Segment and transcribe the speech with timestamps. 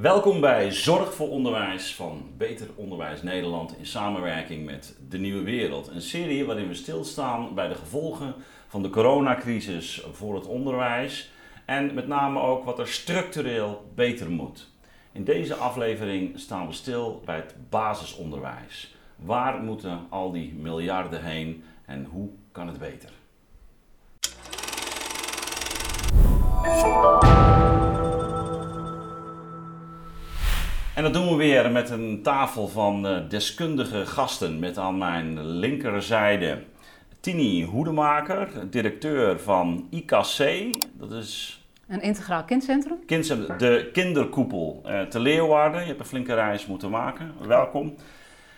[0.00, 5.88] Welkom bij Zorg voor Onderwijs van Beter Onderwijs Nederland in samenwerking met De Nieuwe Wereld.
[5.88, 8.34] Een serie waarin we stilstaan bij de gevolgen
[8.68, 11.30] van de coronacrisis voor het onderwijs
[11.64, 14.70] en met name ook wat er structureel beter moet.
[15.12, 18.96] In deze aflevering staan we stil bij het basisonderwijs.
[19.16, 23.10] Waar moeten al die miljarden heen en hoe kan het beter?
[31.02, 34.58] En dat doen we weer met een tafel van eh, deskundige gasten.
[34.58, 36.62] Met aan mijn linkerzijde
[37.20, 40.38] Tini Hoedemaker, directeur van IKC.
[40.92, 42.98] Dat is een integraal kindcentrum?
[43.06, 45.80] kindcentrum de kinderkoepel uh, te Leeuwarden.
[45.80, 47.32] Je hebt een flinke reis moeten maken.
[47.46, 47.94] Welkom.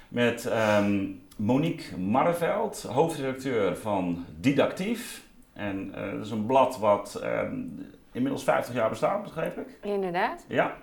[0.09, 5.23] Met um, Monique Marreveld, hoofdredacteur van Didactief.
[5.53, 9.79] En uh, dat is een blad wat um, inmiddels 50 jaar bestaat, begrijp ik?
[9.83, 10.45] Inderdaad.
[10.48, 10.77] Ja.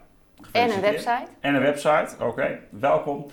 [0.51, 1.27] En een website.
[1.39, 2.59] En een website, oké.
[2.69, 3.25] Welkom.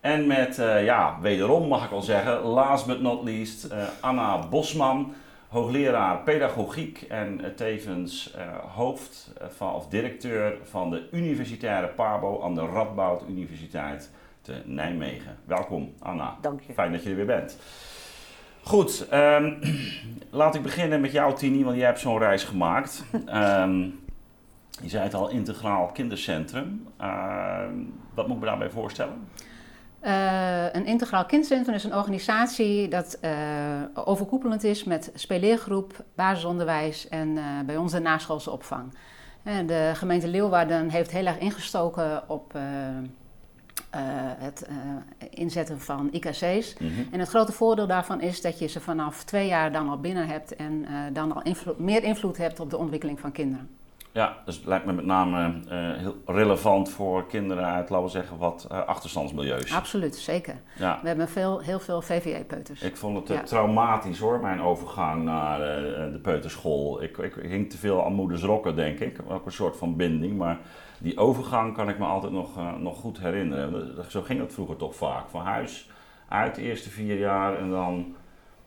[0.00, 3.68] En met, uh, ja, wederom mag ik al zeggen, last but not least,
[4.00, 5.14] Anna Bosman
[5.48, 8.42] hoogleraar pedagogiek en uh, tevens uh,
[8.74, 14.10] hoofd van, of directeur van de universitaire PABO aan de Radboud Universiteit
[14.42, 15.38] te Nijmegen.
[15.44, 16.36] Welkom Anna.
[16.40, 16.72] Dank je.
[16.72, 17.58] Fijn dat je er weer bent.
[18.62, 19.58] Goed, um,
[20.30, 23.04] laat ik beginnen met jou Tini, want jij hebt zo'n reis gemaakt.
[23.34, 24.00] Um,
[24.82, 26.86] je zei het al, integraal kindercentrum.
[28.14, 29.28] wat moet ik me daarbij voorstellen?
[30.02, 33.30] Uh, een integraal kindcentrum is een organisatie dat uh,
[33.94, 38.94] overkoepelend is met speelleergroep, basisonderwijs en bij ons de naschoolse opvang.
[39.42, 42.58] En de gemeente Leeuwarden heeft heel erg ingestoken op
[44.38, 44.68] het
[45.30, 46.78] inzetten van IKC's.
[46.78, 47.08] Mm -hmm.
[47.10, 50.28] En het grote voordeel daarvan is dat je ze vanaf twee jaar dan al binnen
[50.28, 51.42] hebt en dan al
[51.78, 53.68] meer invloed hebt op de ontwikkeling van kinderen.
[54.16, 58.10] Ja, dus het lijkt me met name uh, heel relevant voor kinderen uit, laten we
[58.10, 59.72] zeggen, wat uh, achterstandsmilieus.
[59.72, 60.56] Absoluut, zeker.
[60.78, 60.98] Ja.
[61.02, 62.82] We hebben veel, heel veel VVE-peuters.
[62.82, 63.42] Ik vond het uh, ja.
[63.42, 65.58] traumatisch hoor, mijn overgang naar
[66.12, 67.02] de peuterschool.
[67.02, 69.18] Ik, ik, ik, hing te veel aan moeders rokken, denk ik.
[69.28, 70.58] Ook een soort van binding, maar
[70.98, 74.04] die overgang kan ik me altijd nog, nog goed herinneren.
[74.08, 75.28] Zo ging het vroeger toch vaak.
[75.28, 75.90] Van huis
[76.28, 78.14] uit de eerste vier jaar en dan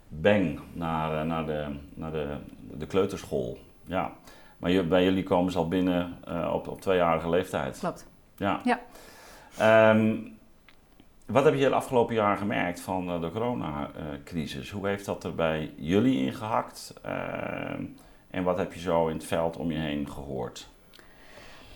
[0.07, 2.35] bang naar, naar, de, naar de,
[2.77, 3.57] de kleuterschool.
[3.85, 4.11] Ja.
[4.59, 7.79] Maar bij jullie komen ze al binnen uh, op, op tweejarige leeftijd.
[7.79, 8.07] Klopt.
[8.37, 8.61] Ja.
[8.63, 8.79] ja.
[9.91, 10.37] Um,
[11.25, 14.71] wat heb je de afgelopen jaar gemerkt van uh, de coronacrisis?
[14.71, 16.93] Hoe heeft dat er bij jullie ingehakt?
[17.05, 17.11] Uh,
[18.29, 20.69] en wat heb je zo in het veld om je heen gehoord?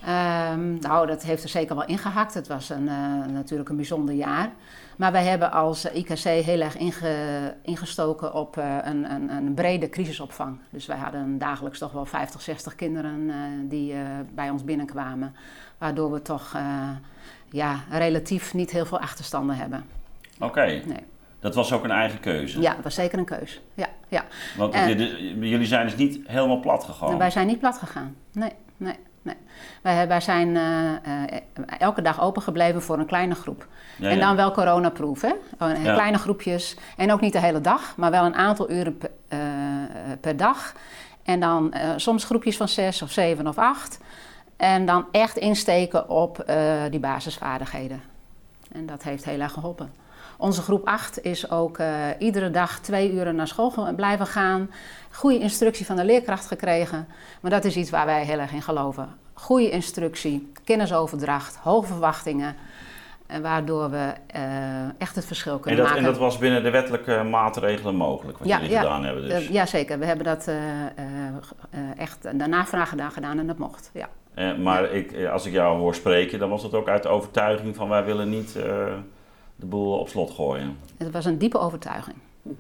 [0.02, 2.34] Um, nou, dat heeft er zeker wel ingehakt.
[2.34, 4.52] Het was een, uh, natuurlijk een bijzonder jaar.
[4.98, 9.90] Maar wij hebben als IKC heel erg inge, ingestoken op uh, een, een, een, brede
[9.90, 10.60] crisisopvang.
[10.70, 13.94] Dus wij hadden dagelijks toch wel 50, 60 kinderen uh, die
[14.34, 15.36] bij ons binnenkwamen.
[15.78, 16.58] Waardoor we toch
[17.50, 19.86] ja, relatief niet heel veel achterstanden hebben.
[20.36, 20.46] Oké.
[20.46, 20.84] Okay.
[20.86, 21.04] Nee.
[21.40, 22.62] Dat was ook een eigen keuze?
[22.62, 23.60] Ja, dat was zeker een keuze.
[23.74, 24.26] Ja, ja.
[24.58, 24.98] Want en,
[25.40, 27.18] jullie zijn dus niet helemaal plat gegaan?
[27.18, 28.52] Wij zijn niet plat gegaan, nee.
[28.78, 28.96] nee.
[29.24, 29.36] Nee.
[29.82, 31.40] Wij, wij zijn uh, uh,
[31.80, 33.68] elke dag open gebleven voor een kleine groep.
[33.98, 34.36] Ja, en dan ja.
[34.36, 35.34] wel coronaproof, hè?
[35.60, 35.94] Ja.
[35.94, 36.78] Kleine groepjes.
[36.98, 39.40] En ook niet de hele dag, maar wel een aantal uren per, uh,
[40.22, 40.74] per dag.
[41.24, 44.00] En dan soms groepjes van zes of zeven of acht.
[44.58, 46.46] En dan echt insteken op
[46.90, 48.02] die basisvaardigheden.
[48.72, 50.03] En dat heeft heel erg geholpen.
[50.44, 51.78] Onze groep 8 is ook
[52.20, 54.70] iedere dag twee uren naar school blijven gaan
[55.12, 57.08] goede instructie van de leerkracht gekregen.
[57.42, 59.16] Maar dat is iets waar wij heel erg in geloven.
[59.34, 62.56] Goede instructie, kennisoverdracht, hoge verwachtingen.
[63.42, 64.42] Waardoor we uh,
[64.98, 66.06] echt het verschil kunnen en dat, maken.
[66.06, 69.44] En dat was binnen de wettelijke maatregelen mogelijk, wat ja, jullie ja, gedaan hebben dus?
[69.44, 70.00] Uh, ja, zeker.
[70.00, 70.52] We hebben dat
[71.98, 74.54] echt de navraag gedaan, gedaan en dat mocht, ja.
[74.54, 77.90] maar ik, als ik jou hoor spreken, dan was het ook uit de overtuiging van
[77.90, 78.58] wij willen niet
[79.64, 80.78] de boel op slot gooien.
[80.98, 82.16] Het was een diepe overtuiging.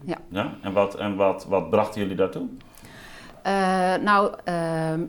[0.05, 0.17] Ja.
[0.29, 0.53] ja?
[0.61, 2.47] En, wat, en wat, wat brachten jullie daartoe?
[3.47, 4.53] Uh, nou, uh,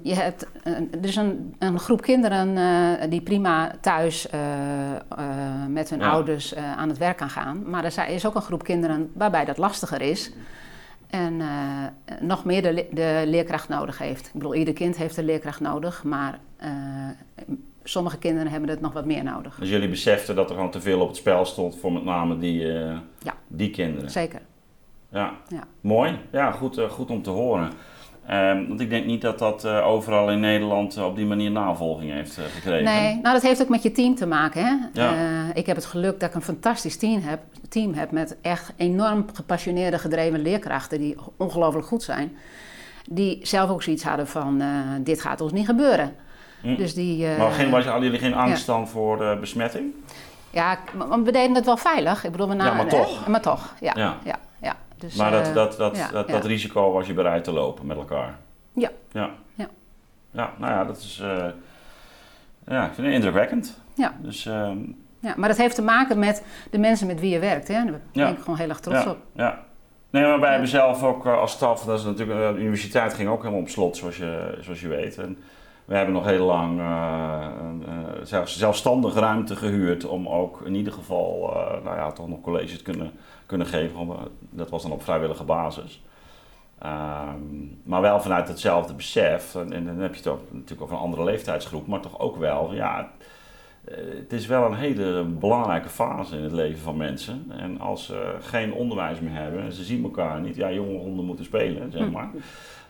[0.02, 4.26] je hebt, uh, er is een, een groep kinderen die prima thuis
[5.68, 6.10] met hun ja.
[6.10, 7.70] ouders aan het werk kan gaan.
[7.70, 10.32] Maar er is ook een groep kinderen waarbij dat lastiger is.
[11.10, 11.42] En
[12.20, 14.26] nog meer de, de, leerkracht nodig heeft.
[14.26, 16.38] Ik bedoel, ieder kind heeft een leerkracht nodig, maar
[17.84, 19.56] sommige kinderen hebben het nog wat meer nodig.
[19.58, 22.38] Dus jullie beseften dat er gewoon te veel op het spel stond voor met name
[22.38, 22.62] die,
[23.18, 23.34] ja.
[23.48, 24.10] die kinderen?
[24.10, 24.40] Zeker.
[25.14, 25.32] Ja.
[25.48, 25.64] ja.
[25.80, 26.18] mooi.
[26.32, 27.70] Ja, goed, uh, goed om te horen.
[28.30, 32.12] Um, want ik denk niet dat dat uh, overal in Nederland op die manier navolging
[32.12, 32.84] heeft gekregen.
[32.84, 34.64] Nee, nou dat heeft ook met je team te maken.
[34.64, 35.02] Hè?
[35.02, 35.52] Ja.
[35.54, 39.24] ik heb het geluk dat ik een fantastisch team heb, team heb met echt enorm
[39.32, 42.36] gepassioneerde, gedreven leerkrachten die ongelooflijk goed zijn.
[43.10, 44.62] Die zelf ook zoiets hadden van
[45.00, 46.14] dit gaat ons niet gebeuren.
[46.64, 46.76] Hm.
[46.76, 49.92] Dus die, maar geen, was, hadden jullie geen angst dan voor uh, besmetting?
[50.50, 50.78] Ja,
[51.24, 52.24] we deden het wel veilig.
[52.24, 53.28] Ik bedoel, we na, ja, maar toch.
[53.28, 53.92] Maar toch, ja.
[53.96, 54.38] ja.
[54.60, 57.96] ja, Dus, maar dat, dat, dat, dat, dat, risico was je bereid te lopen met
[57.96, 58.38] elkaar?
[58.72, 58.90] Ja.
[59.12, 59.68] Ja, ja.
[60.30, 61.22] ja nou ja, dat is...
[62.66, 63.80] ja, ik vind het indrukwekkend.
[63.94, 64.14] Ja.
[64.20, 64.46] Dus...
[64.46, 64.78] Ehm,
[65.18, 67.68] ja, maar dat heeft te maken met de mensen met wie je werkt.
[67.68, 67.84] Hè?
[67.84, 69.18] Daar ben ik gewoon heel erg trots op.
[69.32, 69.64] Ja,
[70.14, 73.38] Nee, maar wij hebben zelf ook als staf, dat is natuurlijk, de universiteit ging ook
[73.42, 75.18] helemaal op slot, zoals je, zoals je weet.
[75.18, 75.38] En
[75.84, 81.84] we hebben nog heel lang uh, zelfstandig ruimte gehuurd om ook in ieder geval, uh,
[81.84, 83.12] nou ja, toch nog colleges te kunnen,
[83.46, 84.08] kunnen geven.
[84.50, 86.02] Dat was dan op vrijwillige basis.
[86.84, 89.54] Um, maar wel vanuit hetzelfde besef.
[89.54, 92.36] En, en, dan heb je het ook natuurlijk over een andere leeftijdsgroep, maar toch ook
[92.36, 93.10] wel, ja,
[93.84, 97.46] eh, het is wel een hele belangrijke fase in het leven van mensen.
[97.48, 101.24] En als ze geen onderwijs meer hebben en ze zien elkaar niet, ja, jonge honden
[101.24, 102.10] moeten spelen, zeg hm.
[102.10, 102.30] maar.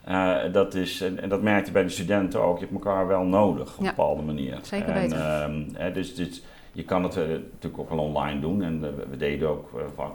[0.09, 3.23] Uh, dat is, en, dat merk je bij de studenten ook, je hebt elkaar wel
[3.23, 4.59] nodig op een bepaalde manier.
[4.63, 5.43] Zeker weten.
[5.43, 6.43] En, uh, dus, dus
[6.73, 8.81] je kan het uh, natuurlijk ook wel online doen en
[9.11, 10.13] we deden ook vaak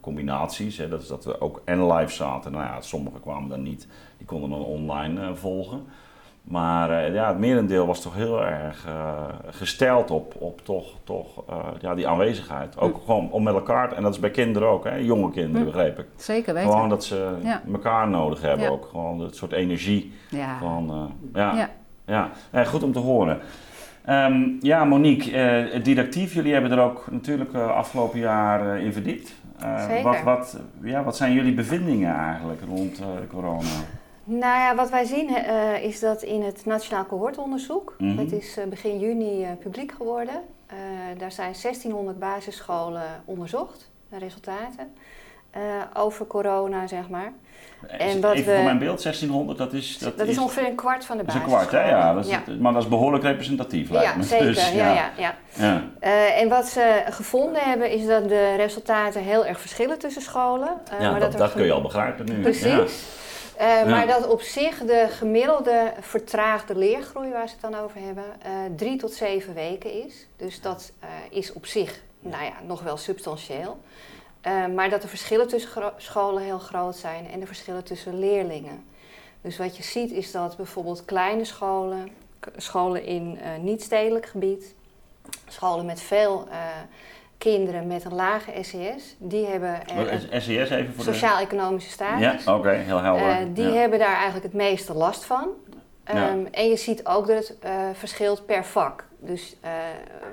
[0.00, 0.78] combinaties.
[0.78, 2.52] Hè, dat is dat we ook en live zaten.
[2.52, 5.84] Nou ja, sommigen kwamen dan niet, die konden dan online volgen.
[6.48, 11.42] Maar uh, ja, het merendeel was toch heel erg uh, gesteld op, op toch, toch
[11.50, 12.78] uh, ja, die aanwezigheid.
[12.78, 13.00] Ook hm.
[13.04, 15.72] gewoon om met elkaar, en dat is bij kinderen ook, hè, jonge kinderen hm.
[15.72, 16.06] begreep ik.
[16.16, 16.70] Zeker weten.
[16.70, 17.62] Gewoon dat ze ja.
[17.72, 18.70] elkaar nodig hebben ja.
[18.70, 18.88] ook.
[18.90, 20.12] Gewoon het soort energie.
[20.28, 20.58] Ja.
[20.58, 21.70] Van, ja.
[22.06, 22.30] Ja.
[22.52, 22.64] ja.
[22.64, 23.38] goed om te horen.
[24.08, 29.34] Um, ja, Monique, didactief, jullie hebben er ook natuurlijk afgelopen jaar in verdiept.
[29.88, 30.02] Zeker.
[30.02, 33.68] Wat, wat, ja, wat zijn jullie bevindingen eigenlijk rond corona?
[34.30, 38.58] Nou ja, wat wij zien uh, is dat in het Nationaal Cohortonderzoek, mm het is
[38.58, 40.42] uh, begin juni uh, publiek geworden,
[41.18, 44.92] daar zijn 1600 basisscholen onderzocht, de resultaten,
[45.94, 47.32] over corona zeg maar.
[47.86, 49.98] En wat Even we, voor mijn beeld, 1600, dat is...
[49.98, 51.58] Dat, dat is, ongeveer een kwart van de basisscholen.
[51.58, 51.98] Dat is een kwart, hè?
[51.98, 52.14] Ja.
[52.14, 52.42] Dat is, ja.
[52.60, 54.22] Maar dat is behoorlijk representatief, lijkt ja, me.
[54.36, 55.34] Zeker, dus, ja, ja, ja.
[55.52, 55.82] ja.
[56.34, 60.70] en wat ze gevonden hebben, is dat de resultaten heel erg verschillen tussen scholen.
[61.00, 62.40] ja, maar dat, dat, dat kun je al begrijpen nu.
[62.40, 63.16] Precies.
[63.60, 68.24] Uh, Maar dat op zich de gemiddelde vertraagde leergroei, waar ze het dan over hebben,
[68.24, 70.26] uh, drie tot zeven weken is.
[70.36, 73.78] Dus dat uh, is op zich nou ja, nog wel substantieel.
[74.74, 78.84] maar dat de verschillen tussen scholen heel groot zijn en de verschillen tussen leerlingen.
[79.40, 82.08] Dus wat je ziet is dat bijvoorbeeld kleine scholen,
[82.56, 84.74] scholen in niet-stedelijk gebied,
[85.48, 86.48] scholen met veel
[87.38, 89.80] kinderen met een lage SES, die hebben...
[90.30, 92.44] SES even voor Sociaal-economische status.
[92.44, 93.40] Ja, oké, heel helder.
[93.40, 95.48] Uh, die hebben daar eigenlijk het meeste last van.
[96.14, 99.04] Um, En je ziet ook dat het uh, verschilt per vak.
[99.18, 99.56] Dus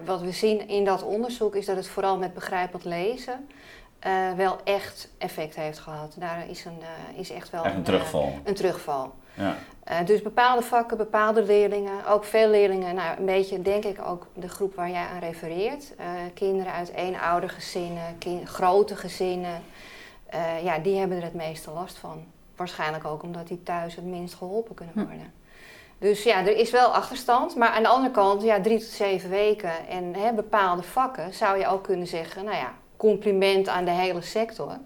[0.06, 3.48] wat we zien in dat onderzoek is dat het vooral met begrijpend lezen
[4.36, 6.16] wel echt effect heeft gehad.
[6.20, 6.80] Daar is, een,
[7.16, 8.40] is echt wel echt een, terugval.
[8.44, 9.14] een terugval.
[9.36, 9.58] Ja.
[9.92, 14.28] Uh, dus bepaalde vakken, bepaalde leerlingen, ook veel leerlingen, nou, een beetje denk ik ook
[14.34, 15.94] de groep waar jij aan refereert.
[16.00, 19.62] Uh, kinderen uit eenoudergezinnen, kind, grote gezinnen,
[20.34, 22.26] uh, ja, die hebben er het meeste last van.
[22.56, 25.06] Waarschijnlijk ook omdat die thuis het minst geholpen kunnen hm.
[25.06, 25.34] worden.
[25.98, 29.30] Dus ja, er is wel achterstand, maar aan de andere kant, ja, drie tot zeven
[29.30, 33.92] weken en hè, bepaalde vakken zou je ook kunnen zeggen, nou ja, compliment aan de
[33.92, 34.78] hele sector.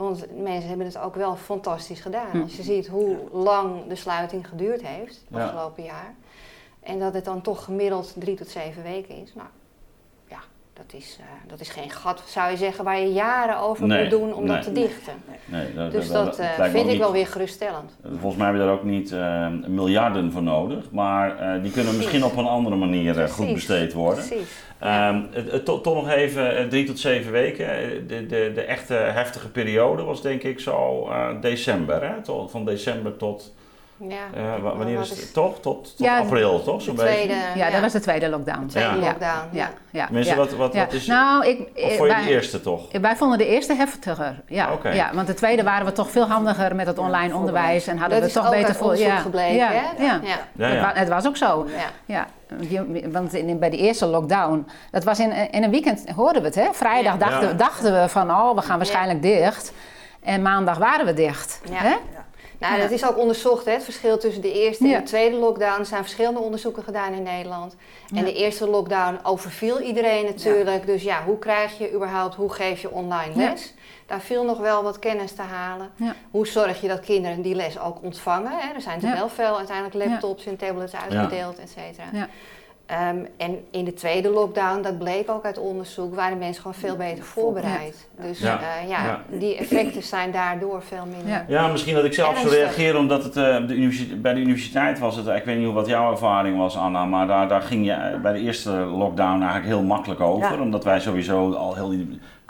[0.00, 2.30] Want mensen hebben het ook wel fantastisch gedaan.
[2.30, 2.42] Hm.
[2.42, 6.14] Als je ziet hoe lang de sluiting geduurd heeft het afgelopen jaar.
[6.80, 9.34] En dat het dan toch gemiddeld drie tot zeven weken is.
[9.34, 9.48] Nou,
[10.86, 14.10] dat is, uh, dat is geen gat, zou je zeggen, waar je jaren over moet
[14.10, 15.12] doen om dat te dichten.
[15.44, 17.98] Nee, dat, dus dat, dat uh, vind ik wel weer geruststellend.
[18.02, 20.90] Volgens mij hebben we daar ook niet uh, miljarden voor nodig.
[20.90, 24.24] Maar die kunnen misschien op een andere manier goed besteed worden.
[24.26, 24.48] Precies.
[24.84, 25.28] Um,
[25.64, 27.66] toch nog even drie tot zeven weken.
[28.06, 31.08] De, de, de echte heftige periode was denk ik zo
[31.40, 32.02] december.
[32.02, 32.22] Hè?
[32.22, 33.54] Tot, van december tot.
[34.08, 35.32] Ja, uh, wanneer is het?
[35.32, 35.60] Toch?
[35.60, 36.82] Tot, tot april, toch?
[36.82, 38.66] Zo'n tweede, ja, ja, dat was de tweede lockdown.
[38.66, 38.96] Tweede ja.
[38.96, 39.70] lockdown, ja.
[39.90, 40.08] ja.
[40.10, 42.80] Mensen, wat, wat, wat is nou, ik, Of vond je de eerste toch?
[43.00, 44.72] Wij vonden de eerste heftiger, ja.
[44.72, 44.94] Okay.
[44.94, 45.10] ja.
[45.14, 47.86] Want de tweede waren we toch veel handiger met het online onderwijs.
[47.86, 48.96] En hadden dat we toch beter voor.
[48.96, 50.04] Ja, gebleken, ja, hè?
[50.04, 50.20] Ja.
[50.56, 50.86] Ja.
[50.86, 51.66] Het, het, was ook zo.
[52.06, 52.26] ja
[53.12, 56.56] want in, bij de eerste lockdown, dat was in, in een weekend, hoorden we het
[56.56, 56.68] hè?
[56.72, 59.72] Vrijdag dachten, dachten we van, oh, we gaan waarschijnlijk dicht.
[60.22, 61.60] En maandag waren we dicht.
[61.70, 61.96] Hè?
[62.60, 65.78] Nou, dat is ook onderzocht, hè, het verschil tussen de eerste en de tweede lockdown.
[65.80, 67.76] Er zijn verschillende onderzoeken gedaan in Nederland.
[68.14, 70.86] En de eerste lockdown overviel iedereen natuurlijk.
[70.86, 73.74] Dus ja, hoe krijg je überhaupt, hoe geef je online les?
[74.06, 75.90] Daar viel nog wel wat kennis te halen.
[76.30, 78.50] Hoe zorg je dat kinderen die les ook ontvangen?
[78.50, 78.74] Hè?
[78.74, 82.28] Er zijn natuurlijk wel veel uiteindelijk laptops en tablets uitgedeeld, et cetera.
[82.90, 86.96] Ehm, en in de tweede lockdown, dat bleek ook uit onderzoek, waren mensen gewoon veel
[86.96, 88.08] beter voorbereid.
[88.20, 91.44] Dus ja, uh, ja, ja, die effecten zijn daardoor veel minder.
[91.48, 95.16] Ja, misschien dat ik zelf zo reageer omdat het uh, de bij de universiteit was
[95.16, 98.32] het, ik weet niet wat jouw ervaring was Anna, maar daar, daar ging je bij
[98.32, 100.60] de eerste lockdown eigenlijk heel makkelijk over.
[100.60, 101.92] Omdat wij sowieso al heel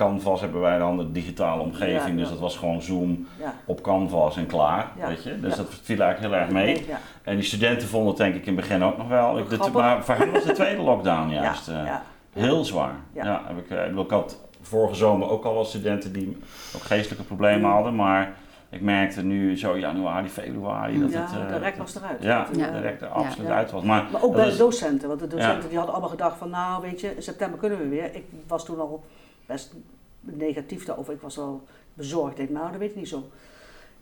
[0.00, 3.26] Canvas hebben wij dan de digitale omgeving, dus dat was gewoon Zoom
[3.64, 4.90] op Canvas en klaar.
[5.06, 5.40] Weet je?
[5.40, 6.86] Dus dat viel eigenlijk heel erg mee.
[7.22, 9.38] En die studenten vonden het denk ik in het begin ook nog wel.
[9.38, 11.94] Ik, de, maar voor hen was de tweede lockdown juist uh,
[12.32, 12.94] heel zwaar.
[13.12, 13.42] Ja.
[13.46, 16.38] heb ik, uh, ik had vorige zomer ook al wat studenten die
[16.76, 18.32] ook geestelijke problemen hadden, maar
[18.70, 21.40] ik merkte nu zo januari, februari dat ja, het...
[21.40, 22.22] Uh, de rek was eruit.
[22.22, 22.46] Ja,
[22.80, 23.82] rek er absoluut uit was.
[23.82, 26.82] Maar, maar ook bij de docenten, want de docenten die hadden allemaal gedacht van nou
[26.82, 28.14] weet je, in september kunnen we weer.
[28.14, 29.04] Ik was toen al
[29.50, 29.74] best
[30.20, 31.12] negatief daarover.
[31.12, 32.30] Ik was wel bezorgd.
[32.30, 33.30] Ik denk, nou, dat weet ik niet zo.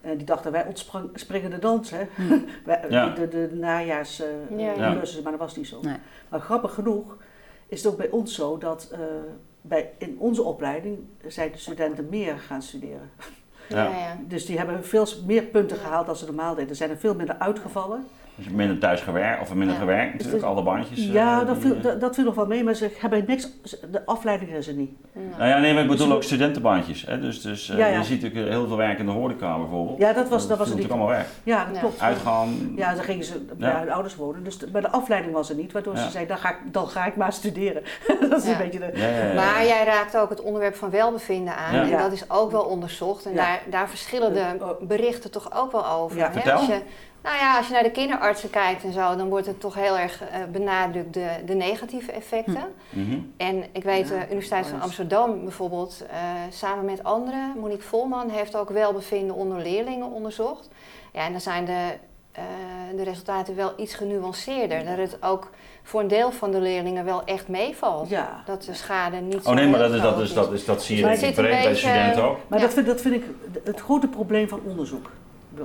[0.00, 2.04] En die dachten, wij ontspringen de dans, hè.
[2.16, 3.14] Hmm.
[3.14, 4.92] De, de najaars uh, ja.
[5.22, 5.80] maar dat was niet zo.
[5.80, 5.96] Nee.
[6.28, 7.16] Maar grappig genoeg
[7.68, 8.98] is het ook bij ons zo dat uh,
[9.60, 13.10] bij, in onze opleiding zijn de studenten meer gaan studeren.
[13.68, 13.84] Ja.
[13.84, 16.70] Ja, Dus die hebben veel meer punten gehaald dan ze normaal deden.
[16.70, 18.06] Er zijn er veel minder uitgevallen.
[18.38, 21.06] Dus minder thuis gewerkt of minder gewerkt natuurlijk, alle bandjes.
[21.06, 23.48] Ja, uh, dat, viel, dat, dat, viel nog wel mee, maar ze hebben niks,
[23.90, 24.90] de afleiding is er niet.
[25.12, 27.06] Nou ja, nee, maar ik bedoel ook studentenbandjes.
[27.06, 27.20] Hè?
[27.20, 27.98] Dus, dus uh, ja, ja.
[27.98, 29.98] je ziet natuurlijk heel veel werk in de horeca bijvoorbeeld.
[29.98, 30.88] Ja, dat was, dat, dat was niet.
[30.88, 31.26] allemaal weg.
[31.42, 32.00] Ja, dat klopt.
[32.00, 32.72] Uitgaan.
[32.76, 34.44] Ja, dan gingen ze bij hun ouders wonen.
[34.44, 37.06] Dus de, de afleiding was er niet, waardoor ze zei, dan ga, ik, dan ga
[37.06, 37.82] ik maar studeren.
[38.30, 39.32] dat is een beetje de...
[39.34, 41.74] Maar jij raakt ook het onderwerp van welbevinden aan.
[41.74, 43.26] En dat is ook wel onderzocht.
[43.26, 46.16] En daar, daar verschillen de berichten toch ook wel over.
[46.16, 46.60] Ja, vertel.
[47.28, 49.98] Nou ja, als je naar de kinderartsen kijkt en zo, dan wordt het toch heel
[49.98, 52.64] erg uh, benadrukt de, de negatieve effecten.
[52.90, 53.00] Hm.
[53.00, 53.18] Mhm.
[53.36, 56.16] En ik weet, de Universiteit van Amsterdam bijvoorbeeld, uh,
[56.50, 60.68] samen met anderen, Monique Volman heeft ook welbevinden onder leerlingen onderzocht.
[61.12, 61.86] Ja, en dan zijn de,
[62.38, 62.42] uh,
[62.96, 64.84] de resultaten wel iets genuanceerder.
[64.84, 65.50] Dat het ook
[65.82, 68.08] voor een deel van de leerlingen wel echt meevalt.
[68.08, 68.42] Ja.
[68.46, 70.82] Dat de schade niet zo Oh nee, maar dat, is, dat, is, dat, is, dat
[70.82, 72.38] zie je denk ik breed bij studenten ook.
[72.48, 73.24] Maar dat, vind, dat vind ik
[73.64, 75.10] het grote probleem van onderzoek.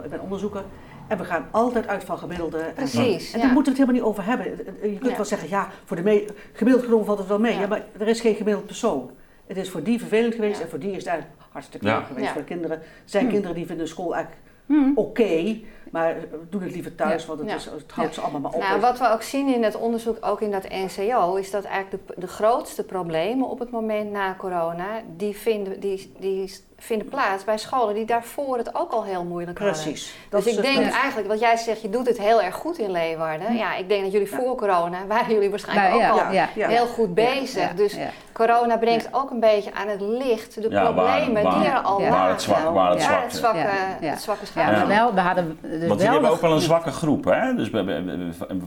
[0.03, 0.63] Ik ben onderzoeker.
[1.07, 2.71] En we gaan altijd uit van gemiddelde.
[2.75, 3.27] Precies.
[3.27, 4.45] En, en daar moeten we het helemaal niet over hebben.
[4.91, 7.59] Je kunt wel zeggen, ja, voor de gemiddeld genomen valt het wel mee.
[7.59, 7.67] Ja.
[7.67, 9.11] maar er is geen gemiddeld persoon.
[9.47, 12.29] Het is voor die vervelend geweest en voor die is het eigenlijk hartstikke leuk geweest.
[12.31, 13.31] Voor de kinderen zijn hm.
[13.31, 14.91] kinderen die vinden school eigenlijk hm.
[14.95, 15.59] oké.
[15.91, 16.15] Maar
[16.49, 18.59] doen het liever thuis, want het, is, het houdt ze allemaal maar op.
[18.59, 22.07] Nou, wat we ook zien in het onderzoek, ook in dat NCO, is dat eigenlijk
[22.07, 26.53] de, de grootste problemen op het moment na corona, die, vinden, die, die
[26.83, 30.15] vinden plaats bij scholen die daarvoor het ook al heel moeilijk Precies.
[30.29, 30.51] hadden.
[30.51, 33.47] Dus ik denk eigenlijk, wat jij zegt, je doet het heel erg goed in Leeuwarden.
[33.47, 33.55] Hm.
[33.55, 36.27] Ja, ik denk dat jullie voor corona, waren jullie waarschijnlijk ook al
[36.67, 37.73] heel goed bezig.
[37.73, 37.97] Dus
[38.31, 42.31] corona brengt ook een beetje aan het licht de problemen die er al waren.
[42.31, 43.67] Het zwak, waar het, zwak, het zwakke,
[43.99, 47.23] het zwakke Ja, wel, we hadden dus Want jullie hebben ook wel een zwakke groep,
[47.23, 47.55] hè?
[47.55, 47.69] Dus,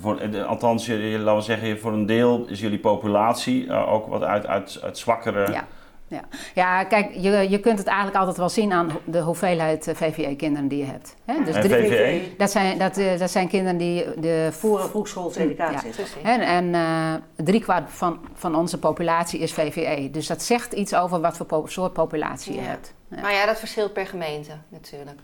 [0.01, 4.47] voor, althans, laten we zeggen, voor een deel is jullie populatie uh, ook wat uit,
[4.47, 5.65] uit, uit zwakkere
[6.09, 6.21] ja.
[6.55, 10.69] ja, kijk, je, je kunt het eigenlijk altijd wel zien aan de hoeveelheid eh, VVE-kinderen
[10.69, 11.17] die je hebt.
[11.25, 11.35] Hè?
[11.45, 12.21] Dus drie, VVE?
[12.39, 15.91] Dat zijn, dat, eh, dat zijn kinderen die de voor- en vroegschoolse educatie
[16.23, 16.31] ja.
[16.31, 20.09] En, en uh, driekwart van, van onze populatie is VVE.
[20.11, 22.95] Dus dat zegt iets over wat voor soort populatie je hebt.
[23.09, 23.21] Ja.
[23.21, 25.19] Maar ja, dat verschilt per gemeente natuurlijk.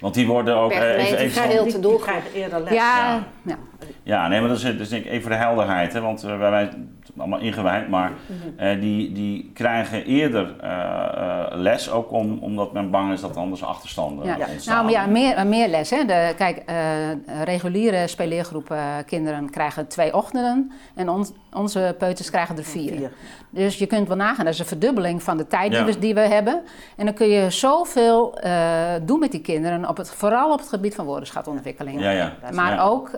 [0.00, 2.72] Want die worden ook per even, even die, die krijgen eerder les.
[2.72, 3.58] Ja, ja.
[4.02, 4.28] ja.
[4.28, 5.92] nee, maar dat is, dat is denk ik even voor de helderheid.
[5.92, 6.00] Hè?
[6.00, 6.70] Want uh, wij
[7.18, 8.12] allemaal ingewijd, maar
[8.60, 13.62] uh, die, die krijgen eerder uh, les, ook om, omdat men bang is dat anders
[13.64, 14.36] achterstanden ja.
[14.50, 14.84] ontstaan.
[14.84, 15.90] Nou ja, meer, meer les.
[15.90, 16.04] Hè.
[16.04, 16.62] De, kijk,
[17.44, 22.92] reguliere speelleergroepen kinderen krijgen twee ochtenden en on, onze peuters krijgen er vier.
[22.92, 23.10] vier.
[23.50, 26.14] Dus je kunt wel nagaan, dat is een verdubbeling van de tijd die, we, die
[26.14, 26.62] we hebben.
[26.96, 28.38] En dan kun je zoveel
[29.02, 32.00] doen met die kinderen, op het, vooral op het gebied van woordenschatontwikkeling.
[32.00, 32.32] Ja, ja.
[32.52, 33.10] Maar ook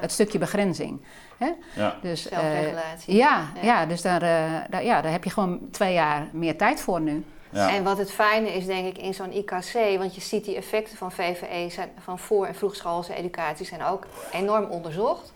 [0.00, 1.00] het stukje begrenzing.
[1.40, 1.50] Hè?
[1.76, 1.96] Ja.
[2.02, 3.12] Dus, Zelfregulatie.
[3.12, 3.86] Uh, ja, ja.
[3.86, 7.24] dus daar, uh, daar, ja, daar heb je gewoon twee jaar meer tijd voor nu.
[7.50, 7.70] Ja.
[7.74, 10.96] En wat het fijne is, denk ik, in zo'n IKC, want je ziet die effecten
[10.96, 15.32] van VVE, zijn, van voor- en vroegschoolse educatie, zijn ook enorm onderzocht.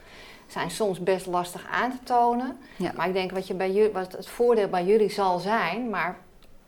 [0.47, 2.59] Zijn soms best lastig aan te tonen.
[2.77, 2.93] Ja.
[2.97, 6.17] Maar ik denk wat, je bij jullie, wat het voordeel bij jullie zal zijn, maar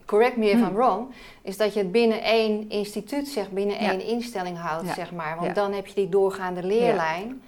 [0.05, 1.07] correct me if I'm wrong,
[1.43, 5.37] is dat je het binnen één instituut, zeg, binnen één instelling houdt, zeg maar.
[5.41, 7.43] Want dan heb je die doorgaande leerlijn.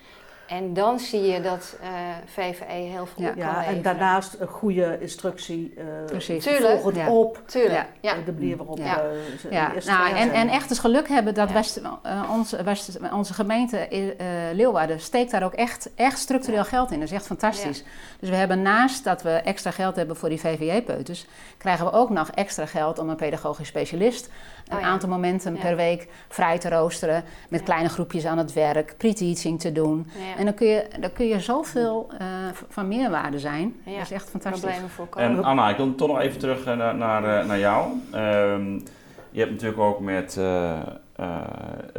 [0.49, 3.33] En dan zie je dat uh, eh, VVE heel veel ja.
[3.37, 5.75] ja, En daarnaast een goede instructie.
[5.79, 6.45] Uh, Precies.
[6.45, 6.81] Tuurlijk.
[6.81, 7.43] Volg het op.
[7.47, 7.87] Tuurlijk.
[8.01, 8.15] Ja.
[8.25, 9.03] De manier waarop ja.
[9.45, 9.73] Uh, ja.
[9.87, 11.81] Nou, en, en echt eens geluk hebben dat West,
[12.33, 13.89] onze, West, onze gemeente
[14.53, 16.99] Leeuwarden steekt daar ook echt, echt structureel geld in.
[16.99, 17.85] Dat is echt fantastisch.
[18.21, 21.27] Dus we hebben naast dat we extra geld hebben voor die VVE-peuters,
[21.59, 24.31] krijgen we ook nog extra geld om een pedagogisch specialist
[24.69, 27.25] een oh aantal momenten per week vrij te roosteren.
[27.49, 30.07] Met kleine groepjes aan het werk, pre-teaching te doen.
[30.39, 32.19] En dan kun je, dan kun je zoveel uh,
[32.69, 33.75] van meerwaarde zijn.
[33.85, 34.61] Dat is echt fantastisch.
[34.61, 35.29] Problemen voorkomen.
[35.29, 37.93] En Anna, ik wil toch nog even terug naar, naar, naar jou.
[38.15, 38.83] Um,
[39.31, 40.79] je hebt natuurlijk ook met uh,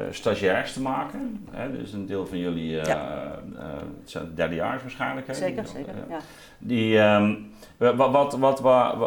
[0.10, 1.46] stagiairs te maken.
[1.52, 1.78] Hè?
[1.78, 4.22] Dus een deel van jullie uh, ja.
[4.36, 5.28] derdejaars waarschijnlijk.
[5.28, 5.34] Hè?
[5.34, 5.94] Zeker, zeker.
[6.10, 6.18] Ja.
[6.58, 8.60] Die, um, wat, wat, wat,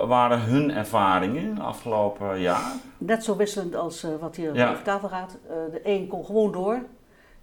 [0.07, 2.73] waren hun ervaringen afgelopen jaar?
[2.99, 4.71] Net zo wisselend als wat hier ja.
[4.71, 5.39] over tafel gaat.
[5.71, 6.79] de een kon gewoon door.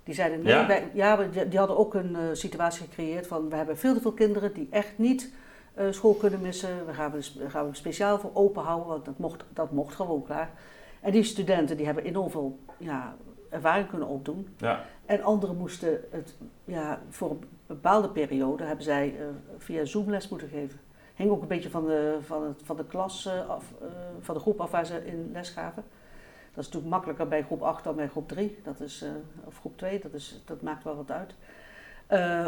[0.04, 3.78] Die zeiden nee, ja, wij, ja die hadden ook een situatie gecreëerd van we hebben
[3.78, 5.34] veel te veel kinderen die echt niet
[5.90, 6.86] school kunnen missen.
[6.86, 10.24] We gaan, we gaan we speciaal voor open houden, want dat mocht, dat mocht gewoon
[10.24, 10.50] klaar.
[11.02, 13.16] En die studenten die hebben enorm veel ja,
[13.50, 14.48] ervaring kunnen opdoen.
[14.58, 14.86] Ja.
[15.06, 19.16] En anderen moesten het ja, voor een bepaalde periode hebben zij
[19.58, 20.80] via Zoom les moeten geven.
[21.20, 23.88] Hing ook een beetje van de, van het, van de klas uh, af, uh,
[24.20, 25.84] van de groep af waar ze in les gaven.
[26.54, 28.60] Dat is natuurlijk makkelijker bij groep 8 dan bij groep 3.
[28.64, 29.06] Dat is,
[29.44, 31.34] of groep 2, dat, is, dat maakt wel wat uit.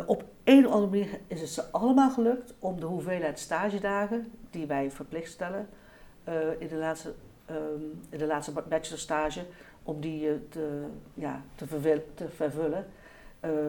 [0.08, 4.66] op een of andere manier is het ze allemaal gelukt om de hoeveelheid stagedagen die
[4.66, 5.68] wij verplicht stellen
[6.60, 7.14] in de laatste
[7.50, 9.46] um, in de laatste bachelorstage
[9.84, 11.66] om die te, ja, te,
[12.14, 12.86] te vervullen.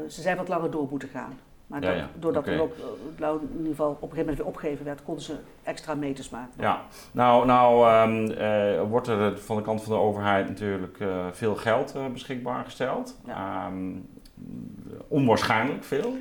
[0.08, 1.38] Ze zijn wat langer door moeten gaan.
[1.72, 2.08] Maar ja, ja.
[2.18, 2.54] doordat okay.
[2.54, 2.74] er ook
[3.18, 6.30] nou, in ieder geval op een gegeven moment weer opgegeven werd, konden ze extra meters
[6.30, 6.52] maken.
[6.56, 11.26] Ja, nou, nou um, uh, wordt er van de kant van de overheid natuurlijk uh,
[11.32, 13.18] veel geld beschikbaar gesteld.
[13.26, 13.66] Ja.
[13.66, 14.08] Um,
[15.08, 16.16] onwaarschijnlijk veel.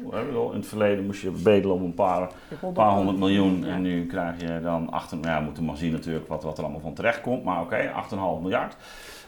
[0.51, 2.29] In het verleden moest je bedelen om een paar,
[2.73, 3.65] paar honderd miljoen.
[3.65, 5.17] En nu krijg je dan achter.
[5.17, 7.43] Nou ja, we moeten maar zien natuurlijk wat, wat er allemaal van terecht komt.
[7.43, 8.75] Maar oké, okay, 8,5 miljard.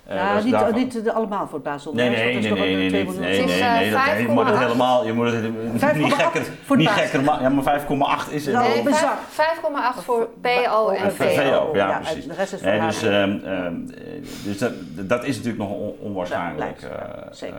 [0.10, 0.74] Uh, ja, niet, daarvan...
[0.74, 2.18] niet de, allemaal voor het basisonderwijs.
[2.18, 5.32] Nee, nee, nee, nee, nee, nee, nee, nee, dat, je moet het helemaal, je moet
[5.32, 6.46] het niet gekker,
[6.78, 7.82] niet gekker, ja, maar
[8.28, 8.56] 5,8 is het.
[8.56, 11.70] Nee, 5,8 voor PO en VO.
[11.74, 12.28] Ja, precies.
[12.28, 13.90] De rest is nee, dus, um, um,
[14.44, 16.82] dus dat, dat is natuurlijk nog onwaarschijnlijk.
[16.84, 16.90] Uh,
[17.32, 17.58] Zeker.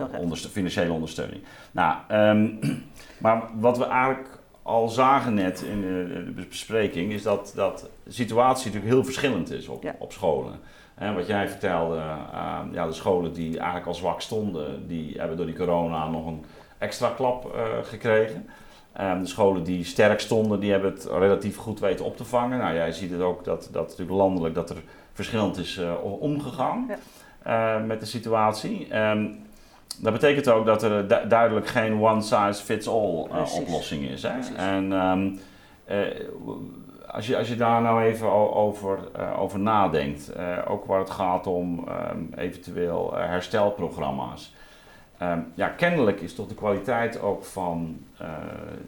[0.00, 1.42] Uh, onderste financiële ondersteuning.
[1.70, 2.58] Nou, um,
[3.18, 4.28] maar wat we eigenlijk
[4.62, 5.80] al zagen net in
[6.36, 10.60] de bespreking, is dat, dat de situatie natuurlijk heel verschillend is op, op scholen.
[10.94, 15.36] En wat jij vertelde, uh, ja, de scholen die eigenlijk al zwak stonden, die hebben
[15.36, 16.44] door die corona nog een
[16.78, 18.48] extra klap uh, gekregen.
[19.00, 22.58] Um, de scholen die sterk stonden, die hebben het relatief goed weten op te vangen.
[22.58, 26.90] Nou, jij ziet het ook dat, dat natuurlijk landelijk dat er verschillend is uh, omgegaan
[27.44, 27.78] ja.
[27.78, 28.96] met de situatie.
[28.96, 29.38] Um,
[29.98, 33.26] dat betekent ook dat er duidelijk geen one size fits all
[33.56, 34.22] oplossing is.
[34.22, 34.54] Hè?
[34.56, 35.40] En um,
[37.12, 40.32] als, je, als je daar nou even over, uh, over nadenkt,
[40.66, 44.54] ook waar het gaat om um, eventueel herstelprogramma's.
[45.22, 47.98] Um, ja, kennelijk is toch de kwaliteit ook van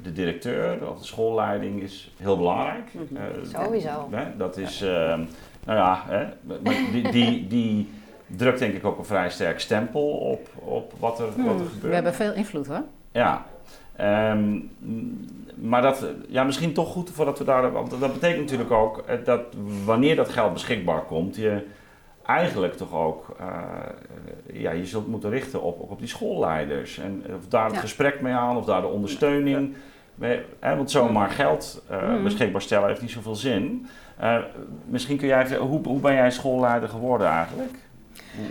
[0.03, 2.95] de directeur of de schoolleiding is heel belangrijk.
[2.95, 4.09] Mm Sowieso.
[4.11, 4.37] Hè?
[4.37, 5.29] Dat is, nou
[5.65, 6.27] ja, hè?
[6.91, 7.91] die, die, die
[8.27, 11.59] drukt denk ik ook een vrij sterk stempel op, op wat, er, wat er hmm,
[11.59, 11.83] gebeurt.
[11.83, 12.83] We hebben veel invloed hoor.
[13.13, 13.45] Ja.
[14.31, 14.71] Um,
[15.55, 17.73] maar dat, ja, misschien toch goed voordat we daar.
[17.73, 19.41] Want dat betekent natuurlijk ook eh, dat
[19.85, 21.67] wanneer dat geld beschikbaar komt, je
[22.27, 23.37] eigenlijk toch ook.
[23.41, 23.47] Uh,
[24.61, 26.99] ja, je zult moeten richten op, op die schoolleiders.
[26.99, 29.75] En of daar het gesprek mee aan, of daar de ondersteuning.
[30.15, 33.87] Mee, hè, want zomaar geld uh, beschikbaar stellen heeft niet zoveel zin.
[34.23, 34.39] Uh,
[34.87, 37.75] misschien kun jij even, hoe, hoe ben jij schoolleider geworden eigenlijk?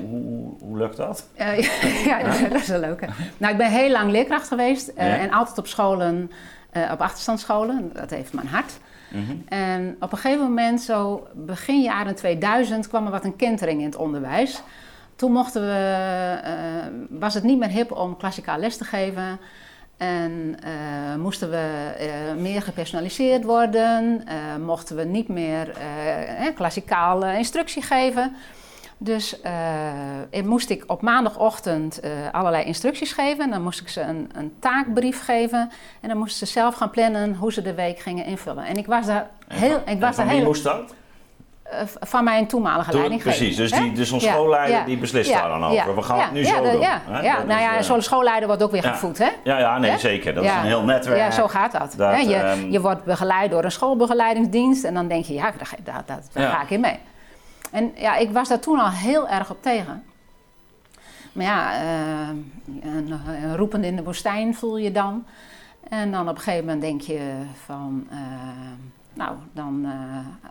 [0.10, 1.30] Hoe, hoe, lukt dat?
[1.40, 1.60] Uh,
[2.06, 3.08] ja, dat, is wel leuk.
[3.38, 6.32] Nou, ik ben heel lang leerkracht geweest uh, en altijd op scholen,
[6.74, 7.92] uh, op achterstandsscholen.
[7.94, 8.78] Dat heeft mijn hart.
[9.12, 9.44] Mm -hmm.
[9.48, 13.86] En op een gegeven moment, zo begin jaren 2000, kwam er wat een kentering in
[13.86, 14.62] het onderwijs.
[15.16, 16.38] Toen mochten we,
[17.10, 19.40] was het niet meer hip om klassikaal les te geven.
[19.98, 20.58] En
[21.20, 21.94] moesten we
[22.38, 24.24] meer gepersonaliseerd worden.
[24.66, 25.74] mochten we niet meer
[26.56, 28.36] klassikaal instructie geven.
[29.04, 29.40] Dus
[30.34, 33.50] uh, moest ik op maandagochtend uh, allerlei instructies geven.
[33.50, 35.72] Dan moest ik ze een, een, taakbrief geven.
[36.02, 38.66] En dan moesten ze zelf gaan plannen hoe ze de week gingen invullen.
[38.66, 39.82] En ik was daar heel...
[39.86, 40.94] Ik was daar heel moest dat?
[41.74, 45.34] Uh, van mijn toenmalige Toen, leiding Precies, dus, die, dus zo'n schoolleider ja, die beslist
[45.34, 45.96] daar dan over.
[45.96, 46.80] We gaan het nu zo doen.
[46.80, 47.44] Ja, ja.
[47.44, 49.30] nou ja, zo'n schoolleider wordt ook weer gevoed, hè?
[49.44, 50.34] Ja, ja nee, zeker.
[50.34, 51.18] Dat is een heel netwerk.
[51.18, 51.94] Ja, zo gaat dat.
[51.98, 55.52] dat je, um, je wordt begeleid door een schoolbegeleidingsdienst en dan denk je, ja,
[55.84, 57.00] daar, daar, daar ga ik in mee.
[57.74, 60.04] En ja, ik was daar toen al heel erg op tegen.
[61.32, 62.28] Maar ja, uh,
[62.82, 65.26] een, een roepend in de woestijn voel je dan.
[65.90, 68.18] En dan op een gegeven moment denk je van, uh,
[69.14, 69.92] nou, dan uh,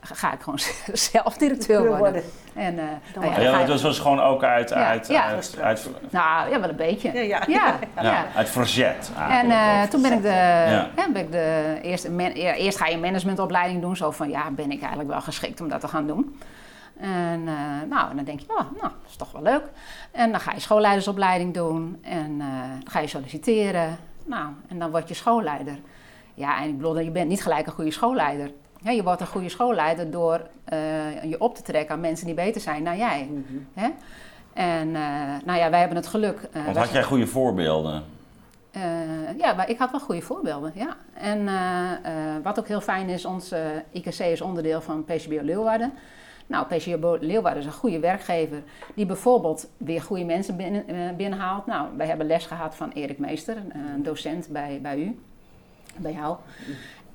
[0.01, 0.59] ga ik gewoon
[1.13, 2.23] zelf directeur worden.
[2.55, 2.83] En, uh,
[3.15, 5.25] nou ja, ja, dat was gewoon ook uit, ja, uit, ja.
[5.25, 7.13] uit, uit, Nou, ja, wel een beetje.
[7.13, 7.79] Ja, ja.
[8.01, 9.11] ja, uit verzet.
[9.29, 10.89] En uh, toen ben ik de, ja.
[11.13, 13.97] ben ik de eerste, man, eerst ga je een managementopleiding doen.
[13.97, 16.39] Zo van, ja, ben ik eigenlijk wel geschikt om dat te gaan doen.
[16.97, 17.45] En
[17.89, 19.63] nou, dan denk je, oh, nou, dat is toch wel leuk.
[20.11, 23.99] En dan ga je schoolleidersopleiding doen en dan ga je solliciteren.
[24.25, 25.79] Nou, en dan word je schoolleider.
[26.35, 28.51] Ja, en ik bedoel, je bent niet gelijk een goede schoolleider.
[28.81, 30.41] Ja, je wordt een goede schoolleider door
[31.23, 33.29] je op te trekken aan mensen die beter zijn dan jij.
[33.31, 33.67] Mm
[34.53, 34.91] En
[35.45, 36.49] nou ja, wij hebben het geluk.
[36.65, 38.05] Want had jij goede voorbeelden?
[38.77, 40.97] Uh, ja, maar ik had wel goede voorbeelden, ja.
[41.15, 43.53] En uh, uh, wat ook heel fijn is, ons
[43.91, 45.93] IKC is onderdeel van PCBO Leeuwarden.
[46.53, 48.63] Nou, PCBO Leeuwarden is een goede werkgever
[48.95, 51.67] die bijvoorbeeld weer goede mensen binnen, binnenhaalt.
[51.67, 53.57] Nou, wij hebben les gehad van Erik Meester,
[53.95, 55.21] een docent bij, bij u,
[55.97, 56.37] bij jou.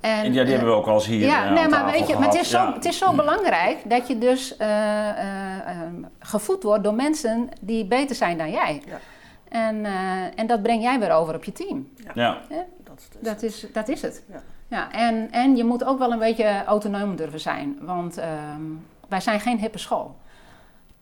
[0.00, 2.14] En, en ja, die hebben we ook al eens hier Ja, nee, maar weet je,
[2.14, 4.56] maar het is, zo, het is zo belangrijk dat je dus
[6.18, 8.82] gevoed wordt door mensen die beter zijn dan jij.
[8.86, 8.98] Ja.
[9.48, 11.88] En, uh, en dat breng jij weer over op je team.
[12.14, 12.66] Ja, ja.
[12.84, 14.24] Dat, is, dat, is, dat is het.
[14.32, 14.42] Ja.
[14.68, 19.20] Ja, en, en je moet ook wel een beetje autonoom durven zijn, want um, wij
[19.20, 20.16] zijn geen hippe school.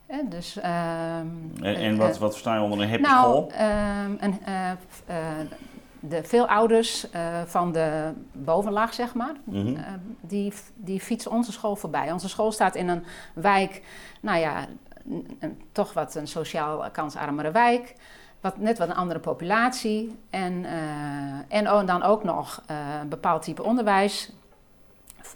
[0.09, 3.51] Ja, dus, um, en, en wat, uh, wat versta je onder een hippe nou, school?
[4.05, 4.39] Um,
[6.01, 7.07] de, veel ouders
[7.47, 9.77] van de bovenlaag, zeg maar, mm -hmm.
[10.21, 12.13] die, die fietsen onze school voorbij.
[12.13, 13.83] Onze school staat in een wijk,
[14.21, 14.67] nou ja,
[15.39, 17.95] een, toch wat een sociaal kansarmere wijk
[18.47, 20.19] wat, net wat een andere populatie.
[20.31, 24.33] En, uh, en dan ook nog uh, een bepaald type onderwijs.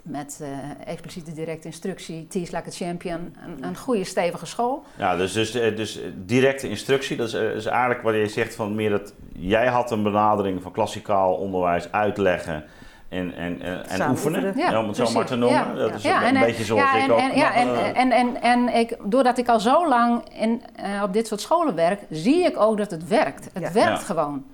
[0.01, 0.47] Met uh,
[0.85, 3.35] expliciete directe instructie, Teach Like a Champion.
[3.45, 4.83] Een, een goede, stevige school.
[4.97, 8.89] Ja, dus, dus, dus directe instructie, dat is, is eigenlijk wat je zegt van meer
[8.89, 9.13] dat...
[9.33, 12.63] Jij had een benadering van klassikaal onderwijs uitleggen
[13.09, 15.75] en, en, en, en oefenen, ja, om het zo maar te noemen.
[15.75, 17.19] Dat is een beetje zoals ik ook.
[17.19, 21.13] En, ja, en, en, en, en ik, doordat ik al zo lang in, uh, op
[21.13, 23.49] dit soort scholen werk, zie ik ook dat het werkt.
[23.53, 24.45] Het werkt gewoon.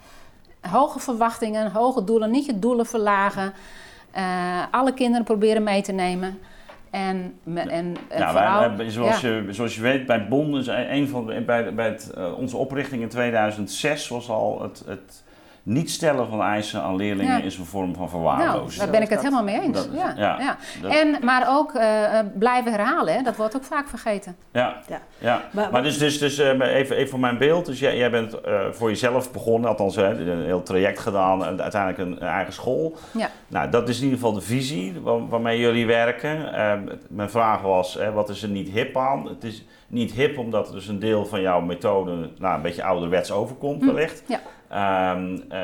[0.62, 3.54] Hoge verwachtingen, hoge doelen, niet je doelen verlagen.
[4.16, 6.40] Uh, alle kinderen proberen mee te nemen.
[6.90, 11.08] En, en, en ja, vooral, wij, zoals, je, zoals je weet, bij Bond is een
[11.08, 15.24] van de, bij, bij het, uh, onze oprichting in 2006 was al het, het
[15.68, 18.68] niet stellen van eisen aan leerlingen is een vorm van verwaarlozing.
[18.68, 19.88] Nou, daar ben ik het helemaal mee eens.
[19.92, 20.58] ja, ja,
[20.90, 23.22] En, maar ook uh, blijven herhalen, hè?
[23.22, 24.36] dat wordt ook vaak vergeten.
[24.52, 25.02] Ja, ja.
[25.18, 25.42] ja.
[25.52, 27.66] Maar, maar dus, dus, dus uh, even, even voor mijn beeld.
[27.66, 32.02] Dus jij, jij bent uh, voor jezelf begonnen, althans een heel traject gedaan en uiteindelijk
[32.02, 32.98] een, een, eigen school.
[33.12, 33.30] Ja.
[33.48, 36.50] Nou, dat is in ieder geval de visie waar, waarmee jullie werken.
[37.10, 39.28] mijn vraag was, wat is er niet hip aan?
[39.28, 42.84] Het is niet hip omdat het dus een deel van jouw methode nou, een beetje
[42.84, 43.86] ouderwets overkomt, hm.
[43.86, 44.24] wellicht.
[44.26, 44.40] Ja.
[44.74, 45.62] Um, uh,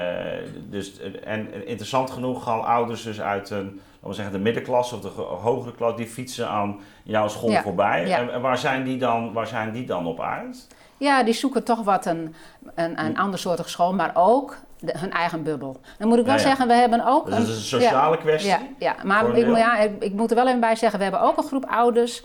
[0.70, 5.02] dus, en interessant genoeg gaan ouders dus uit een, laten we zeggen, de middenklasse of
[5.02, 7.62] de hogere klas, die fietsen aan jouw school ja.
[7.62, 8.08] voorbij.
[8.08, 8.30] Ja.
[8.30, 10.68] En, waar, zijn die dan, waar zijn die dan op uit?
[10.98, 12.36] Ja, die zoeken toch wat een,
[12.76, 13.22] een, een hm.
[13.22, 15.80] ander soort school, maar ook de, hun eigen bubbel.
[15.98, 17.26] Dan moet ik wel zeggen, we hebben ook...
[17.26, 18.50] Dus dat is een sociale kwestie?
[18.50, 18.96] Ja, ja.
[19.04, 21.44] maar ik, ja, ik, ik, moet er wel even bij zeggen, we hebben ook een
[21.44, 22.24] groep ouders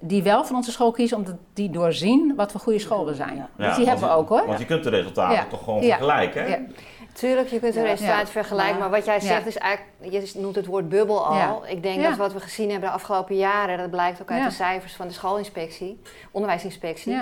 [0.00, 3.48] die wel van onze school kiezen, omdat die doorzien wat voor goede scholen zijn.
[3.56, 3.66] Ja.
[3.66, 4.46] Dus die hebben we ook hoor.
[4.46, 6.50] Want je kunt de resultaten toch gewoon vergelijken.
[6.50, 6.56] Hè?
[7.12, 10.66] Tuurlijk, je kunt de resultaten vergelijken, maar wat jij zegt is eigenlijk, je noemt het
[10.66, 11.66] woord bubbel al.
[11.66, 14.50] Ik denk dat wat we gezien hebben de afgelopen jaren, dat blijkt ook uit de
[14.50, 17.20] cijfers van de schoolinspectie, onderwijsinspectie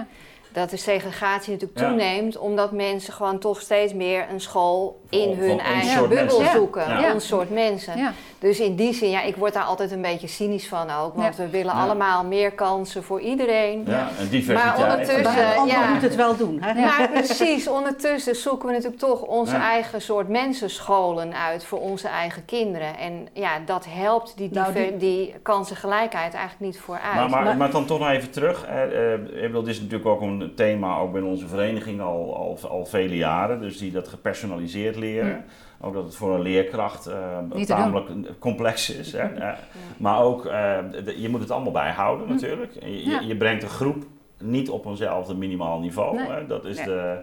[0.57, 5.61] dat de segregatie natuurlijk toeneemt, omdat mensen gewoon toch steeds meer een school in hun
[5.61, 6.88] eigen bubbel zoeken.
[6.88, 7.12] Ja.
[7.12, 8.14] Ons soort mensen.
[8.38, 11.14] Dus in die zin, ja, ik word daar altijd een beetje cynisch van ook.
[11.14, 13.85] Want we willen allemaal meer kansen voor iedereen.
[13.87, 14.79] Ja, en diversiteit.
[14.79, 15.66] Maar ondertussen...
[15.66, 16.62] ja, moet het wel doen.
[16.62, 16.81] Hè?
[16.81, 22.45] Maar precies, ondertussen zoeken we natuurlijk toch onze eigen soort mensenscholen uit voor onze eigen
[22.45, 22.99] kinderen.
[22.99, 24.97] En ja, dat helpt die, die, nou, die...
[24.97, 27.14] die kansengelijkheid eigenlijk niet vooruit.
[27.14, 28.66] Maar, maar, maar, dan toch nog even terug.
[28.69, 32.87] Uh, uh, dit is natuurlijk ook een thema ook binnen onze vereniging al, al, al
[32.87, 33.61] vele jaren.
[33.61, 35.44] Dus die dat gepersonaliseerd leren.
[35.80, 39.12] Ook dat het voor een leerkracht uh, tamelijk complex is.
[39.12, 39.37] Hè?
[39.37, 39.52] Uh,
[39.96, 42.72] maar ook, uh, de, je moet het allemaal bijhouden natuurlijk.
[42.80, 43.20] Je, ja.
[43.20, 44.04] je, brengt een groep
[44.38, 46.16] niet op eenzelfde minimaal niveau.
[46.16, 46.26] Nee.
[46.26, 46.46] Hè?
[46.46, 46.87] Dat is nee.
[46.87, 47.22] de,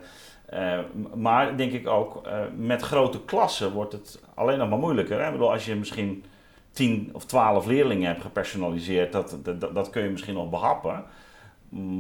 [1.16, 5.20] maar denk ik ook, met grote klassen wordt het alleen nog maar moeilijker.
[5.20, 5.26] Hè?
[5.26, 6.24] Ik bedoel, als je misschien
[6.72, 11.04] 10 of 12 leerlingen hebt gepersonaliseerd, dat, dat, dat kun je misschien nog behappen.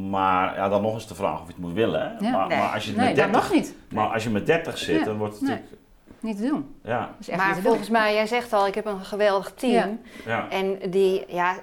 [0.09, 2.15] Maar ja, dan nog eens de vraag of je het moet willen.
[2.19, 2.57] Ja, maar, nee.
[2.57, 3.75] maar, als je nee, met 30, nog niet.
[3.89, 5.05] Maar als je met 30 zit, ja.
[5.05, 5.51] dan wordt het nee.
[5.51, 5.81] natuurlijk...
[6.19, 6.75] Niet te doen.
[6.83, 7.15] Ja.
[7.35, 9.99] maar volgens mij, jij zegt al, ik heb een geweldig team.
[10.25, 10.49] Ja.
[10.49, 11.55] En die, ja,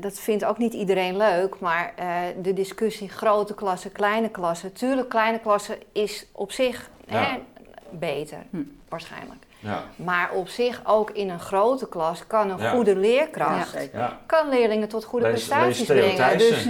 [0.00, 1.60] dat vindt ook niet iedereen leuk.
[1.60, 4.72] Maar uh, de discussie grote klassen, kleine klassen.
[4.72, 7.38] Tuurlijk, kleine klassen is op zich hè,
[7.90, 8.62] beter, hm.
[8.88, 9.46] waarschijnlijk.
[9.58, 9.82] Ja.
[9.96, 13.76] Maar op zich ook in een grote klas kan een goede leerkracht
[14.26, 16.38] kan leerlingen tot goede prestaties brengen.
[16.38, 16.64] Dus,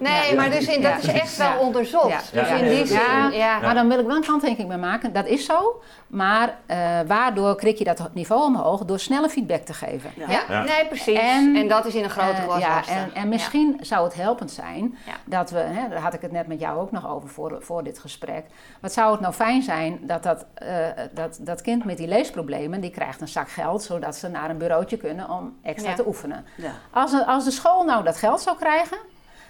[0.00, 2.32] nee, maar dus in, dat is echt wel onderzocht.
[2.32, 3.60] Dus in die zin, ja.
[3.60, 5.12] Maar dan wil ik wel een kanttekening bij maken.
[5.12, 5.82] Dat is zo.
[6.06, 6.76] Maar uh,
[7.06, 8.84] waardoor krik je dat niveau omhoog?
[8.84, 10.10] Door snelle feedback te geven.
[10.28, 11.18] Ja, nee, precies.
[11.18, 14.14] En, en, dat is in een grote uh, klas ja, en, en, misschien zou het
[14.14, 17.28] helpend zijn dat we, hè, daar had ik het net met jou ook nog over
[17.28, 18.44] voor, voor dit gesprek.
[18.80, 20.68] Wat zou het nou fijn zijn dat dat, uh,
[21.12, 24.58] dat dat kind met die leesproblemen, die krijgt een zak geld, zodat ze naar een
[24.58, 26.44] bureautje kunnen om extra te oefenen.
[26.90, 28.98] Als, als de school nou dat geld zou krijgen,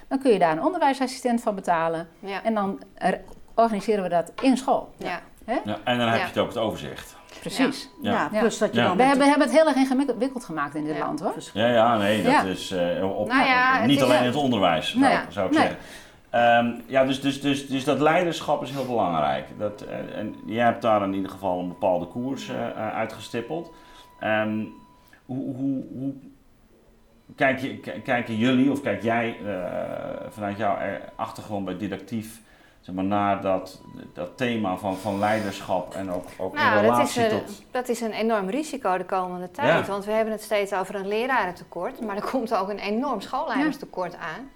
[0.07, 2.07] dan kun je daar een onderwijsassistent van betalen.
[2.43, 2.81] En dan
[3.53, 4.93] organiseren we dat in school.
[4.97, 5.19] Ja.
[5.45, 7.15] Ja, en dan heb je het ook het overzicht.
[7.39, 7.89] Precies.
[8.01, 8.29] Ja.
[8.39, 11.19] plus dat je dan we, hebben, hebben het heel erg ingewikkeld gemaakt in dit land
[11.19, 11.33] hoor.
[11.53, 15.47] Ja, ja, nee, dat is uh, op, nou niet alleen in het onderwijs, zou, zou
[15.47, 15.77] ik zeggen.
[16.35, 19.47] Um, ja, dus, dus, dus, dus dat leiderschap is heel belangrijk.
[19.57, 23.73] Dat, uh, en jij hebt daar in ieder geval een bepaalde koers uh, uitgestippeld.
[24.23, 24.73] Um,
[25.25, 26.13] hoe, hoe, hoe
[27.35, 29.37] kijk je, kijken jullie of kijk jij
[30.29, 30.77] vanuit jouw
[31.15, 32.41] achtergrond bij didactief
[32.85, 33.81] zeg maar, naar dat,
[34.13, 37.63] dat thema van, van leiderschap en ook, ook nou, in relatie dat is, tot...
[37.71, 39.87] Dat is een enorm risico de komende tijd.
[39.87, 42.01] Want we hebben het steeds over een lerarentekort.
[42.01, 44.49] Maar er komt ook een enorm schoolleiderstekort aan.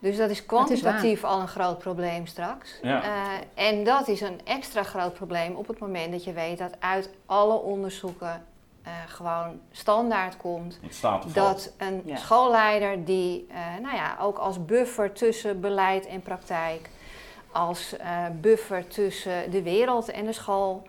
[0.00, 2.78] Dus dat is kwantitatief al een groot probleem straks.
[2.82, 3.04] Ja.
[3.04, 6.72] Uh, en dat is een extra groot probleem op het moment dat je weet dat
[6.78, 8.44] uit alle onderzoeken
[8.86, 10.80] uh, gewoon standaard komt
[11.32, 16.88] dat een schoolleider die uh, nou ja, ook als buffer tussen beleid en praktijk
[17.52, 20.86] als uh, buffer tussen de wereld en de school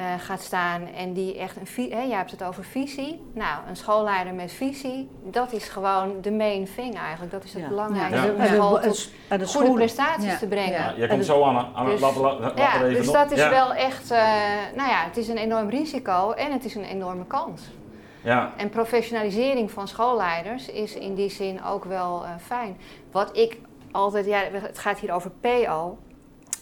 [0.00, 0.86] uh, gaat staan.
[0.86, 3.20] En die echt een visie, jij hebt het over visie.
[3.34, 7.32] Nou, een schoolleider met visie, dat is gewoon de main thing eigenlijk.
[7.32, 7.68] Dat is het ja.
[7.68, 10.72] belangrijkste om school tot en de goede prestaties te brengen.
[10.72, 14.18] Ja, je komt zo aan, aan dus, laten ja, Dus dat is wel echt, uh,
[14.74, 17.62] nou ja, het is een enorm risico en het is een enorme kans.
[18.22, 18.52] Ja.
[18.56, 22.76] En professionalisering van schoolleiders is in die zin ook wel uh, fijn.
[23.10, 23.58] Wat ik
[23.90, 25.98] altijd, ja, het gaat hier over PO.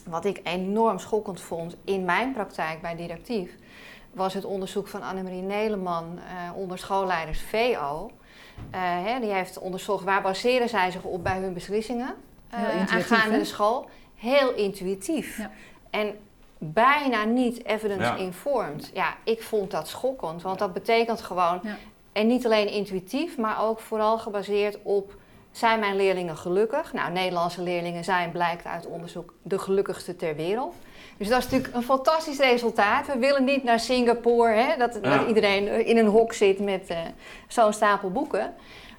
[0.09, 3.55] Wat ik enorm schokkend vond in mijn praktijk bij Directief,
[4.11, 8.11] was het onderzoek van Annemarie Neleman uh, onder schoolleiders VO.
[8.75, 12.15] Uh, hè, die heeft onderzocht waar baseren zij zich op bij hun beslissingen
[12.53, 13.89] uh, aangaande de school.
[14.15, 15.37] Heel intuïtief.
[15.37, 15.51] Ja.
[15.89, 16.17] En
[16.57, 18.91] bijna niet evidence-informed.
[18.93, 19.03] Ja.
[19.03, 19.31] ja.
[19.31, 21.59] ik vond dat schokkend, want dat betekent gewoon...
[21.63, 21.77] Ja.
[22.11, 25.15] En niet alleen intuïtief, maar ook vooral gebaseerd op
[25.57, 26.93] zijn mijn leerlingen gelukkig?
[26.93, 30.73] Nou, Nederlandse leerlingen zijn, blijkt uit onderzoek, de gelukkigste ter wereld.
[31.17, 33.07] Dus dat is natuurlijk een fantastisch resultaat.
[33.07, 36.97] We willen niet naar Singapore, hè, dat, dat iedereen in een hok zit met uh,
[37.47, 38.53] zo'n stapel boeken.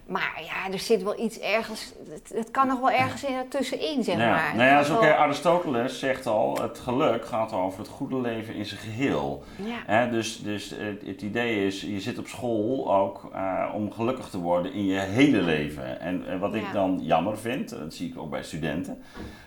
[0.07, 1.92] Maar ja, er zit wel iets ergens.
[2.35, 4.53] Het, kan nog wel ergens in, tussenin, zeg maar.
[4.57, 5.11] Nou ja, zo wel...
[5.12, 9.45] Aristoteles zegt al: het geluk gaat over het goede leven in zijn geheel.
[9.87, 10.07] Ja.
[10.07, 14.73] dus dus het, idee is: je zit op school ook uh, om gelukkig te worden
[14.73, 16.01] in je hele leven.
[16.01, 19.03] En, wat ik dan jammer vind, dat zie ik ook bij studenten,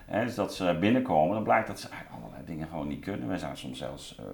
[0.05, 3.27] hè, is dat ze binnenkomen, dan blijkt dat ze allerlei dingen gewoon niet kunnen.
[3.27, 4.17] Wij zijn soms zelfs.
[4.19, 4.25] Uh,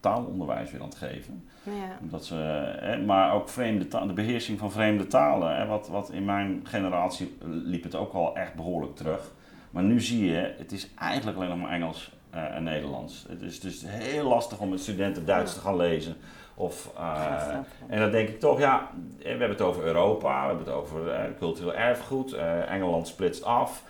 [0.00, 1.48] taalonderwijs weer aan het geven.
[1.62, 1.98] Ja.
[2.00, 5.56] Omdat ze, maar ook vreemde taal, de beheersing van vreemde talen.
[5.56, 9.32] Hè, wat, wat in mijn generatie liep het ook al echt behoorlijk terug.
[9.70, 13.26] Maar nu zie je, het is eigenlijk alleen nog maar Engels uh, en Nederlands.
[13.28, 16.16] Het is dus heel lastig om met studenten Duits te gaan lezen.
[16.54, 17.56] Of, uh,
[17.88, 21.06] en dan denk ik toch, ja, we hebben het over Europa, we hebben het over
[21.06, 22.32] uh, cultureel erfgoed.
[22.68, 23.84] Engeland splitst af.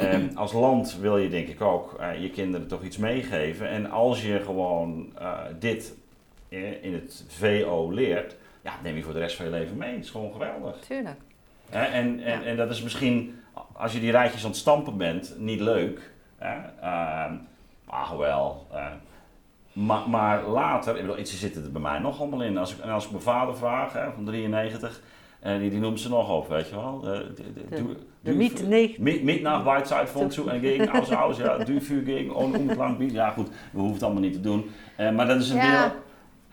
[0.00, 3.68] Um, als land wil je denk ik ook uh, je kinderen toch iets meegeven.
[3.68, 5.94] En als je gewoon uh, dit
[6.48, 9.94] in het VO leert, ja, neem je voor de rest van je leven mee.
[9.94, 10.76] Het is gewoon geweldig.
[10.78, 11.20] Tuurlijk.
[11.70, 12.42] En, en, ja.
[12.42, 13.40] en dat is misschien,
[13.72, 16.12] als je die rijtjes aan het stampen bent, niet leuk.
[17.84, 18.66] maar wel.
[19.72, 22.58] Maar, maar, later, ik bedoel, iets zitten er bij mij nog allemaal in.
[22.58, 25.00] Als ik, als ik mijn vader vraag, hè, van 93,
[25.44, 27.00] en die, die noemt ze nog op, weet je wel.
[27.00, 28.96] De, de, de, de Miet, nee.
[28.98, 33.30] Miet nach Whiteside von zu en gegen, aus, aus, ja, du für gegen, umklang, Ja
[33.30, 34.70] goed, we hoeven het allemaal niet te doen.
[35.00, 35.70] Uh, maar dat is een ja.
[35.70, 36.02] deel...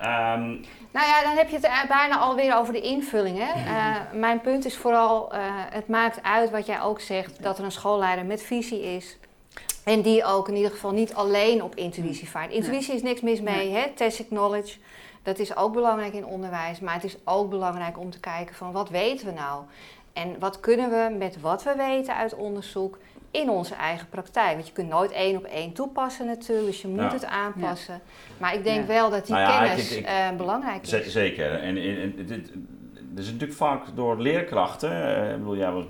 [0.02, 3.38] Um, nou ja, dan heb je het bijna alweer over de invulling.
[3.38, 3.72] Hè?
[3.72, 7.64] Uh, mijn punt is vooral, uh, het maakt uit wat jij ook zegt, dat er
[7.64, 9.18] een schoolleider met visie is.
[9.84, 12.52] En die ook in ieder geval niet alleen op intuïtie vaart.
[12.52, 13.88] Intuïtie is niks mis mee, hè?
[13.96, 14.78] tacit knowledge.
[15.24, 18.72] Dat is ook belangrijk in onderwijs, maar het is ook belangrijk om te kijken van
[18.72, 19.64] wat weten we nou?
[20.14, 22.98] En wat kunnen we met wat we weten uit onderzoek
[23.32, 24.54] in onze eigen praktijk?
[24.54, 28.02] Want je kunt nooit één op één toepassen natuurlijk, dus je moet het aanpassen.
[28.38, 31.12] Maar ik denk wel dat die nou kennis ik, uh, belangrijk is.
[31.12, 31.54] Zeker.
[31.54, 32.52] En, en, dit,
[33.16, 35.86] is natuurlijk vaak door leerkrachten, uh, ik bedoel, jij was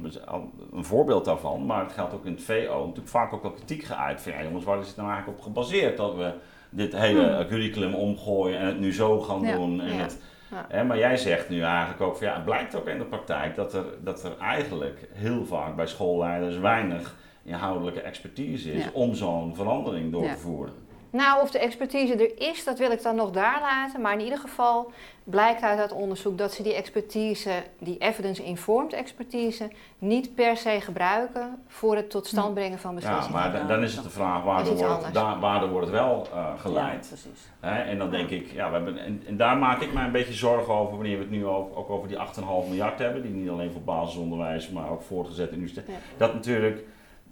[0.71, 3.83] een voorbeeld daarvan, maar het geldt ook in het VO, natuurlijk vaak ook wel kritiek
[3.83, 6.33] geuit van, ja jongens, waar is het nou eigenlijk op gebaseerd dat we
[6.71, 7.47] dit hele hmm.
[7.47, 9.81] curriculum omgooien en het nu zo gaan doen.
[9.81, 10.21] En het,
[10.67, 13.55] hè, maar jij zegt nu eigenlijk ook, van, ja, het blijkt ook in de praktijk
[13.55, 19.55] dat er, dat er eigenlijk heel vaak bij schoolleiders weinig inhoudelijke expertise is om zo'n
[19.55, 20.73] verandering door te voeren.
[21.11, 24.01] Nou, of de expertise er is, dat wil ik dan nog daar laten.
[24.01, 24.91] Maar in ieder geval
[25.23, 31.63] blijkt uit dat onderzoek dat ze die expertise, die evidence-informed expertise, niet per se gebruiken
[31.67, 33.41] voor het tot stand brengen van beslissingen.
[33.41, 37.09] Ja, maar dan is het de vraag waardoor wordt, waardoor wordt het wel uh, geleid.
[37.09, 37.49] Ja, precies.
[37.89, 40.33] en dan denk ik, ja, we hebben, en, en, daar maak ik mij een beetje
[40.33, 42.23] zorgen over wanneer we het nu ook, ook over die 8,5
[42.67, 45.97] miljard hebben, die niet alleen voor basisonderwijs, maar ook voortgezet universiteit.
[46.17, 46.83] Dat natuurlijk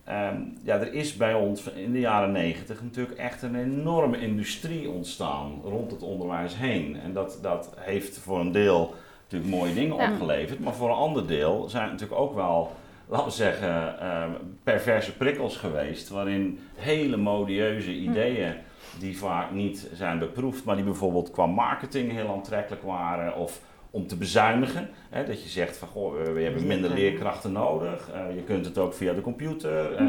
[0.04, 4.90] Ehm, ja, er is bij ons in de jaren negentig natuurlijk echt een enorme industrie
[4.90, 7.00] ontstaan rond het onderwijs heen.
[7.00, 11.28] En dat, dat heeft voor een deel natuurlijk mooie dingen opgeleverd, maar voor een ander
[11.28, 12.72] deel zijn het natuurlijk ook wel,
[13.08, 14.32] laten we zeggen, ehm,
[14.64, 18.10] perverse prikkels geweest, waarin hele modieuze hm.
[18.10, 18.54] ideeën
[19.00, 24.08] die vaak niet zijn beproefd, maar die bijvoorbeeld qua marketing heel aantrekkelijk waren of om
[24.08, 24.90] te bezuinigen.
[25.10, 28.10] Hè, dat je zegt van goh, we hebben minder leerkrachten nodig.
[28.16, 29.92] Uh, je kunt het ook via de computer.
[29.92, 30.00] Uh,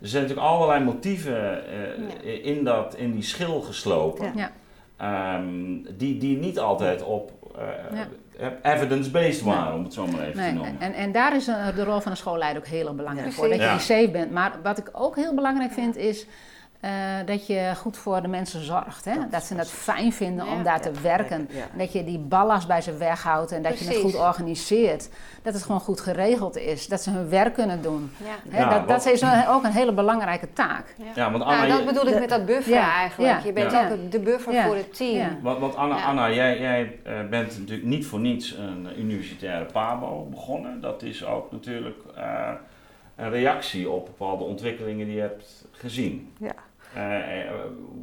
[0.00, 1.62] er zijn natuurlijk allerlei motieven
[2.24, 4.32] uh, in, dat, in die schil geslopen.
[4.34, 4.52] Ja.
[5.36, 7.32] Um, die, die niet altijd op
[8.62, 10.80] evidence-based waren, om het zo maar even te noemen.
[10.80, 13.48] En, en daar is de rol van een schoolleider ook heel belangrijk voor.
[13.48, 14.32] Dat je die safe bent.
[14.32, 16.26] Maar wat ik ook heel belangrijk vind is
[16.80, 16.90] uh,
[17.24, 19.04] dat je goed voor de mensen zorgt.
[19.04, 19.14] Hè?
[19.30, 21.48] Dat, ze het fijn vinden om daar te werken.
[21.76, 25.08] Dat je die ballast bij ze weghoudt en dat je het goed organiseert.
[25.42, 26.86] Dat het gewoon goed geregeld is.
[26.86, 28.10] Dat ze hun werk kunnen doen.
[28.48, 28.68] Hè?
[28.68, 30.94] dat, dat is ook een hele belangrijke taak.
[31.14, 33.40] Ja, want Anna, dat bedoel ik met dat buffer eigenlijk.
[33.44, 35.38] Je bent ook de buffer voor het team.
[35.42, 40.26] Want, want Anna, Anna jij, jij uh, bent natuurlijk niet voor niets een universitaire PABO
[40.30, 40.80] begonnen.
[40.80, 42.50] Dat is ook natuurlijk uh,
[43.16, 46.32] een reactie op bepaalde ontwikkelingen die je hebt gezien.
[46.38, 46.54] Ja.
[46.98, 47.54] Eh, eh,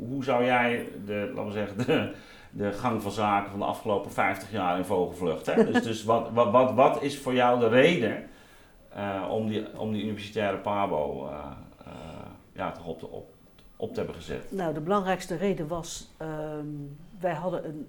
[0.10, 2.14] hoe zou jij de, laten we zeggen, de,
[2.50, 5.46] de gang van zaken van de afgelopen 50 jaar in vogelvlucht.
[5.46, 5.64] Hè?
[5.72, 8.24] Dus, dus wat, wat, wat, wat is voor jou de reden
[8.98, 11.32] uh, om, die, om die universitaire PABO uh,
[11.82, 11.94] uh,
[12.52, 13.30] ja, toch op, op,
[13.76, 14.52] op te hebben gezet?
[14.52, 16.28] Nou, de belangrijkste reden was, uh,
[17.20, 17.88] wij hadden een,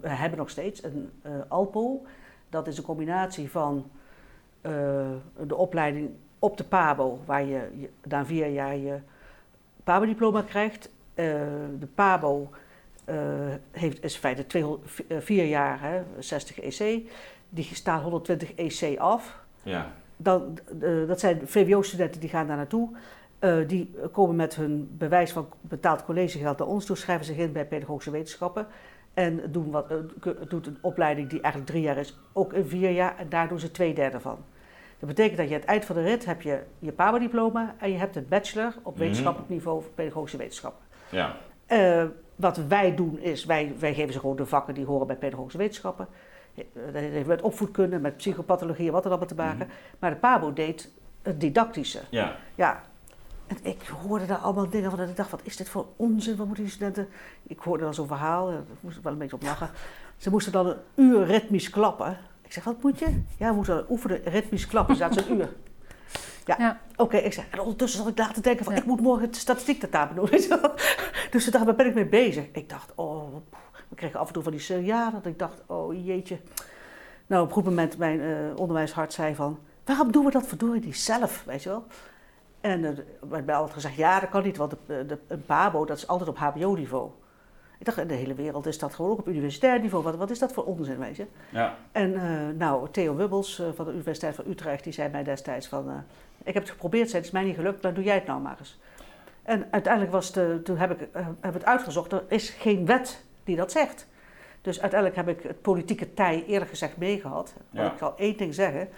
[0.00, 1.10] we hebben nog steeds een
[1.48, 2.06] ALPO.
[2.50, 3.90] Dat is een combinatie van
[5.46, 8.98] de opleiding op de PABO, waar je, je na vier jaar je
[9.86, 10.90] PABO-diploma krijgt.
[11.14, 11.24] Uh,
[11.78, 12.50] de PABO
[13.08, 13.16] uh,
[13.70, 17.10] heeft, is in feite twee, uh, vier jaar, hè, 60 EC.
[17.48, 19.40] Die staan 120 EC af.
[19.62, 19.92] Ja.
[20.16, 20.58] Dan,
[21.06, 22.88] dat zijn VWO-studenten die gaan daar naartoe.
[23.66, 27.66] die komen met hun bewijs van betaald collegegeld naar ons toe, schrijven zich in bij
[27.66, 28.66] pedagogische wetenschappen.
[29.14, 29.88] En doen, wat,
[30.48, 33.18] doet een opleiding die eigenlijk drie jaar is, ook in vier jaar.
[33.18, 34.38] En daar doen ze twee derde van.
[34.98, 37.90] Dat betekent dat je aan het eind van de rit heb je je PABO-diploma en
[37.90, 39.02] je hebt een bachelor op mhm.
[39.02, 40.84] wetenschappelijk niveau pedagogische wetenschappen.
[41.08, 41.36] Ja.
[41.68, 42.04] Uh,
[42.36, 45.58] wat wij doen is, wij, wij geven ze gewoon de vakken die horen bij pedagogische
[45.58, 46.08] wetenschappen.
[46.54, 49.66] Eh, dat heeft met opvoedkunde, met psychopathologie, wat er allemaal te maken.
[49.66, 49.76] Mhm.
[49.98, 50.90] Maar de PABO deed
[51.22, 52.00] het didactische.
[52.10, 52.36] Ja.
[52.54, 52.82] ja.
[53.46, 56.36] En ik hoorde daar allemaal dingen van en ik dacht, wat is dit voor onzin?
[56.36, 57.08] Wat moeten die studenten...
[57.42, 59.70] Ik hoorde dan zo'n verhaal, daar moest ik wel een beetje op lachen.
[60.16, 62.18] Ze moesten dan een uur ritmisch klappen.
[62.46, 63.22] Ik zeg, wat moet je?
[63.38, 65.48] Ja, we moeten oefenen, ritmisch klappen, dat is een uur.
[66.44, 67.16] Ja, oké.
[67.16, 69.80] ik zeg, en ondertussen zat ik daar te denken van, ik moet morgen de statistiek
[69.80, 70.28] tentamen doen.
[71.30, 72.44] dus daar ben ik mee bezig.
[72.52, 73.34] Ik dacht, oh,
[73.88, 75.12] we kregen af en toe van die serialen.
[75.12, 76.38] Dat ik dacht, oh jeetje.
[77.26, 80.84] Nou, op een goed moment mijn uh, onderwijshart zei van, waarom doen we dat verdorie
[80.84, 81.84] niet zelf, weet je wel?
[82.60, 85.96] En uh, mij altijd gezegd, ja, dat kan niet, want de, de, een PABO, dat
[85.96, 87.10] is altijd op hbo-niveau.
[87.78, 90.04] Ik dacht, in de hele wereld is dat gewoon ook op universitair niveau.
[90.04, 91.26] Wat, wat is dat voor onzin, weet je?
[91.50, 91.76] Ja.
[91.92, 95.66] En uh, nou, Theo Wubbels uh, van de Universiteit van Utrecht, die zei mij destijds
[95.66, 95.88] van...
[95.88, 95.94] Uh,
[96.44, 98.40] ik heb het geprobeerd, zei, het is mij niet gelukt, dan doe jij het nou
[98.40, 98.78] maar eens.
[99.42, 101.08] En uiteindelijk was de, toen heb ik
[101.40, 104.06] heb het uitgezocht, er is geen wet die dat zegt.
[104.60, 107.54] Dus uiteindelijk heb ik het politieke tij eerlijk gezegd meegehad.
[107.70, 107.92] Ja.
[107.92, 108.88] ik zal één ding zeggen.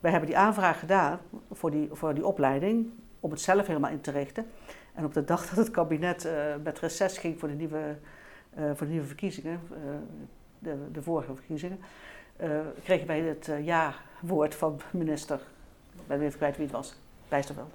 [0.00, 1.20] Wij hebben die aanvraag gedaan
[1.52, 4.46] voor die, voor die opleiding, om het zelf helemaal in te richten.
[4.94, 6.28] En op de dag dat het kabinet
[6.62, 7.96] met reces ging voor de nieuwe
[8.56, 9.76] voor de nieuwe verkiezingen, uh,
[10.58, 11.78] de, de, vorige verkiezingen,
[12.42, 12.48] uh,
[12.84, 15.40] kregen wij het ja-woord van minister,
[15.94, 16.96] ik ben even kwijt wie het was,
[17.28, 17.72] Bijsterveld.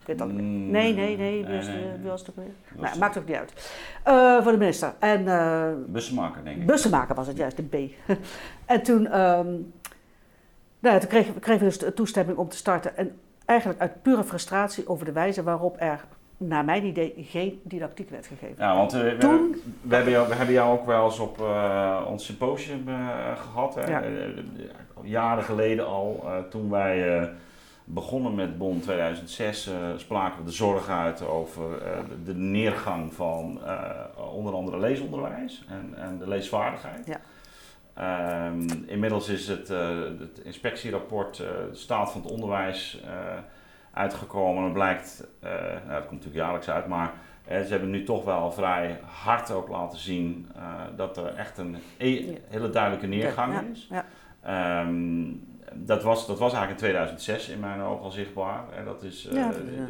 [0.00, 1.44] Ik weet mm, Nee, nee, nee, nee,
[2.00, 2.36] wie was het?
[2.76, 3.52] Nou, maakt ook niet uit.
[4.42, 4.94] voor de minister.
[4.98, 5.24] En,
[5.92, 6.66] bussenmaker, denk ik.
[6.66, 7.74] Bussenmaker was het juist, de B.
[8.64, 9.72] en toen, um,
[10.78, 12.96] nou ja, toen kregen, kregen we dus de toestemming om te starten.
[12.96, 16.04] En eigenlijk uit pure frustratie over de wijze waarop er
[16.36, 18.54] naar mijn idee geen didactiek werd gegeven.
[18.58, 21.38] Ja, want uh, we, Toen, we, hebben jou, we hebben jou ook wel eens op
[21.38, 23.74] uh, ons symposium uh, gehad.
[23.74, 23.86] Hè?
[23.86, 24.02] Ja.
[25.02, 27.28] jaren geleden al, toen wij
[27.84, 31.64] begonnen met Bon 2006 spraken we de zorg uit over
[32.24, 33.60] de, neergang van
[34.32, 37.06] onder andere leesonderwijs en, en de leesvaardigheid.
[37.06, 37.20] Ja.
[37.94, 39.68] Ehm, inmiddels is het,
[40.18, 43.00] het inspectierapport de staat van het onderwijs
[43.96, 44.64] uitgekomen.
[44.64, 47.12] En blijkt, nou, dat komt natuurlijk jaarlijks uit, maar
[47.48, 50.62] ze hebben nu toch wel vrij hard ook laten zien uh,
[50.96, 53.88] dat er echt een e- hele duidelijke neergang is.
[53.90, 54.04] Ja.
[54.42, 55.24] Ehm,
[55.72, 58.64] dat, was, dat was eigenlijk in 2006 in mijn ogen al zichtbaar.
[58.76, 59.46] En dat, is, uh,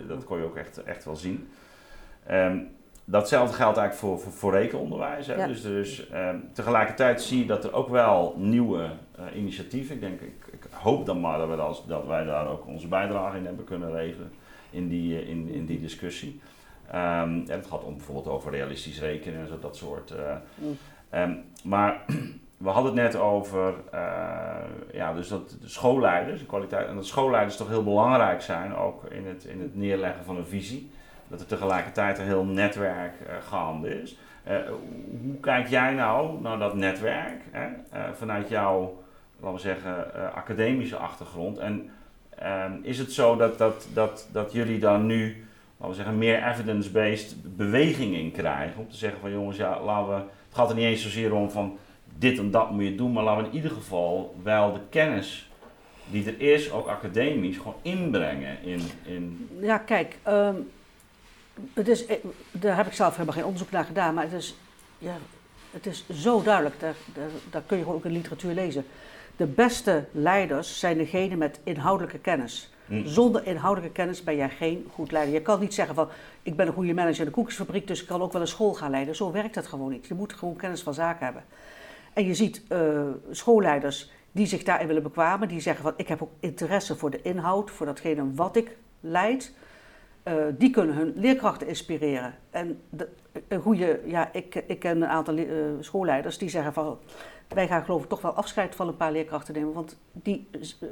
[0.09, 1.49] dat kon je ook echt, echt wel zien.
[2.31, 2.69] Um,
[3.05, 5.27] datzelfde geldt eigenlijk voor, voor, voor rekenonderwijs.
[5.27, 5.47] Hè.
[5.47, 9.95] Dus, dus um, tegelijkertijd zie je dat er ook wel nieuwe uh, initiatieven.
[9.95, 10.46] Ik, denk, ik,
[10.83, 13.93] hoop dan maar dat, we dat, dat wij daar ook onze bijdrage in hebben kunnen
[13.93, 14.33] leveren
[14.71, 16.41] in die, in, in die discussie.
[16.95, 20.15] Um, het gaat om bijvoorbeeld over realistisch rekenen en zo, dat soort.
[21.13, 21.31] Uh,
[21.65, 22.05] maar
[22.57, 24.57] we hadden het net over uh,
[24.93, 29.05] ja, dus dat de schoolleiders, de kwaliteit, en dat schoolleiders toch heel belangrijk zijn, ook
[29.05, 30.91] in het, in het neerleggen van een visie.
[31.29, 34.19] Dat er tegelijkertijd een heel netwerk uh, gaande is.
[35.21, 37.69] hoe kijk jij nou naar dat netwerk hè,
[38.15, 39.03] vanuit jouw,
[39.41, 41.59] laten we zeggen, academische achtergrond?
[41.59, 41.91] En
[42.39, 46.49] ehm, is het zo dat, dat, dat, dat jullie dan nu laten we zeggen, meer
[46.49, 48.81] evidence-based beweging in krijgen.
[48.81, 51.51] Om te zeggen van jongens, ja, laten we, het gaat er niet eens zozeer om
[51.51, 51.79] van
[52.19, 55.51] dit en dat moet je doen, maar laten we in ieder geval wel de kennis
[56.11, 58.81] die er is, ook academisch, gewoon inbrengen in...
[59.03, 59.49] in...
[59.61, 60.55] Ja, kijk, ehm,
[61.73, 62.17] het is, eh,
[62.51, 64.57] daar heb ik zelf helemaal geen onderzoek naar gedaan, maar het is,
[64.99, 65.17] ja,
[65.71, 68.87] het is zo duidelijk, daar, daar, daar kun je gewoon ook in literatuur lezen.
[69.37, 72.71] De beste leiders zijn degene met inhoudelijke kennis.
[72.87, 73.07] Hm.
[73.07, 75.35] Zonder inhoudelijke kennis ben jij geen goed leider.
[75.35, 76.09] Je kan niet zeggen van,
[76.43, 78.75] ik ben een goede manager in de koekjesfabriek, dus ik kan ook wel een school
[78.75, 79.17] gaan leiden.
[79.17, 80.07] Zo werkt dat gewoon niet.
[80.07, 81.45] Je moet gewoon kennis van zaken hebben.
[82.13, 86.23] En je ziet uh, schoolleiders die zich daarin willen bekwamen, die zeggen van, ik heb
[86.23, 89.53] ook interesse voor de inhoud, voor datgene wat ik leid.
[90.25, 92.35] Uh, die kunnen hun leerkrachten inspireren.
[92.51, 93.09] En de,
[93.49, 95.47] een goede, ja, ik, ik ken een aantal uh,
[95.81, 96.99] schoolleiders die zeggen van,
[97.49, 100.49] wij gaan geloof ik toch wel afscheid van een paar leerkrachten nemen, want die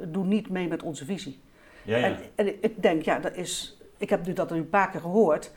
[0.07, 1.39] doen niet mee met onze visie.
[1.83, 2.05] Ja, ja.
[2.05, 3.77] En, en, ik denk, ja, dat is.
[3.97, 5.51] Ik heb nu dat een paar keer gehoord.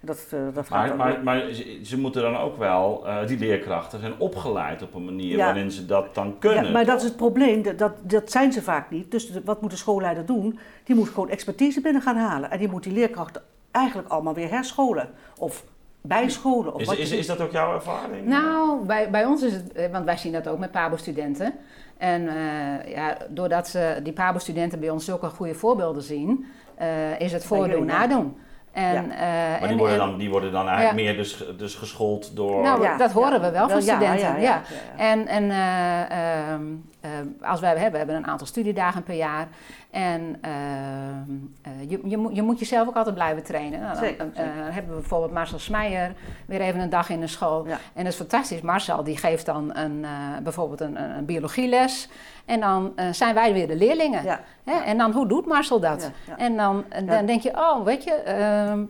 [0.00, 1.52] Dat, uh, dat maar, maar, maar,
[1.82, 5.86] ze, moeten dan ook wel, uh, die leerkrachten, zijn opgeleid op een manier waarin ze
[5.86, 6.64] dat dan kunnen.
[6.64, 9.10] Ja, maar dat is het probleem, dat, dat zijn ze vaak niet.
[9.10, 10.58] Dus wat moet de schoolleider doen?
[10.84, 12.50] Die moet gewoon expertise binnen gaan halen.
[12.50, 15.10] En die moet die leerkrachten eigenlijk allemaal weer herscholen.
[15.38, 15.64] Of
[16.06, 16.74] bijscholen.
[16.74, 18.26] Of is, is, is dat ook jouw ervaring?
[18.26, 21.54] Nou, bij, bij ons is het, eh, want wij zien dat ook met PABO-studenten.
[21.96, 26.46] En uh, ja, doordat ze, die PABO-studenten bij ons zulke goede voorbeelden zien,
[26.80, 28.36] uh, is het voordoen, nadoen.
[28.72, 29.02] En, ja.
[29.02, 32.62] uh, maar die, worden dan, die worden dan eigenlijk meer dus, dus geschoold door...
[32.62, 34.62] Nou, ja, dat horen we wel van studenten, ja.
[34.96, 39.48] En, en uh, als wij hebben, we hebben een aantal studiedagen per jaar.
[39.94, 43.80] En uh, je, je, moet, je moet jezelf ook altijd blijven trainen.
[43.80, 44.26] Nou, dan, zeker,
[44.72, 46.12] hebben we bijvoorbeeld Marcel Smeijer
[46.46, 47.66] weer even een dag in de school.
[47.66, 48.60] En dat is fantastisch.
[48.60, 50.06] Marcel die geeft dan een,
[50.42, 52.08] bijvoorbeeld een, een, biologieles.
[52.44, 54.22] En dan zijn wij weer de leerlingen.
[54.64, 54.80] Hè?
[54.84, 56.10] En dan, hoe doet Marcel dat?
[56.36, 58.84] En dan, dan denk je, oh, weet je, ehm,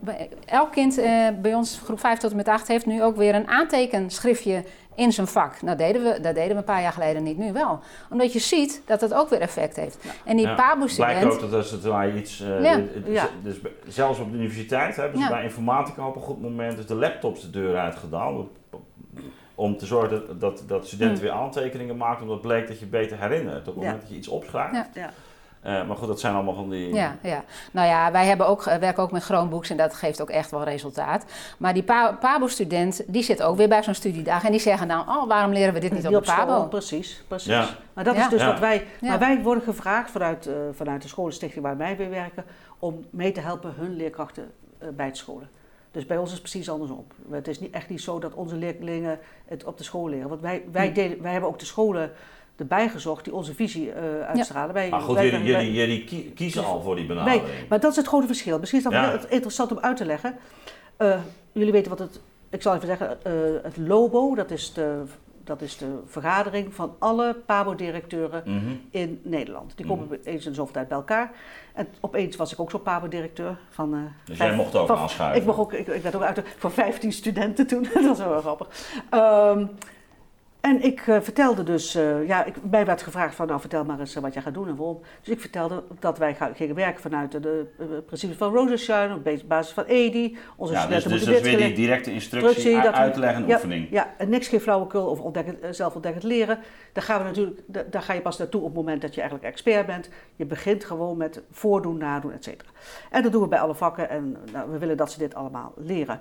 [0.47, 1.01] elk kind
[1.41, 4.65] bij ons, groep 5 tot en met 8, heeft nu ook weer een aantekenschriftje
[4.97, 5.63] in zijn vak.
[5.63, 7.81] Nou, deden we, dat deden we een paar jaar geleden niet, nu wel.
[8.11, 10.05] Omdat je ziet dat het ook weer effect heeft.
[10.25, 11.19] En die ja, PABO-student...
[11.19, 12.41] Blijkt ook dat als het waar iets...
[12.41, 12.75] Uh,
[13.07, 13.29] ja.
[13.43, 16.95] Dus, zelfs op de universiteit hebben ze bij informatica op een goed moment dus de
[16.95, 18.49] laptops de deur uitgedaan.
[19.55, 21.27] Om te zorgen dat, dat, dat studenten hmm.
[21.27, 23.69] weer aantekeningen maken, omdat het bleek dat je beter herinnert.
[23.69, 24.89] Op het moment dat je iets opschrijft.
[24.95, 25.11] Ja.
[25.67, 26.95] Uh, maar goed, dat zijn allemaal van die.
[26.95, 27.45] Ja, ja.
[27.71, 30.51] Nou ja, wij hebben ook, eh, werken ook met Chromebooks en dat geeft ook echt
[30.51, 31.25] wel resultaat.
[31.59, 31.83] Maar die
[32.21, 35.75] PABO-student, die zit ook weer bij zo'n studiedag en die zeggen dan: Oh, waarom leren
[35.75, 36.67] we dit niet op, de PABO?
[36.67, 37.49] precies, precies.
[37.49, 37.69] Ja.
[37.93, 38.87] Maar dat is dus wat wij.
[39.01, 42.45] Maar wij worden gevraagd vanuit, uh, vanuit de scholenstichting waar wij weer werken,
[42.79, 44.51] om mee te helpen hun leerkrachten
[44.83, 45.51] uh, bij te scholen.
[45.91, 47.07] Dus bij ons is het precies andersom.
[47.31, 50.29] Het is niet, echt niet zo dat onze leerlingen het op de school leren.
[50.29, 50.95] Want wij, wij, hm.
[50.95, 52.13] deden, wij hebben ook de scholen
[52.57, 54.75] erbij gezocht die onze visie uh, uitstralen.
[54.75, 57.43] Wij, maar goed, wij, jullie, jullie, jullie, kiezen al voor die benadering.
[57.43, 58.59] Nee, maar dat is het grote verschil.
[58.59, 59.21] Misschien is dat ja.
[59.29, 60.37] interessant om uit te leggen.
[60.99, 61.17] Uh,
[61.53, 63.33] jullie weten wat het, ik zal even zeggen, uh,
[63.63, 65.03] het LOBO, dat is de,
[65.45, 68.81] dat is de vergadering van alle PABO-directeuren mm -hmm.
[68.91, 69.77] in Nederland.
[69.77, 70.21] Die komen mm -hmm.
[70.25, 71.31] eens in zoveel tijd bij elkaar.
[71.75, 73.59] En opeens was ik ook zo'n PABO-directeur.
[73.71, 75.41] Van, uh, dus jij mocht ook van, aanschuiven?
[75.41, 77.83] Ik, mocht ook, ik, ik werd ook uit voor 15 studenten toen.
[77.95, 78.69] dat was wel grappig.
[79.11, 79.71] Um,
[80.65, 84.01] En ik uh, vertelde dus, uh, ja, ik, mij werd gevraagd van nou vertel maar
[84.01, 85.01] eens uh, wat jij gaat doen en waarom.
[85.21, 87.67] Dus ik vertelde dat wij gaan, gingen werken vanuit de,
[88.07, 90.37] principes van Rosenstein, op basis van EDI.
[90.57, 93.55] Onze ja, studenten dus, dus dat is weer die directe instructie, dat uitleg en ja,
[93.55, 93.91] oefening.
[93.91, 96.59] Ja, en niks geen flauwekul of ontdekken, zelf ontdekkend leren.
[96.93, 97.61] Daar, gaan we natuurlijk,
[97.93, 100.09] daar ga je pas naartoe op het moment dat je eigenlijk expert bent.
[100.37, 102.71] Je begint gewoon met voordoen, nadoen, et cetera.
[103.11, 105.73] En dat doen we bij alle vakken en nou, we willen dat ze dit allemaal
[105.77, 106.21] leren.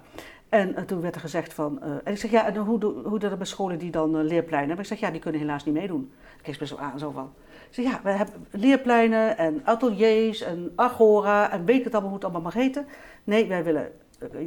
[0.54, 3.20] En uh, toen werd er gezegd van, uh, en ik zeg ja, en hoe, hoe
[3.20, 4.86] dat bij scholen die dan uh, leerpleinen hebben?
[4.86, 6.12] Ik zeg ja, die kunnen helaas niet meedoen.
[6.38, 7.34] Ik keek me zo aan, zo van.
[7.70, 12.24] Zeg ja, we hebben leerpleinen en ateliers en agora en weet het allemaal hoe het
[12.24, 12.86] allemaal mag heten.
[13.24, 13.92] Nee, wij willen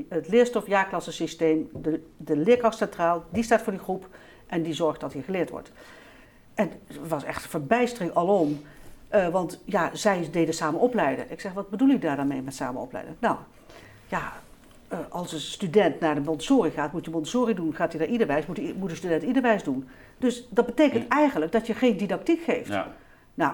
[0.09, 4.09] het leerstof jaarklassensysteem, de, de centraal, die staat voor die groep
[4.47, 5.73] en die zorgt dat hier geleerd wordt.
[6.55, 8.61] En het was echt verbijstering alom,
[9.31, 11.31] want ja, zij deden samen opleiden.
[11.31, 13.17] Ik zeg, wat bedoel ik daar dan mee met samen opleiden?
[13.19, 13.37] Nou,
[14.09, 14.33] ja,
[14.93, 17.75] uh, als een student naar de Montessori gaat, moet je Montessori doen.
[17.75, 19.89] Gaat hij naar Iederwijs, moet, moet de student Iederwijs doen.
[20.19, 22.69] Dus dat betekent eigenlijk dat je geen didactiek geeft.
[22.69, 22.95] Ja.
[23.35, 23.53] Nou,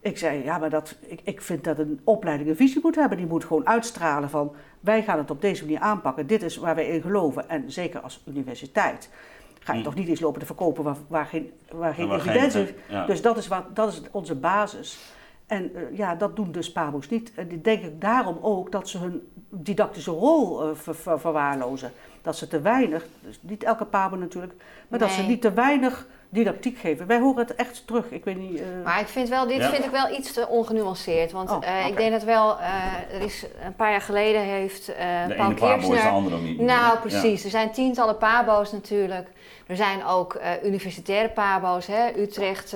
[0.00, 3.18] ik zei, ja, maar dat, ik, ik vind dat een opleiding een visie moet hebben.
[3.18, 6.26] Die moet gewoon uitstralen van, wij gaan het op deze manier aanpakken.
[6.26, 7.48] Dit is waar wij in geloven.
[7.48, 9.10] En zeker als universiteit
[9.58, 9.84] ga je mm.
[9.84, 12.72] toch niet eens lopen te verkopen waar, waar geen, waar geen evidentie is.
[13.06, 14.98] Dus dat is, wat, dat is onze basis.
[15.46, 17.32] En uh, ja, dat doen dus PABO's niet.
[17.34, 21.92] En ik denk ik daarom ook dat ze hun didactische rol uh, ver, ver, verwaarlozen.
[22.22, 24.52] Dat ze te weinig, dus niet elke PABO natuurlijk,
[24.88, 27.06] maar dat ze niet te weinig didactiek geven.
[27.06, 28.10] Wij horen het echt terug.
[28.10, 28.60] Ik weet niet.
[28.60, 28.66] Uh...
[28.84, 31.32] Maar ik vind wel, dit vind ik wel iets te ongenuanceerd.
[31.32, 34.90] Want oh, uh, ik denk dat wel, uh, er is een paar jaar geleden heeft
[34.90, 34.96] uh,
[35.26, 35.96] de Paul Kirchner...
[35.96, 36.60] is de andere niet.
[36.60, 37.38] Nou, precies.
[37.38, 37.44] Ja.
[37.44, 39.28] Er zijn tientallen pabo's natuurlijk.
[39.66, 42.74] Er zijn ook universitaire pabo's, hè, Utrecht,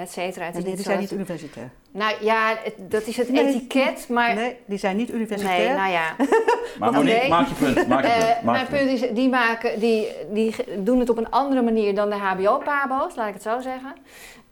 [0.00, 0.50] et cetera.
[0.52, 1.70] Nee, die zijn niet universitair.
[1.90, 4.34] Nou ja, dat is het etiket, maar...
[4.34, 5.68] Nee, die zijn niet universitair.
[5.68, 6.16] Nee, nou ja.
[6.78, 7.28] maar Monique, nee.
[7.28, 7.88] maak je punt.
[7.88, 8.42] Maak je punt.
[8.42, 12.10] Maak mijn punt is, die, maken, die, die doen het op een andere manier dan
[12.10, 13.94] de hbo-pabo's, laat ik het zo zeggen.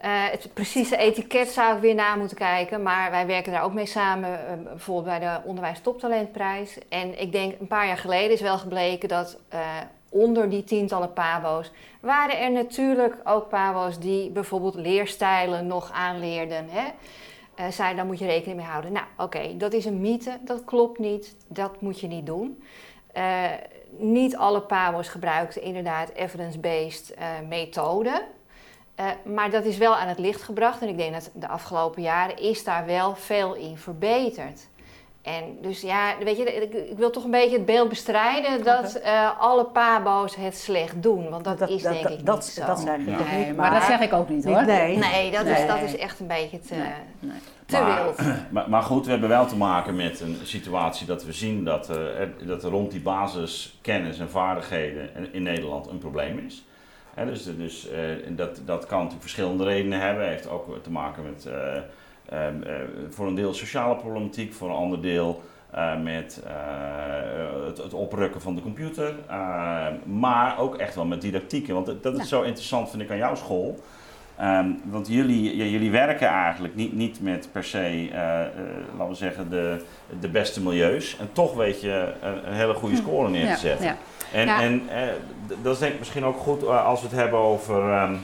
[0.05, 3.73] Uh, het precieze etiket zou ik weer na moeten kijken, maar wij werken daar ook
[3.73, 6.79] mee samen, uh, bijvoorbeeld bij de Onderwijs Toptalentprijs.
[6.89, 9.61] En ik denk een paar jaar geleden is wel gebleken dat uh,
[10.17, 16.69] onder die tientallen pabo's waren er natuurlijk ook pabo's die bijvoorbeeld leerstijlen nog aanleerden.
[16.69, 16.85] Hè?
[17.61, 18.93] Uh, daar moet je rekening mee houden.
[18.93, 22.63] Nou, oké, dat is een mythe, dat klopt niet, dat moet je niet doen.
[23.17, 23.45] Uh,
[23.99, 28.23] niet alle PABO's gebruikten inderdaad evidence-based uh, methoden.
[29.25, 32.37] maar dat is wel aan het licht gebracht en ik denk dat de afgelopen jaren
[32.37, 34.69] is daar wel veel in verbeterd.
[35.27, 39.01] En dus ja, weet je, ik, ik, wil toch een beetje het beeld bestrijden dat
[39.05, 41.31] uh, alle pabo's het slecht doen.
[41.31, 42.67] Want dat, is denk ik dat, niet zo.
[42.67, 43.57] Dat zeg ik nee, niet.
[43.57, 44.65] Maar, dat zeg ik ook niet hoor.
[44.65, 46.75] Nee, nee, dat, Is, dat is echt een beetje te,
[47.67, 48.21] te maar, wild.
[48.51, 51.91] Maar, maar, goed, we hebben wel te maken met een situatie dat we zien dat,
[51.91, 56.65] uh, dat er rond die basiskennis en vaardigheden in Nederland een probleem is.
[57.15, 60.29] He, dus dus uh, dat, dat kan natuurlijk verschillende redenen hebben.
[60.29, 61.49] heeft ook te maken met
[62.29, 62.75] Ehm, eh,
[63.11, 65.43] voor een deel sociale problematiek, voor een ander deel
[65.75, 71.21] uh, met uh, het, het, oprukken van de computer, uh, maar ook echt wel met
[71.21, 71.69] didactiek.
[71.69, 73.81] Want dat, dat is zo interessant, vind ik, aan jouw school.
[74.41, 78.09] Um, want jullie, jullie werken eigenlijk niet, niet met per se,
[78.97, 79.85] laten we zeggen, de,
[80.21, 81.17] de beste milieus.
[81.21, 83.03] En toch weet je een, een hele goede hm.
[83.03, 83.87] score neer te zetten.
[83.87, 83.97] Ja,
[84.33, 84.39] ja.
[84.39, 84.83] En, en
[85.63, 88.03] dat is denk ik misschien ook goed als we het hebben over.
[88.03, 88.21] Um,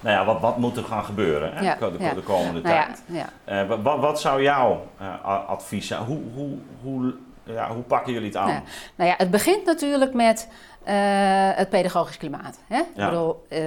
[0.00, 3.02] nou ja, wat, wat moet er gaan gebeuren hè, de, de, de, komende nou tijd?
[3.48, 6.02] Uh, wat, wat, zou jouw uh, advies zijn?
[6.02, 8.48] Hoe, hoe, hoe, ja, hoe pakken jullie het aan?
[8.48, 8.60] Nou,
[8.96, 10.48] nou ja, het begint natuurlijk met
[10.88, 10.92] uh,
[11.56, 12.58] het pedagogisch klimaat.
[12.68, 12.76] Hè?
[12.76, 13.04] Ja.
[13.04, 13.60] Ik bedoel, uh,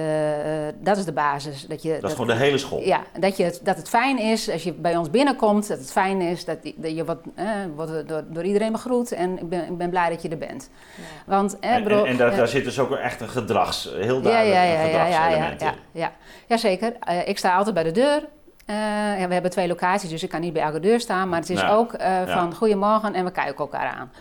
[0.80, 1.66] dat is de basis.
[1.66, 2.80] Dat, je, dat, dat is gewoon de hele school?
[2.80, 6.20] Ja, dat, je, dat het fijn is als je bij ons binnenkomt, dat het fijn
[6.20, 7.44] is dat, dat je wat, uh,
[7.74, 10.70] wordt door, door, iedereen begroet en ik ben, ik ben blij dat je er bent.
[10.96, 11.02] Ja.
[11.36, 14.54] Want, en, bedoel, en, en dat, daar zit dus ook echt een gedrags, heel duidelijk
[14.54, 16.12] ja, ja, ja, gedragselement ja, ja, ja, ja,
[16.46, 16.56] ja.
[16.56, 16.92] zeker.
[17.24, 18.28] ik sta altijd bij de deur.
[18.66, 18.76] Uh,
[19.20, 21.28] ja, we hebben twee locaties, dus ik kan niet bij elke deur staan.
[21.28, 24.12] Maar het is nou, ook uh, van goedemorgen en we kijken elkaar aan.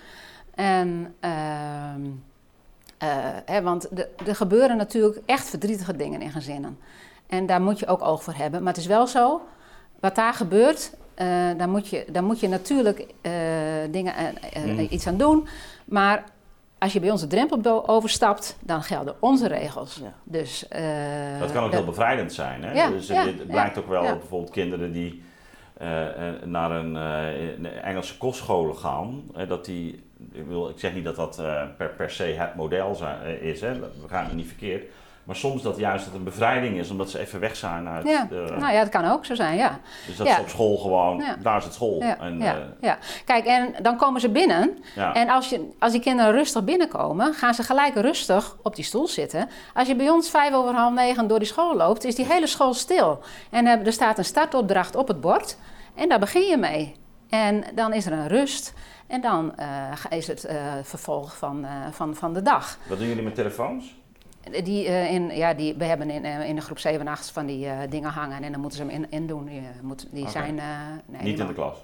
[0.56, 1.16] En...
[1.22, 1.32] Uh,
[3.46, 3.90] hè, want
[4.26, 6.78] er gebeuren natuurlijk echt verdrietige dingen in gezinnen.
[7.28, 8.64] En daar moet je ook oog voor hebben.
[8.64, 9.42] Maar het is wel zo,
[10.00, 11.28] wat daar gebeurt, uh,
[11.58, 13.32] daar, moet je, daar moet je natuurlijk uh,
[13.92, 14.14] dingen,
[14.66, 14.88] mm.
[14.90, 15.48] iets aan doen.
[15.86, 16.24] Maar
[16.78, 20.02] als je bij ons de drempel overstapt, dan gelden onze regels.
[20.04, 20.14] Ja.
[20.24, 20.66] Dus,
[21.40, 22.64] dat kan ook heel bevrijdend zijn.
[22.64, 22.74] Hè?
[22.74, 25.24] Ja, dus het blijkt ook wel bijvoorbeeld kinderen die
[26.44, 31.62] naar een Engelse kostscholen gaan, dat die ik, wil, ik zeg niet dat dat uh,
[31.78, 33.80] per, per se het model uh, is, hè.
[33.80, 34.84] we gaan het niet verkeerd.
[35.24, 38.26] Maar soms dat juist dat een bevrijding is, omdat ze even weg zijn uit ja.
[38.30, 38.56] de...
[38.60, 39.80] Nou ja, dat kan ook zo zijn, ja.
[40.08, 40.36] Dus dat Ja.
[40.36, 41.36] is op school gewoon, Ja.
[41.42, 42.04] daar is het school.
[42.04, 42.98] Ja, En, ja, eh, ja.
[43.26, 44.78] Kijk, en dan komen ze binnen.
[44.96, 45.14] ja.
[45.14, 49.08] En als, je, als die kinderen rustig binnenkomen, gaan ze gelijk rustig op die stoel
[49.08, 49.50] zitten.
[49.74, 52.48] Als je bij ons vijf over half negen door die school loopt, is die hele
[52.48, 53.20] school stil.
[53.50, 55.58] En er staat een startopdracht op het bord
[55.96, 56.96] en daar begin je mee.
[57.34, 58.74] En dan is er een rust
[59.08, 62.78] en dan eh, is het eh, vervolg van, eh, van, van de dag.
[62.88, 63.96] Wat doen jullie met telefoons?
[64.64, 67.68] Die, in, ja, die, we hebben in, in de groep 7 en 8 van die
[67.90, 69.46] dingen hangen en dan moeten ze hem in, in doen.
[69.46, 70.56] Die, moet, die zijn...
[71.06, 71.78] nee, Niet in de klas.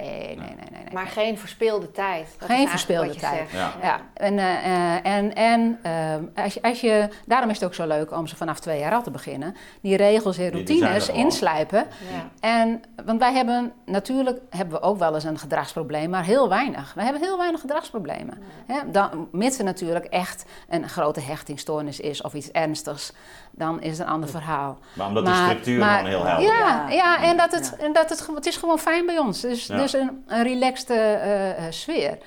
[0.00, 0.82] Nee, nee, nee, nee.
[0.84, 0.92] nee.
[0.92, 2.34] Maar geen verspeelde tijd.
[2.38, 3.34] Dat Geen verspeelde wat je tijd.
[3.36, 3.50] zegt.
[3.52, 3.72] Ja.
[3.82, 4.64] Ja, en, eh,
[4.96, 8.26] eh, en, en eh, als je, als je, daarom is het ook zo leuk om
[8.26, 9.56] ze vanaf twee jaar al te beginnen.
[9.80, 11.86] Die regels en routines inslijpen.
[12.12, 12.28] Ja.
[12.40, 16.92] En, want wij hebben, natuurlijk hebben we ook wel eens een gedragsprobleem, maar heel weinig.
[16.94, 18.38] We hebben heel weinig gedragsproblemen.
[18.66, 23.12] Hè, dan, mits er natuurlijk echt een grote hechtingstoornis is of iets ernstigs,
[23.50, 24.78] dan is het een ander verhaal.
[24.92, 26.58] Maar omdat die Maar- structuur maar- gewoon heel helder is.
[26.58, 26.90] Ja, Ja.
[26.90, 27.84] ja, en dat het, Ja.
[27.84, 29.40] en dat het, het is gewoon fijn bij ons.
[29.40, 29.76] Dus, Ja.
[29.92, 32.18] Dus een, een relaxed eh, eh, sfeer.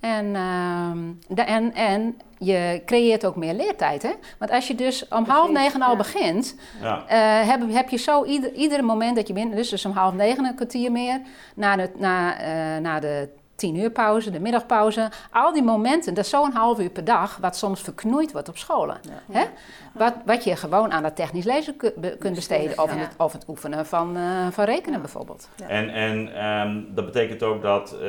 [0.00, 0.98] En, ehm,
[1.28, 4.02] de- en, en je creëert ook meer leertijd.
[4.02, 4.10] Hè?
[4.38, 5.96] Want als je dus om half negen al ja.
[5.96, 7.04] begint, Ja.
[7.06, 10.14] eh, heb, heb je zo ieder, ieder moment dat je binnen, dus, dus om half
[10.14, 11.20] negen een kwartier meer,
[11.54, 16.24] na de, na, eh, na de tien uur pauze, de middagpauze, al die momenten, dat
[16.24, 18.96] is zo'n half uur per dag, wat soms verknoeid wordt op scholen.
[19.02, 19.38] Ja.
[19.38, 19.44] Hè?
[19.92, 21.76] Wat, wat je gewoon aan dat technisch lezen
[22.18, 22.98] kunt besteden, of, Ja.
[23.00, 25.48] het, of het oefenen van, eh, van rekenen bijvoorbeeld.
[25.56, 25.68] Ja.
[25.68, 28.08] En, en ehm, dat betekent ook dat eh,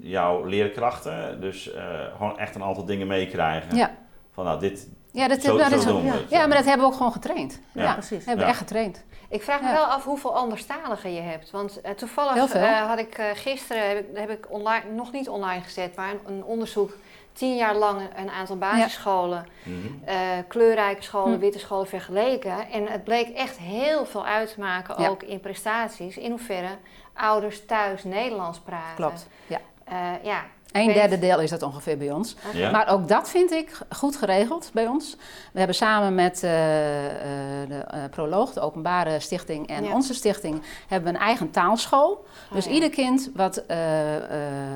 [0.00, 1.82] jouw leerkrachten dus eh,
[2.16, 3.76] gewoon echt een aantal dingen meekrijgen.
[3.76, 3.90] Ja,
[4.32, 6.12] Van nou, dit, ja, dat, zo, dat zo is, doen we ja.
[6.12, 6.30] het.
[6.30, 7.60] ja, maar dat hebben we ook gewoon getraind.
[7.72, 8.24] Ja, Ja, precies.
[8.24, 9.04] hebben we echt getraind.
[9.28, 9.72] Ik vraag me Ja.
[9.72, 11.50] wel af hoeveel anderstaligen je hebt.
[11.50, 15.28] Want eh, toevallig eh, had ik eh, gisteren, heb ik, heb ik online, nog niet
[15.28, 16.92] online gezet, maar een, een onderzoek.
[17.32, 19.86] Tien jaar lang een aantal basisscholen, Mhm.
[20.04, 20.16] eh,
[20.48, 21.38] kleurrijke scholen, Hm.
[21.40, 22.70] witte scholen vergeleken.
[22.70, 25.08] En het bleek echt heel veel uit te maken, Ja.
[25.08, 26.16] ook in prestaties.
[26.16, 26.76] In hoeverre
[27.14, 28.94] ouders thuis Nederlands praten.
[28.96, 29.28] Klopt.
[29.46, 29.58] Ja.
[29.84, 30.42] Eh, ja.
[30.72, 32.36] Een derde deel is dat ongeveer bij ons.
[32.52, 32.70] Ja?
[32.70, 35.16] Maar ook dat vind ik goed geregeld bij ons.
[35.52, 39.92] We hebben samen met eh, eh, de eh, Proloog, de openbare stichting en Ja.
[39.94, 42.24] onze stichting, hebben we een eigen taalschool.
[42.52, 42.70] dus ja.
[42.70, 44.22] ieder kind wat eh, eh,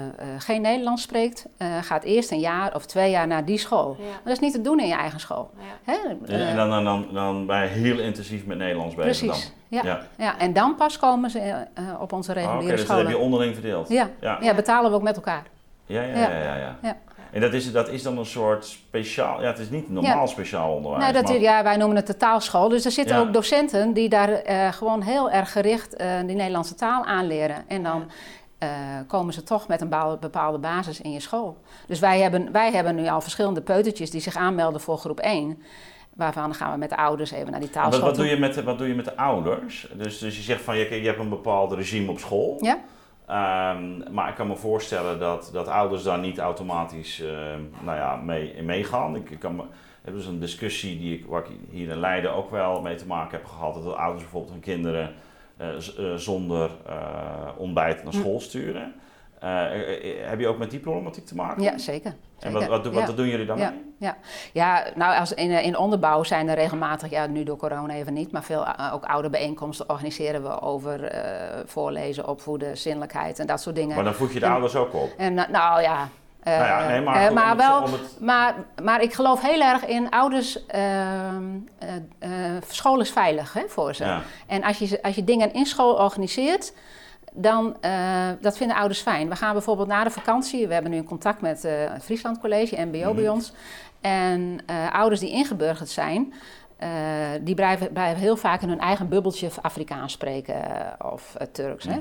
[0.06, 3.96] eh, geen Nederlands spreekt, eh, gaat eerst een jaar of twee jaar naar die school.
[3.98, 4.04] Ja.
[4.04, 5.50] Maar dat is niet te doen in je eigen school.
[5.58, 5.92] Ja.
[5.92, 6.08] Hè?
[6.08, 9.44] En, en dan, dan, dan, dan ben je heel intensief met Nederlands bezig Precies.
[9.70, 9.80] dan?
[9.82, 10.00] Ja.
[10.16, 10.38] Ja.
[10.38, 13.18] en dan pas komen ze eh, op onze Ah, Oké, reguliere dus dat heb je
[13.18, 13.88] onderling verdeeld?
[13.88, 14.08] Ja.
[14.20, 15.42] Ja, ja, betalen we ook met elkaar.
[15.86, 16.16] Ja, ja.
[16.16, 16.30] Ja.
[16.42, 16.96] ja, ja.
[17.32, 19.40] En dat is, dat is dan een soort speciaal...
[19.40, 21.02] Ja, het is niet normaal speciaal onderwijs.
[21.02, 22.68] Nou, dat, maar- ja, wij noemen het de taalschool.
[22.68, 26.74] Dus er zitten ook docenten die daar eh, gewoon heel erg gericht eh die Nederlandse
[26.74, 27.64] taal aanleren.
[27.68, 28.10] En dan
[28.58, 28.68] eh,
[29.06, 29.88] komen ze toch met een
[30.20, 31.56] bepaalde- basis in je school.
[31.86, 35.62] Dus wij hebben, wij hebben nu al verschillende peutertjes die zich aanmelden voor groep 1.
[36.16, 38.54] Waarvan gaan we met de ouders even naar die taalschool Wat, wat, doe je met
[38.54, 39.88] de, wat doe je met de ouders?
[39.94, 42.56] Dus, dus je zegt van je, je hebt een bepaald regime op school.
[42.60, 42.78] Ja?
[43.32, 48.16] Ehm, maar ik kan me voorstellen dat, dat ouders daar niet automatisch ehm, nou ja,
[48.16, 49.16] mee, in meegaan.
[49.16, 49.62] Ik, ik kan me,
[50.02, 53.06] heb dus een discussie die ik, waar ik hier in Leiden ook wel mee te
[53.06, 53.74] maken heb gehad.
[53.74, 55.14] Dat de ouders bijvoorbeeld hun kinderen
[55.56, 58.18] eh, eh, zonder eh, ontbijt naar Hm.
[58.18, 58.94] school sturen.
[60.24, 61.62] Heb je ook met die problematiek te maken?
[61.62, 62.14] Ja, zeker.
[62.42, 63.70] En wat, wat, wat, doen jullie dan Ja.
[63.70, 63.94] mee?
[63.98, 64.16] Ja,
[64.52, 68.12] ja nou als in, eh, in onderbouw zijn er regelmatig, ja nu door corona even
[68.12, 73.46] niet, maar veel eh, ook oude bijeenkomsten organiseren we over eh, voorlezen, opvoeden, zinnelijkheid en
[73.46, 73.94] dat soort dingen.
[73.94, 75.12] Maar dan voed je de En- ouders ook op.
[75.18, 76.08] En nou ja.
[76.44, 80.10] nou ja, nee, maar, goed, maar wel, het- maar, maar ik geloof heel erg in
[80.10, 80.66] ouders.
[80.66, 81.44] ehm,
[81.78, 81.88] eh,
[82.18, 84.04] eh, school is veilig hè, voor ze.
[84.04, 84.22] ja.
[84.46, 86.72] En als je, als je dingen in school organiseert,
[87.32, 89.28] dan uh, dat vinden ouders fijn.
[89.28, 92.38] We gaan bijvoorbeeld na de vakantie, we hebben nu een contact met uh, het Friesland
[92.40, 93.14] College, MBO Mhm.
[93.14, 93.52] bij ons.
[94.00, 96.32] En uh, ouders die ingeburgerd zijn,
[97.40, 100.62] die blijven, blijven heel vaak in hun eigen bubbeltje Afrikaans spreken
[101.12, 101.86] of Turks.
[101.86, 101.94] Mhm.
[101.94, 102.00] Hè?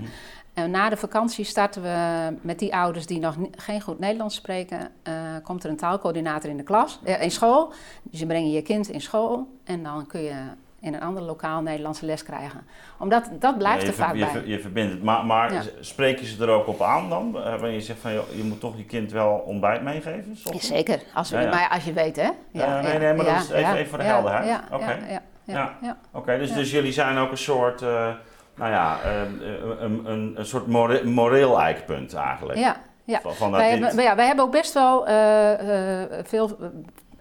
[0.54, 4.80] En na de vakantie starten we met die ouders die nog geen goed Nederlands spreken.
[4.80, 5.14] Uh,
[5.44, 7.74] komt er een taalcoördinator in de klas, in school.
[8.04, 10.36] Dus je brengt je kind in school en dan kun je
[10.82, 12.68] in een ander lokaal Nederlandse les krijgen.
[13.00, 14.42] Omdat dat blijft ja, er vaak je, bij.
[14.42, 15.04] Je, je verbindt het.
[15.04, 15.62] Maar, maar Ja.
[15.80, 17.34] spreek je ze er ook op aan dan?
[17.36, 20.38] Uh, wanneer je zegt van joh, je moet toch je kind wel ontbijt meegeven?
[20.60, 22.30] Zeker, als, we, Ja, maar als je weet hè.
[22.52, 24.46] Ja, nee, nee, maar dat is even- even voor de helderheid.
[24.48, 24.86] Ja, Oké.
[24.86, 25.76] ja, ja, ja, Ja.
[25.82, 25.98] ja.
[26.12, 28.08] Oké, dus, dus jullie zijn ook een soort, eh,
[28.56, 29.42] nou ja, een,
[29.84, 32.60] een, een, een soort more, moreel eikpunt eigenlijk.
[32.60, 33.20] Ja, ja.
[33.24, 36.58] Van, Wij dit- hebben, ja, wij hebben ook best wel, eh, eh, veel,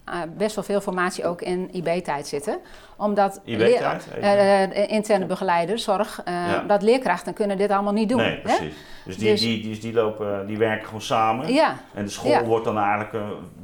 [0.05, 2.59] eh, best wel veel formatie ook in IB-tijd zitten.
[3.01, 6.64] Omdat leer- eh, interne begeleiders, zorg, eh, Ja.
[6.66, 8.18] dat leerkrachten kunnen dit allemaal niet doen.
[8.18, 8.40] Nee, hè?
[8.40, 8.74] precies.
[9.05, 11.53] Dus, die, Dus- die, die, die, lopen, die werken gewoon samen.
[11.53, 12.44] Ja, En de school Ja.
[12.44, 13.12] wordt dan eigenlijk,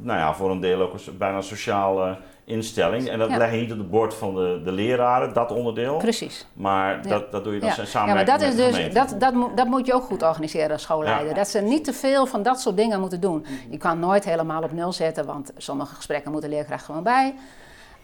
[0.01, 2.17] nou ja, voor een deel ook een, bijna sociaal
[2.47, 3.09] instelling.
[3.09, 5.97] En dat leg je niet op het bord van de, de leraren, dat onderdeel.
[5.97, 6.47] Precies.
[6.53, 7.85] Maar dat, dat doe je dan ja.
[7.85, 10.81] samen ja, maar dat is dus, dat, dat, dat moet je ook goed organiseren als
[10.81, 11.33] schoolleider.
[11.33, 13.45] Dat ze niet te veel van dat soort dingen moeten doen.
[13.69, 17.33] Je kan nooit helemaal op nul zetten, want sommige gesprekken moeten leerkracht gewoon bij.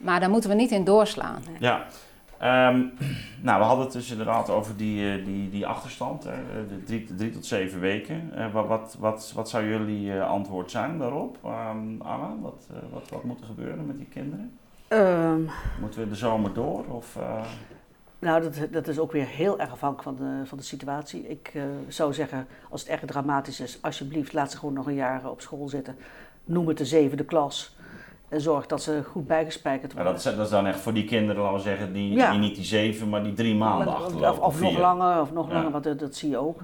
[0.03, 1.43] Maar daar moeten we niet in doorslaan.
[1.59, 1.85] Ja.
[2.43, 2.85] Ehm,
[3.41, 7.31] nou, we hadden het dus inderdaad over die, eh, die, die achterstand, de drie, drie,
[7.31, 8.31] tot zeven weken.
[8.35, 12.35] Uh, wat, wat, wat, zou jullie uh, antwoord zijn daarop, um, Anna?
[12.41, 14.57] Wat, wat, wat moet er gebeuren met die kinderen?
[14.89, 15.49] Um,
[15.79, 16.85] Moeten we de zomer door?
[16.85, 17.17] Of,
[18.19, 21.29] nou, dat, dat is ook weer heel erg afhankelijk van de, van de situatie.
[21.29, 21.51] Ik
[21.87, 25.41] zou zeggen, als het echt dramatisch is, alsjeblieft laat ze gewoon nog een jaar op
[25.41, 25.95] school zitten.
[26.43, 27.75] Noem het de zevende klas.
[28.33, 30.11] En zorg dat ze goed bijgespijkerd worden.
[30.11, 32.55] dat, is, dat, is, dan echt voor die kinderen, laten we zeggen, die, die niet
[32.55, 34.29] die zeven, maar die drie maanden achterlopen.
[34.29, 36.61] Of, of nog langer, of nog langer, want dat, zie je ook.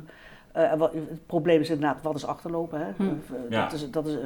[0.58, 2.80] Uh, wat, het probleem is inderdaad, wat is achterlopen?
[2.80, 2.92] Hè?
[2.96, 3.04] Hm.
[3.04, 4.18] Uh, dat is, dat is,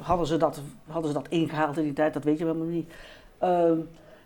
[0.00, 2.14] hadden, ze dat, hadden ze dat ingehaald in die tijd?
[2.14, 2.92] Dat weet je helemaal niet.
[3.38, 3.78] Ehm,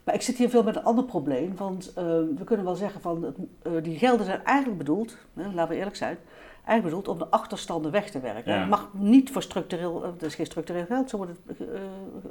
[0.05, 1.57] maar ik zit hier veel met een ander probleem.
[1.57, 3.35] Want ehm, we kunnen wel zeggen van,
[3.83, 6.19] die gelden zijn eigenlijk bedoeld, hè, laten we eerlijk zijn,
[6.65, 8.61] eigenlijk bedoeld om de achterstanden weg te werken.
[8.61, 11.67] Het mag niet voor structureel, er is geen structureel geld, zo wordt het uh,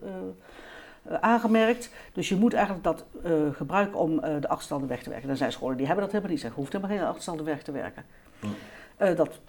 [0.04, 1.92] uh, aangemerkt.
[2.14, 3.06] Dus je moet eigenlijk dat
[3.52, 5.30] gebruiken om de achterstanden weg te werken.
[5.30, 6.44] Er zijn scholen die hebben dat helemaal niet.
[6.44, 8.06] Ze hoeft helemaal geen achterstanden weg te werken.
[8.40, 9.16] Hm.
[9.16, 9.40] dat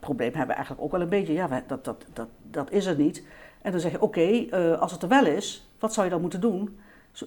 [0.00, 1.32] probleem hebben we eigenlijk ook wel een beetje.
[1.32, 3.24] Ja, dat, dat, dat, dat is er niet.
[3.62, 4.46] En dan zeg je, oké,
[4.78, 6.78] als het er wel is, wat zou je dan moeten doen?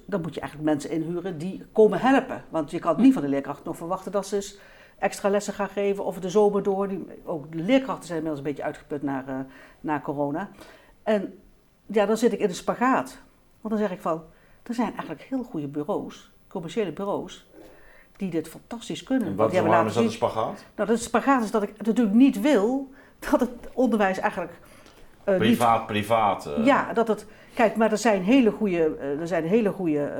[0.06, 2.44] Dan moet je eigenlijk mensen inhuren die komen helpen.
[2.50, 4.58] Want je kan niet van de leerkracht nog verwachten dat ze
[5.00, 6.88] extra lessen gaan geven of de zomer door.
[6.88, 9.36] Die, ook de leerkrachten zijn inmiddels een beetje uitgeput naar, uh,
[9.80, 10.50] na corona.
[11.04, 11.40] En
[11.86, 13.20] ja, dan zit ik in de spagaat.
[13.62, 14.24] Want dan zeg ik van,
[14.64, 17.50] er zijn eigenlijk heel goede bureaus, commerciële bureaus,
[18.16, 19.28] die dit fantastisch kunnen.
[19.28, 20.66] En wat, die waarom is dat een spagaat?
[20.76, 22.92] Nou, de spagaat is dat ik natuurlijk niet wil
[23.32, 24.60] dat het onderwijs eigenlijk...
[25.30, 26.48] Uh, privaat, niet, privaat.
[26.48, 26.66] Uh.
[26.66, 27.26] Ja, dat het...
[27.54, 30.12] Kijk, maar er zijn hele goede, er zijn hele goede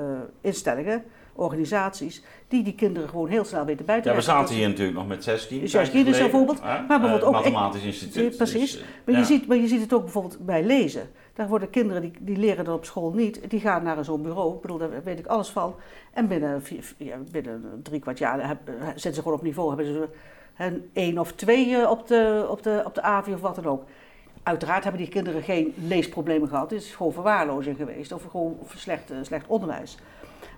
[0.42, 1.04] instellingen
[1.38, 4.98] organisaties die die kinderen gewoon heel snel weten bij te Ja, we zaten hier natuurlijk
[4.98, 5.70] nog met zes kinderen.
[5.70, 6.62] Zes kinderen bijvoorbeeld.
[6.62, 7.34] Maar bijvoorbeeld uh, ook...
[7.34, 8.38] Mathematisch instituut.
[8.38, 8.72] Precies.
[8.72, 11.10] Dus, maar, je ziet, maar je ziet het ook bijvoorbeeld bij lezen.
[11.34, 14.56] Daar worden kinderen, die, die leren dat op school niet, die gaan naar zo'n bureau.
[14.56, 15.76] Ik bedoel, daar weet ik alles van.
[16.14, 16.64] En binnen,
[16.98, 19.68] ja, binnen drie kwart jaar heb, zitten ze gewoon op niveau.
[19.68, 20.08] Hebben ze
[20.58, 23.84] een één of twee op de, op, de, op de AVI of wat dan ook.
[24.44, 26.70] Uiteraard hebben die kinderen geen leesproblemen gehad.
[26.70, 29.98] Het is gewoon verwaarlozing geweest of gewoon slecht, slecht onderwijs.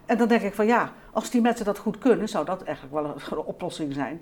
[0.10, 2.96] En dan denk ik van ja, als die mensen dat goed kunnen, zou dat eigenlijk
[2.96, 4.22] wel een, een oplossing zijn.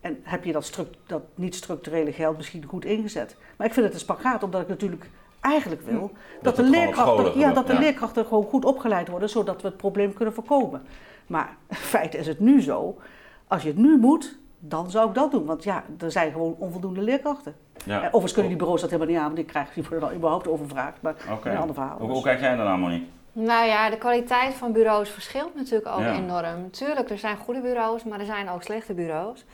[0.00, 3.36] En heb je dat, dat niet-structurele geld misschien goed ingezet.
[3.56, 5.10] Maar ik vind het een spagaat, omdat ik natuurlijk
[5.40, 6.10] eigenlijk wil
[6.42, 9.76] dat, dat de, leerkrachten, ja, dat de leerkrachten gewoon goed opgeleid worden, zodat we het
[9.76, 10.82] probleem kunnen voorkomen.
[11.26, 12.98] Maar in feite is het nu zo,
[13.46, 15.44] als je het nu moet, dan zou ik dat doen.
[15.44, 17.54] Want ja, er zijn gewoon onvoldoende leerkrachten.
[17.84, 17.98] Ja.
[17.98, 20.48] Overigens kunnen die bureaus dat helemaal niet aan, want die, krijgen, die worden dan überhaupt
[20.48, 21.02] overvraagd.
[21.02, 21.52] Maar okay.
[21.52, 21.98] een ander verhaal.
[21.98, 23.06] Hoe, hoe kijk jij daarna, Monique?
[23.36, 26.70] Nou ja, de kwaliteit van bureaus verschilt natuurlijk ook enorm.
[26.70, 29.44] Tuurlijk, er zijn goede bureaus, maar er zijn ook slechte bureaus.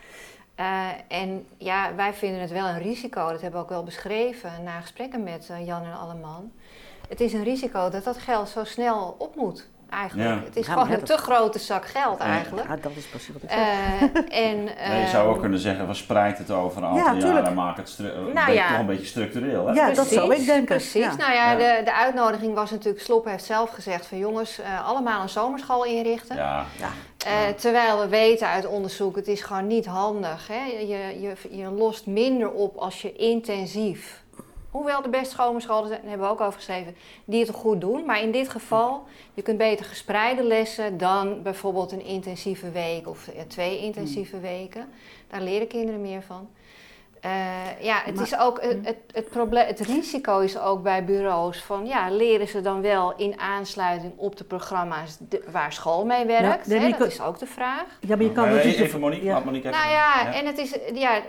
[0.57, 4.51] Uh, en ja, wij vinden het wel een risico, dat hebben we ook wel beschreven
[4.65, 6.53] na gesprekken met uh, Jan en Alleman.
[7.09, 10.45] Het is een risico dat dat geld zo snel op moet eigenlijk.
[10.45, 12.69] Het is gewoon een te grote zak geld eigenlijk.
[12.69, 13.59] Ja, dat is precies wat ik zeg.
[13.59, 14.63] Uh, en,
[15.03, 17.99] je zou ook kunnen zeggen, verspreid het over een aantal ja, jaren en maak het
[18.33, 18.71] nou, ja.
[18.71, 19.67] nog een beetje structureel.
[19.67, 19.73] Hè?
[19.73, 20.65] Ja, precies, dat zou ik denken.
[20.65, 21.17] Precies.
[21.17, 25.23] Nou ja, De, de uitnodiging was natuurlijk, Slop heeft zelf gezegd van jongens, uh, allemaal
[25.23, 26.37] een zomerschool inrichten.
[26.37, 26.65] Ja.
[27.27, 30.49] Uh, terwijl we weten uit onderzoek, het is gewoon niet handig.
[30.49, 30.65] Hè?
[30.65, 34.20] Je, je, je lost minder op als je intensief
[34.71, 38.05] Hoewel de beste scholen, daar hebben we ook over geschreven, die het goed doen.
[38.05, 43.31] Maar in dit geval, je kunt beter gespreide lessen dan bijvoorbeeld een intensieve week of
[43.49, 44.45] twee intensieve hmm.
[44.45, 44.89] weken.
[45.29, 46.49] Daar leren kinderen meer van.
[47.25, 47.31] Uh,
[47.81, 51.87] ja, het is ook het, het, het, probleem, het risico is ook bij bureaus van
[51.87, 55.19] ja, leren ze dan wel in aansluiting op de programma's
[55.51, 56.67] waar school mee werkt?
[56.67, 57.85] Nou, nee, dat is ook de vraag.
[58.01, 59.41] Ja, maar je kan het even Monique, ja.
[59.45, 61.21] Monique Nou ja, ja, en het is ja,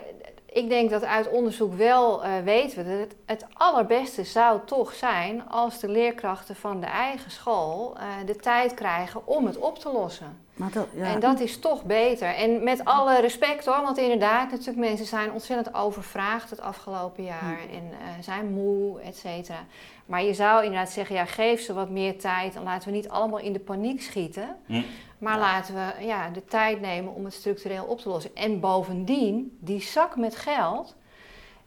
[0.52, 4.94] ik denk dat uit onderzoek wel uh, weten we dat het, het, allerbeste zou toch
[4.94, 9.78] zijn als de leerkrachten van de eigen school uh, de tijd krijgen om het op
[9.78, 10.40] te lossen.
[10.54, 11.04] Maar dat, ja.
[11.04, 12.34] En dat is toch beter.
[12.34, 17.60] En met alle respect hoor, want inderdaad, natuurlijk mensen zijn ontzettend overvraagd het afgelopen jaar
[17.68, 17.76] hm.
[17.76, 19.64] en uh, zijn moe, et cetera.
[20.06, 23.08] Maar je zou inderdaad zeggen, ja, geef ze wat meer tijd en laten we niet
[23.08, 24.56] allemaal in de paniek schieten.
[24.66, 24.82] Hm.
[25.22, 28.36] Maar laten we ja, de tijd nemen om het structureel op te lossen.
[28.36, 30.96] En bovendien, die zak met geld,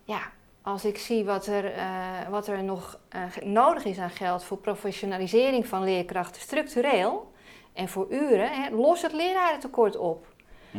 [0.03, 0.21] ja,
[0.61, 1.81] als ik zie wat er, uh,
[2.29, 7.31] wat er nog uh, nodig is aan geld voor professionalisering van leerkrachten structureel
[7.73, 10.25] en voor uren, hè, los het lerarentekort op.
[10.71, 10.77] Hm.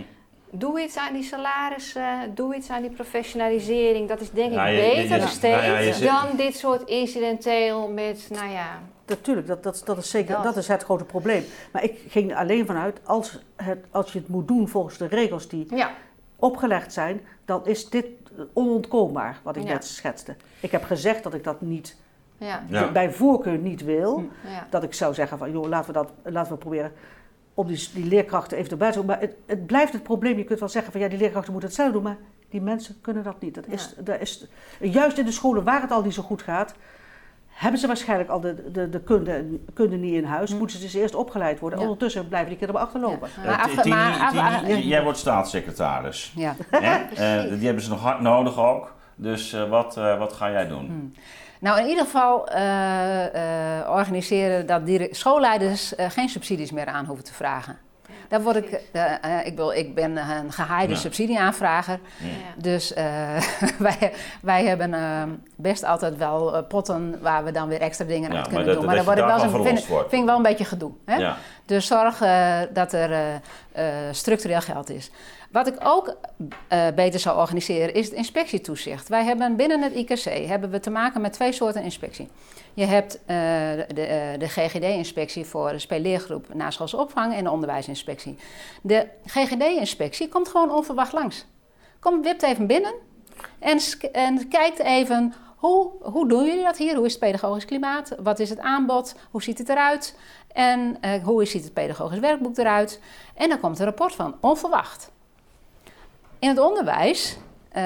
[0.51, 4.09] Doe iets aan die salarissen, doe iets aan die professionalisering.
[4.09, 8.83] Dat is denk ik beter steeds nou ja, dan dit soort incidenteel met, nou ja,
[9.07, 10.57] natuurlijk, dat, dat, dat is zeker dat.
[10.57, 11.44] is het grote probleem.
[11.72, 15.07] Maar ik ging er alleen vanuit, als, het, als je het moet doen volgens de
[15.07, 15.90] regels die ja.
[16.36, 18.07] opgelegd zijn, dan is dit
[18.52, 20.36] onontkoombaar, wat ik net schetste.
[20.61, 21.96] Ik heb gezegd dat ik dat niet,
[22.38, 22.92] ja.
[22.92, 24.16] bij voorkeur niet wil.
[24.16, 24.48] Hm.
[24.70, 26.92] Dat ik zou zeggen van, joh, laten we, dat, laten we proberen
[27.57, 29.07] om die, die leerkrachten even erbij te doen.
[29.07, 31.70] Maar het, het, blijft het probleem, je kunt wel zeggen van, ja, die leerkrachten moeten
[31.70, 32.16] het zelf doen, maar
[32.48, 33.54] die mensen kunnen dat niet.
[33.54, 34.46] Dat is, dat is,
[34.80, 36.74] juist in de scholen waar het al niet zo goed gaat,
[37.57, 40.50] hebben ze waarschijnlijk al de, de, de kunde, kunde niet in huis.
[40.50, 40.57] Hm.
[40.57, 41.78] Moeten ze dus eerst opgeleid worden.
[41.78, 43.28] Ondertussen blijven die kinderen achterlopen.
[43.44, 44.61] Ja.
[44.78, 46.32] jij wordt staatssecretaris.
[46.36, 46.57] Ja.
[46.70, 48.94] Uh, die hebben ze nog hard nodig ook.
[49.14, 50.86] Dus uh, wat, uh, wat ga jij doen?
[50.86, 51.20] Hm.
[51.61, 52.40] Nou, in ieder geval
[53.88, 57.78] organiseren dat die schoolleiders geen subsidies meer aan hoeven te vragen.
[58.29, 61.99] Daar word ik, uh, ik, wil, ik ben een gehaaide subsidieaanvrager.
[62.18, 62.29] Ja.
[62.57, 62.97] Dus uh,
[63.79, 64.12] wij,
[64.43, 65.22] wij hebben uh,
[65.57, 68.85] best altijd wel potten waar we dan weer extra dingen aan kunnen doen.
[68.85, 70.93] Maar dan word ik wel zo, vind, vind ik wel een beetje gedoe.
[71.05, 71.33] Hè?
[71.64, 72.18] Dus zorg
[72.72, 73.41] dat er
[74.11, 75.11] structureel geld is.
[75.53, 76.16] Wat ik ook
[76.94, 79.09] beter zou organiseren is het inspectietoezicht.
[79.09, 82.28] Wij hebben binnen het IKC hebben we te maken met twee soorten inspectie.
[82.74, 83.26] Je hebt uh,
[83.88, 88.38] de, de GGD-inspectie voor de speelleergroep naschoolse opvang en de onderwijsinspectie.
[88.82, 91.47] De GGD-inspectie komt gewoon onverwacht langs.
[92.01, 92.94] Komt, wipt even binnen
[93.59, 93.78] en,
[94.12, 96.97] en kijkt even hoe, hoe doen jullie dat hier?
[96.97, 98.14] Hoe is het pedagogisch klimaat?
[98.18, 99.14] Wat is het aanbod?
[99.30, 100.18] Hoe ziet het eruit?
[100.53, 103.01] En hoe ziet het pedagogisch werkboek eruit?
[103.34, 105.11] En dan komt een rapport van, onverwacht.
[106.47, 107.36] In het onderwijs
[107.76, 107.82] uh,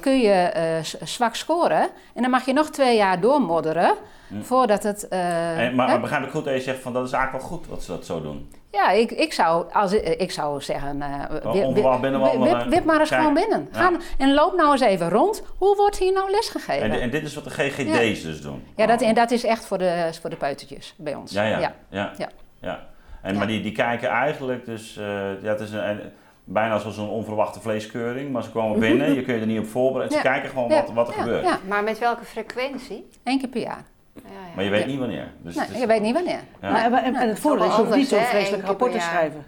[0.00, 3.94] kun je uh, zwak scoren en dan mag je nog twee jaar doormodderen
[4.40, 5.06] Voordat het.
[5.10, 7.58] Uh, en, maar, maar begrijp ik goed dat je zegt van dat is eigenlijk wel
[7.58, 8.50] goed dat ze dat zo doen?
[8.70, 13.34] Ja, ik, ik, zou, als, ik zou zeggen, uh, wip, wip, wip, maar eens gewoon
[13.34, 13.68] binnen.
[13.72, 15.42] Gaan, en loop nou eens even rond.
[15.58, 16.90] Hoe wordt hier nou lesgegeven?
[16.90, 18.64] En, en dit is wat de GGD's dus doen?
[18.76, 21.32] Ja, dat, en dat is echt voor de, voor de peutertjes bij ons.
[21.32, 21.58] Ja, ja.
[21.58, 21.74] ja.
[21.90, 22.28] ja.
[22.60, 22.86] ja.
[23.22, 25.04] En, Maar die, die kijken eigenlijk dus, uh,
[25.42, 26.00] ja, het is een,
[26.44, 30.18] bijna zoals een onverwachte vleeskeuring, maar ze komen binnen, je kunt er niet op voorbereiden,
[30.18, 31.68] ze kijken gewoon wat, wat er gebeurt.
[31.68, 33.08] Maar met welke frequentie?
[33.22, 33.84] Eén keer per jaar.
[34.14, 34.20] Ja,
[34.54, 35.32] Maar je weet niet wanneer.
[35.38, 36.40] Dus nee, je weet niet wanneer.
[36.60, 39.44] En, en, het voordeel is, je hoeft niet zo'n vreselijk rapport te schrijven.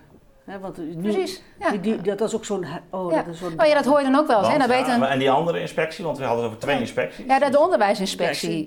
[0.60, 1.42] Want nu, Precies.
[1.70, 2.66] Die, die, dat is ook zo'n.
[2.90, 3.22] Oh, ja.
[3.22, 4.48] Dat oh ja, dat hoor je dan ook wel eens.
[4.48, 4.84] Want, hè?
[4.84, 7.24] Dan En die andere inspectie, want we hadden het over twee inspecties.
[7.26, 8.64] Ja, de onderwijsinspectie,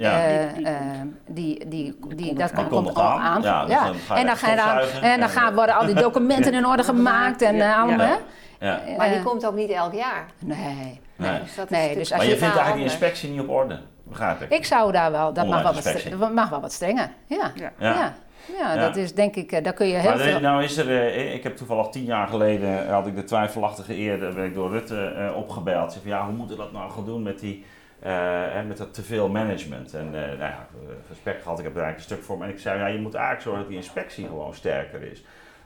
[1.26, 3.20] die, die, die, dat komt, komt aan.
[3.20, 3.42] aan.
[3.42, 6.54] Ja, dus Dan en dan, ga je dan, en dan gaan, worden al die documenten
[6.54, 8.18] in orde gemaakt en allemaal.
[8.60, 8.82] Ja.
[8.98, 10.26] Maar die komt ook niet elk jaar.
[10.40, 11.00] Nee.
[11.16, 11.40] Nee.
[11.40, 13.80] Dus dat nee, dus als maar je, vindt eigenlijk die inspectie niet op orde?
[14.04, 14.50] Begrijp ik.
[14.50, 15.74] Ik zou daar wel, dat mag wel,
[16.18, 17.10] wat, mag wel wat strenger.
[17.26, 17.52] Ja.
[17.80, 18.16] ja.
[18.60, 18.74] Ja.
[18.74, 18.82] ja.
[18.82, 20.40] dat is denk ik, eh, daar kun je heel maar veel...
[20.40, 24.20] Nou is er, eh, ik heb toevallig tien jaar geleden, had ik de twijfelachtige eer,
[24.20, 25.92] werd ik door Rutte opgebeld.
[25.92, 27.66] Zei van, ja, hoe moeten we dat nou gaan doen met die...
[28.06, 29.94] Uh, met dat teveel management.
[29.94, 30.68] En uh, nou ja,
[31.08, 32.44] gesprek gehad, ik heb er eigenlijk een stuk voor me.
[32.44, 35.24] En ik zei, ja, je moet eigenlijk zorgen dat die inspectie gewoon sterker is.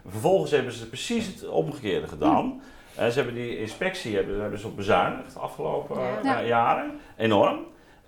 [0.07, 2.61] Vervolgens hebben ze precies het omgekeerde gedaan.
[2.95, 3.09] Hm.
[3.09, 5.97] ze hebben die inspectie hebben, hebben ze op bezuinigd de afgelopen
[6.45, 7.59] jaren, enorm.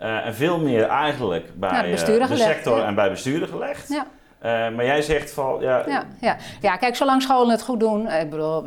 [0.01, 3.89] Uh, en veel meer eigenlijk bij uh, de sector en bij besturen gelegd.
[3.89, 4.07] Ja.
[4.43, 5.57] Uh, maar jij zegt van.
[5.59, 6.37] Ja, ja, ja.
[6.61, 8.63] ja, kijk, zolang scholen het goed doen, ik bedoel,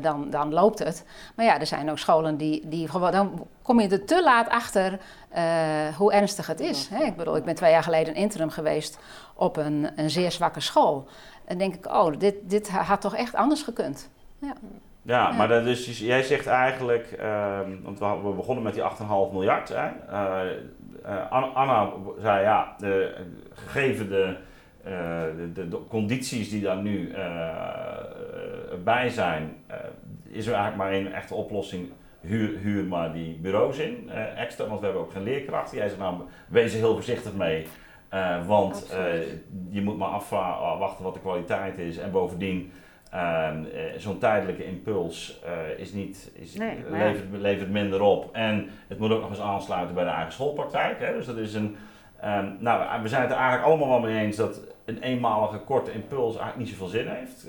[0.00, 1.04] dan, dan loopt het.
[1.36, 3.12] Maar ja, er zijn ook scholen die, die gewoon.
[3.12, 4.98] Dan kom je er te laat achter
[5.96, 6.88] hoe ernstig het is.
[6.88, 7.04] Hè?
[7.04, 8.98] Ik bedoel, ik ben twee jaar geleden interim geweest
[9.34, 11.08] op een, een zeer zwakke school.
[11.44, 14.10] En denk ik, oh, dit, dit had toch echt anders gekund.
[14.38, 14.52] Ja.
[15.08, 19.68] Ja, maar dat dus, jij zegt eigenlijk, uh, want we, begonnen met die 8,5 miljard.
[19.68, 19.88] Hè?
[20.10, 20.50] Uh,
[21.06, 23.14] uh, Anna zei ja, de,
[23.54, 24.36] gegeven de,
[24.88, 25.22] uh,
[25.54, 27.12] de, de, condities die daar nu
[28.84, 29.56] bij zijn,
[30.28, 31.88] is er eigenlijk maar één echte oplossing.
[32.20, 35.76] Huur, huur maar die bureaus in, extra, want we hebben ook geen leerkrachten.
[35.76, 36.14] Jij zegt nou,
[36.48, 37.66] wees er heel voorzichtig mee.
[38.46, 38.96] want
[39.70, 41.98] je moet maar afwachten wat de kwaliteit is.
[41.98, 42.72] En bovendien,
[43.10, 45.40] Ehm, eh, zo'n tijdelijke impuls
[45.76, 46.54] is niet, is,
[46.90, 48.34] levert, levert, minder op.
[48.34, 51.00] En het moet ook nog eens aansluiten bij de eigen schoolpraktijk.
[51.00, 51.12] Hè?
[51.12, 51.76] Dus dat is een.
[52.24, 55.92] Um, nou, we zijn het er eigenlijk allemaal wel mee eens dat een eenmalige korte
[55.92, 57.46] impuls eigenlijk niet zoveel zin heeft.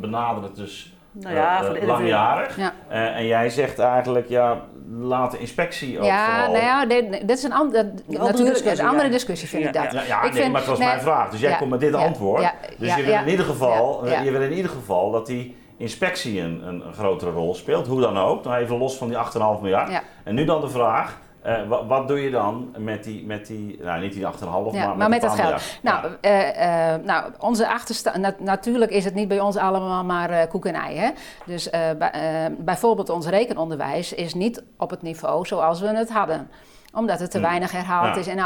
[0.00, 2.56] Benader het dus nou ja, uh, langjarig.
[2.56, 2.72] Ja.
[2.90, 4.60] Uh, en jij zegt eigenlijk, ja,
[5.00, 6.52] laat de inspectie ook Ja, vooral...
[6.52, 9.92] nou ja, dit, dit is een, andere, natuurlijk, discussie, een andere discussie, vind ik dat.
[9.92, 11.30] Ja, ja, ik nee, maar het was mijn vraag.
[11.30, 12.52] Dus jij komt met dit antwoord.
[12.78, 16.62] dus je wil in ieder geval, je wil in ieder geval dat die inspectie een,
[16.66, 17.86] een, een grotere rol speelt.
[17.86, 18.44] Hoe dan ook.
[18.44, 20.02] Nou even los van die 8,5 miljard.
[20.24, 23.78] En nu dan de vraag uh, wat, wat, doe je dan met die, met die
[23.82, 25.62] nou niet die 8,5, ja, maar, maar met, het geld?
[25.82, 30.66] Nou, uh, uh, nou, onze achterstand, natuurlijk is het niet bij ons allemaal maar koek
[30.66, 30.96] en ei.
[30.96, 31.10] Hè?
[31.46, 36.50] Dus bij, bijvoorbeeld ons rekenonderwijs is niet op het niveau zoals we het hadden.
[36.94, 37.44] Omdat het te mm.
[37.44, 38.38] weinig herhaald is en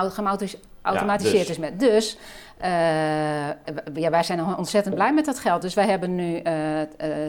[0.82, 1.48] geautomatiseerd dus.
[1.48, 1.58] is.
[1.58, 1.80] Met.
[1.80, 2.18] Dus
[3.94, 5.62] ja, wij zijn ontzettend blij met dat geld.
[5.62, 6.42] Dus wij hebben nu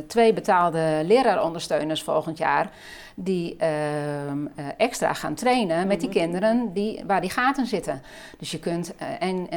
[0.08, 2.70] twee betaalde leraarondersteuners volgend jaar.
[3.20, 4.46] Die ehm,
[4.78, 6.18] extra gaan trainen met die mhm.
[6.18, 8.02] kinderen die, waar die gaten zitten.
[8.38, 9.48] Dus je kunt, en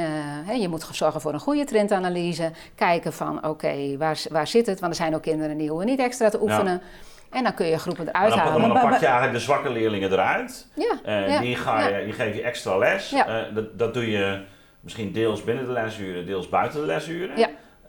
[0.60, 2.50] je moet zorgen voor een goede trendanalyse.
[2.74, 4.80] Kijken van oké, waar, waar zit het?
[4.80, 6.82] Want er zijn ook kinderen die hoeven niet extra te oefenen.
[7.30, 8.60] En dan kun je groepen eruit dan, halen.
[8.60, 10.66] Dan, dan, pak je eigenlijk de zwakke leerlingen eruit.
[10.74, 13.14] Ja, Die, ga je, die geef je extra les.
[13.54, 14.42] dat, dat doe je
[14.80, 17.38] misschien deels binnen de lesuren, deels buiten de lesuren.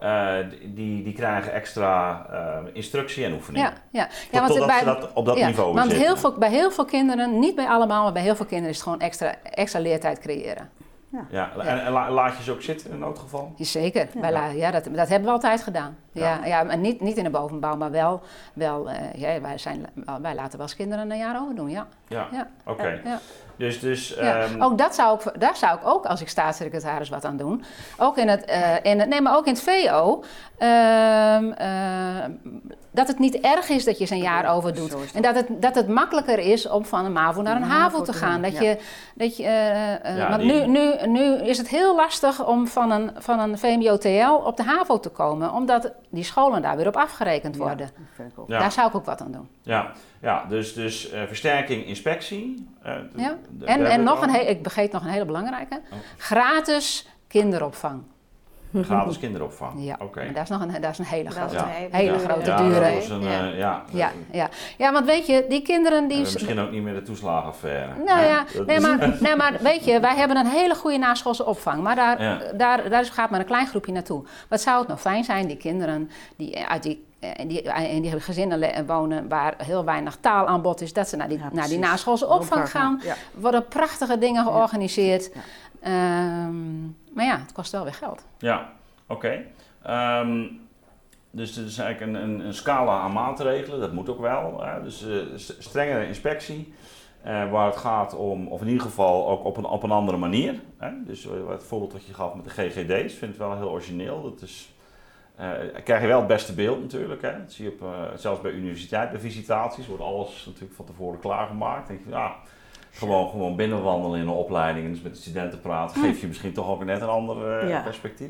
[0.03, 0.35] Uh,
[0.65, 3.65] die, die krijgen extra uh, instructie en oefening.
[3.65, 4.07] Ja, ja.
[4.31, 6.71] ja want totdat bij, ze dat op dat ja, niveau want Heel veel, bij heel
[6.71, 9.79] veel kinderen, niet bij allemaal, maar bij heel veel kinderen is het gewoon extra, extra
[9.79, 10.69] leertijd creëren.
[11.11, 11.25] Ja.
[11.29, 11.51] ja.
[11.57, 13.53] En, en laat je ze ook zitten in een noodgeval?
[13.57, 14.45] Zeker, ja.
[14.45, 15.97] ja dat, dat hebben we altijd gedaan.
[16.11, 16.45] Ja.
[16.45, 18.21] Ja, maar niet, niet in de bovenbouw, maar wel,
[18.53, 19.85] wel uh, ja, wij, zijn,
[20.21, 21.87] wij laten wel eens kinderen een jaar over doen, ja.
[22.07, 22.27] Ja,
[22.65, 23.01] oké.
[23.55, 24.61] Dus, dus, um...
[24.61, 27.63] Ook dat zou ik, daar zou ik ook, als ik staatssecretaris, wat aan doen.
[27.97, 30.23] Ook in het, uh, in het nee, maar ook in het VO.
[30.59, 32.25] Uh, uh,
[32.91, 35.13] dat het niet erg is dat je ze een jaar over doet.
[35.13, 38.13] En dat het, dat het makkelijker is om van een MAVO naar een HAVO te
[38.13, 38.41] gaan.
[38.41, 38.77] Dat je,
[39.15, 39.43] dat je,
[40.05, 44.45] uh, want nu, nu, nu is het heel lastig om van een, van een VMBO-TL
[44.45, 45.53] op de HAVO te komen.
[45.53, 47.89] Omdat die scholen daar weer op afgerekend worden.
[48.47, 49.49] Daar zou ik ook wat aan doen.
[49.61, 52.67] Ja, ja dus, dus uh, versterking inspectie.
[52.85, 53.37] Uh, ja.
[53.65, 55.81] En, en nog een, ik vergeet nog een hele belangrijke.
[55.91, 55.97] Oh.
[56.17, 58.01] Gratis kinderopvang.
[58.73, 59.73] Gratis kinderopvang.
[59.75, 60.31] Ja, oké.
[60.33, 61.67] dat, is nog een, dat is een hele grote, ja.
[61.91, 63.09] hele grote ja, dure.
[63.09, 63.51] Een, ja.
[63.51, 63.83] Uh, ja.
[63.91, 64.11] ja.
[64.31, 64.91] Ja, ja.
[64.91, 66.19] want weet je, die kinderen die...
[66.19, 67.93] misschien ook niet meer de toeslagenaffaire.
[68.05, 71.83] Nou ja, nee maar, nee, maar weet je, wij hebben een hele goede naschoolse opvang.
[71.83, 72.17] Maar daar,
[72.57, 74.23] daar, daar gaat maar een klein groepje naartoe.
[74.49, 78.19] Wat zou het nog fijn zijn, die kinderen die uit die en die, in die
[78.19, 82.69] gezinnen wonen waar heel weinig taalaanbod is, dat ze naar die, naar die naschoolse opvang
[82.69, 83.01] gaan.
[83.03, 85.31] Er worden prachtige dingen georganiseerd.
[85.87, 88.25] Um, maar ja, het kost wel weer geld.
[88.37, 88.71] Ja,
[89.07, 89.43] oké.
[89.83, 90.45] Ehm,
[91.31, 94.63] dus er is eigenlijk een, een, een, scala aan maatregelen, dat moet ook wel.
[94.83, 96.73] dus uh, strengere inspectie,
[97.25, 100.17] uh, waar het gaat om, of in ieder geval ook op een, op een andere
[100.17, 100.59] manier.
[100.77, 100.89] Hè?
[101.05, 104.21] Dus uh, het voorbeeld wat je gaf met de GGD's, vind ik wel heel origineel.
[104.21, 104.73] Dat is,
[105.83, 107.21] krijg je wel het beste beeld natuurlijk.
[107.21, 107.37] Hè?
[107.37, 111.87] Dat zie je op, zelfs bij universiteit, bij visitaties, wordt alles natuurlijk van tevoren klaargemaakt.
[111.87, 112.35] denk je, ja,
[112.91, 116.05] gewoon, gewoon binnenwandelen in een opleiding en dus met de studenten praten, hm.
[116.05, 118.29] geeft je misschien toch ook net een ander uh, perspectief.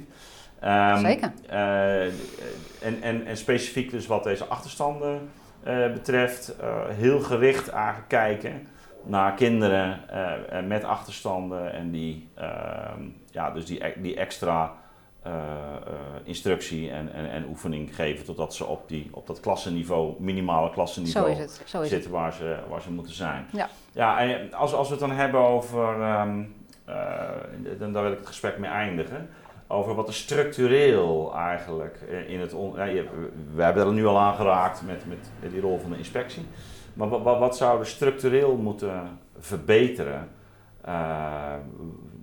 [0.64, 1.32] Um, Zeker.
[1.50, 2.06] Uh,
[2.84, 5.30] en, en, en specifiek dus wat deze achterstanden
[5.68, 6.56] uh, betreft,
[6.90, 8.68] heel gericht eigenlijk kijken
[9.04, 10.00] naar kinderen
[10.68, 13.02] met achterstanden en die, ehm,
[13.32, 14.74] ja, dus die, die extra
[16.24, 21.48] instructie en, en, en, oefening geven totdat ze op, die, op dat klassenniveau, minimale klassenniveau
[21.84, 23.48] zitten waar ze, waar ze moeten zijn.
[23.52, 26.56] Ja, ja als, als we het dan hebben over, um,
[27.78, 29.30] dan, daar wil ik het gesprek mee eindigen,
[29.68, 32.74] over wat er structureel eigenlijk in het, on,
[33.56, 36.46] we hebben er nu al aangeraakt met, met die rol van de inspectie,
[36.94, 40.30] maar wat, wat, wat zou er structureel moeten verbeteren?
[40.86, 41.54] Uh,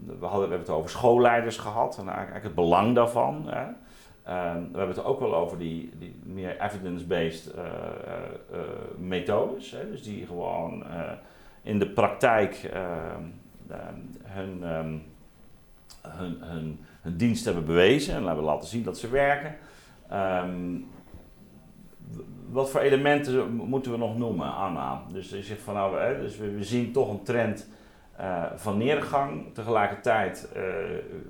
[0.07, 3.45] we, hadden, we hebben het over schoolleiders gehad en eigenlijk het belang daarvan.
[3.47, 3.67] Hè.
[4.23, 7.65] Ehm, we hebben het ook wel over die, die meer evidence-based uh,
[8.97, 9.71] methodes.
[9.71, 10.85] Hè, dus die gewoon
[11.69, 13.23] in de praktijk ehm,
[13.69, 14.63] ehm, hun,
[16.03, 19.57] hun, hun, dienst hebben bewezen en hebben laten zien dat ze werken.
[22.51, 25.03] wat voor elementen moeten we nog noemen, Anna?
[25.13, 27.69] Dus je zegt van nou, hè, dus we, we zien toch een trend
[28.21, 29.55] uh, van neergang.
[29.55, 30.63] Tegelijkertijd uh,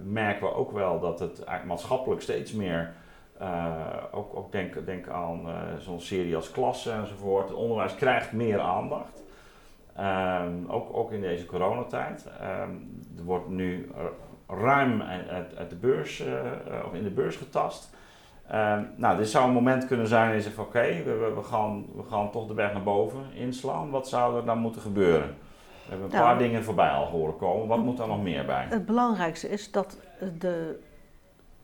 [0.05, 2.93] merken we ook wel dat het maatschappelijk steeds meer,
[3.41, 3.77] uh,
[4.13, 5.41] ook, ook denk, aan
[5.79, 9.27] zo'n serie als klassen enzovoort, het onderwijs krijgt meer aandacht.
[10.01, 12.27] Um, ook, ook in deze coronatijd.
[12.61, 13.91] Um, er wordt nu
[14.49, 16.23] ruim uit, uit de beurs,
[16.87, 17.97] of in de beurs getast.
[18.53, 21.87] Um, nou, dit zou een moment kunnen zijn dat je zegt oké, we, we, gaan,
[21.97, 23.91] we gaan toch de weg naar boven inslaan.
[23.91, 25.29] Wat zou er dan moeten gebeuren?
[25.29, 27.69] We hebben een paar dingen voorbij al horen komen.
[27.69, 28.67] Wat moet daar nog meer bij?
[28.69, 30.01] Het belangrijkste is dat
[30.39, 30.81] de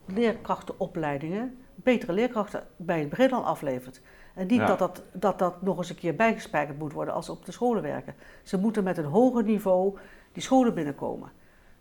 [0.06, 4.00] leerkrachtenopleidingen betere leerkrachten bij het begin al aflevert.
[4.34, 7.32] En niet dat, dat, dat dat nog eens een keer bijgespijkerd moet worden als ze
[7.32, 8.14] op de scholen werken.
[8.42, 9.98] Ze moeten met een hoger niveau
[10.32, 11.30] die scholen binnenkomen.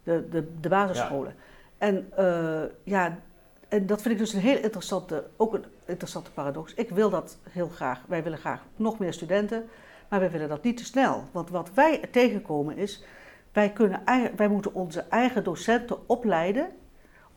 [0.04, 1.36] De, de, de basisscholen.
[1.78, 3.18] En uh, ja,
[3.68, 6.74] en dat vind ik dus een heel interessante, ook een interessante paradox.
[6.74, 8.02] Ik wil dat heel graag.
[8.08, 9.70] Wij willen graag nog meer studenten.
[10.10, 11.24] Maar wij willen dat niet te snel.
[11.32, 13.04] Want wat wij tegenkomen is,
[13.52, 14.02] wij, kunnen,
[14.36, 16.68] wij moeten onze eigen docenten opleiden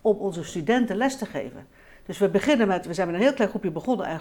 [0.00, 1.66] om onze studenten les te geven.
[2.06, 4.20] Dus we beginnen met, we zijn met een heel klein groepje begonnen, en,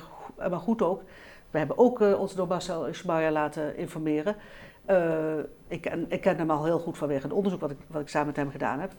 [0.50, 1.04] maar goed ook.
[1.52, 4.36] We hebben ook uh, ons door Marcel Schmeier laten informeren.
[5.68, 8.08] ik, ken, ik ken hem al heel goed vanwege het onderzoek wat ik, wat ik
[8.08, 8.92] samen met hem gedaan heb.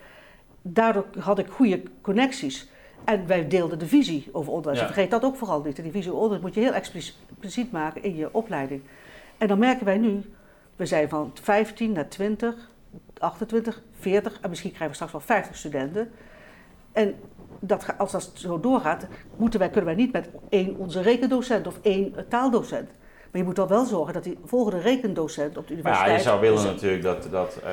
[0.63, 2.69] Daardoor had ik goede connecties.
[3.05, 4.81] En wij deelden de visie over onderwijs.
[4.81, 4.87] Ja.
[4.87, 5.77] Vergeet dat ook vooral niet.
[5.77, 8.83] Die visie over onderwijs moet je heel expliciet maken in je opleiding.
[9.39, 10.23] En dan merken wij nu,
[10.77, 12.71] we zijn van 15 naar 20,
[13.19, 16.11] 28, 40 en misschien krijgen we straks wel 50 studenten.
[16.93, 17.15] En
[17.61, 21.79] dat, als dat zo doorgaat, moeten wij, kunnen wij niet met één onze rekendocent of
[21.83, 22.91] één taaldocent.
[23.31, 26.11] Maar je moet dan wel zorgen dat die volgende rekendocent op de universiteit...
[26.11, 27.29] Ja, je zou willen natuurlijk dat...
[27.31, 27.71] dat uh,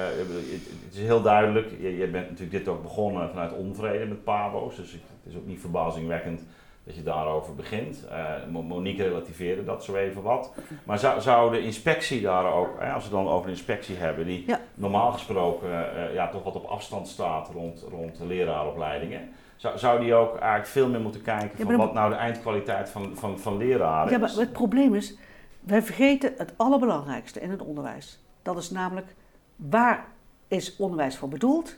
[0.86, 4.76] het is heel duidelijk, je, je, bent natuurlijk dit ook begonnen vanuit onvrede met PABO's.
[4.76, 6.42] Dus het is ook niet verbazingwekkend
[6.84, 8.08] dat je daarover begint.
[8.10, 10.54] Uh, Monique relativeerde dat zo even wat.
[10.84, 14.46] Maar zou, zou de inspectie daar ook, als we dan over een inspectie hebben, die
[14.74, 19.30] normaal gesproken uh, ja, toch wat op afstand staat rond, rond de leraaropleidingen.
[19.64, 23.12] Zou, zou die ook eigenlijk veel meer moeten kijken van wat nou de eindkwaliteit van,
[23.16, 24.12] van, van leraren is?
[24.12, 25.18] Ja, maar het probleem is,
[25.60, 28.24] wij vergeten het allerbelangrijkste in het onderwijs.
[28.42, 29.16] Dat is namelijk,
[29.56, 30.06] waar
[30.48, 31.76] is onderwijs voor bedoeld?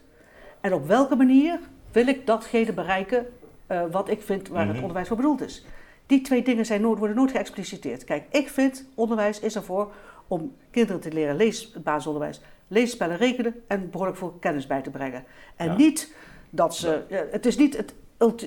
[0.62, 1.60] En op welke manier
[1.92, 3.28] wil ik datgene bereiken
[3.68, 4.80] uh, wat ik vind waar het mhm.
[4.80, 5.66] onderwijs voor bedoeld is.
[6.06, 8.04] Die twee dingen zijn nooit, worden nooit geëxpliciteerd.
[8.04, 9.94] Kijk, ik vind onderwijs is ervoor
[10.28, 14.90] om kinderen te leren lees, basisonderwijs, lezen, spellen, rekenen en behoorlijk veel kennis bij te
[14.90, 15.24] brengen.
[15.56, 16.14] En niet
[16.56, 17.02] dat ze,
[17.32, 17.94] het is niet het,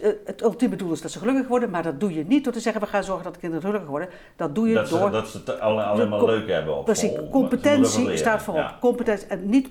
[0.01, 2.53] eh, het ultieme doel is dat ze gelukkig worden, maar dat doe je niet door
[2.53, 4.09] te zeggen we gaan zorgen dat de kinderen gelukkig worden.
[4.37, 5.07] Dat doe je dat door...
[5.07, 8.77] Ze, dat ze het alleen maar leuk hebben op Precies, competentie staat voorop.
[8.81, 9.69] Competentie en niet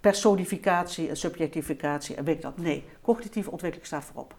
[0.00, 2.58] personificatie en subjectificatie en weet ik dat.
[2.58, 4.34] Nee, cognitieve ontwikkeling staat voorop.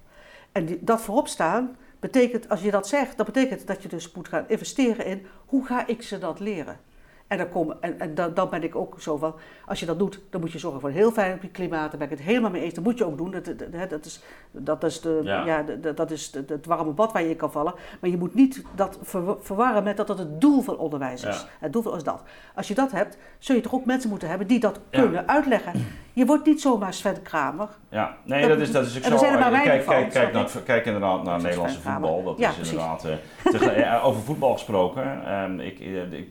[0.52, 4.12] En die, dat voorop staan betekent, als je dat zegt, dat betekent dat je dus
[4.12, 6.80] moet gaan investeren in hoe ga ik ze dat leren.
[7.28, 10.00] En, dan, kom, en, en dan, dan, ben ik ook zo van, als je dat
[10.00, 11.90] doet, dan moet je zorgen voor een heel fijn klimaat.
[11.90, 12.74] Daar ben ik het helemaal mee eens.
[12.74, 13.32] Dat moet je ook doen.
[13.32, 14.22] Dat, dat, dat is,
[14.52, 15.64] dat is, de, ja.
[15.94, 17.74] dat is de, het warme bad waar je in kan vallen.
[18.02, 19.00] Maar je moet niet dat
[19.42, 21.46] verwarren met dat dat het doel van onderwijs is.
[21.60, 22.24] Het doel is dat.
[22.56, 25.86] Als je dat hebt, zul je toch ook mensen moeten hebben die dat kunnen uitleggen.
[26.18, 27.70] Je wordt niet zomaar Sven Kramer.
[27.90, 29.18] Ja, nee, dat, is, dat is ook zo.
[29.18, 32.24] Kijk, kijk, kijk, naar, kijk inderdaad naar Nederlandse voetbal.
[32.24, 33.06] Dat is inderdaad...
[33.06, 35.34] Uh, over voetbal gesproken.
[35.34, 35.78] Um, ik,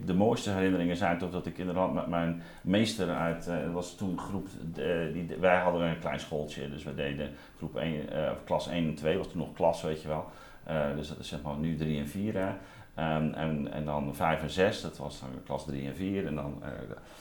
[0.06, 4.18] de mooiste herinnering zijn toch dat ik inderdaad met mijn meester uit, uh, was toen
[4.18, 4.48] groep,
[5.12, 8.86] die, wij hadden een klein schooltje, dus we deden groep 1, uh, eh, klas 1
[8.86, 10.24] en 2, was toen nog klas, weet je wel.
[10.96, 12.34] Dus dat is zeg maar nu 3 en 4.
[12.98, 16.26] Um, en, en dan 5 en 6, dat was dan klas 3 en 4.
[16.26, 16.62] En dan,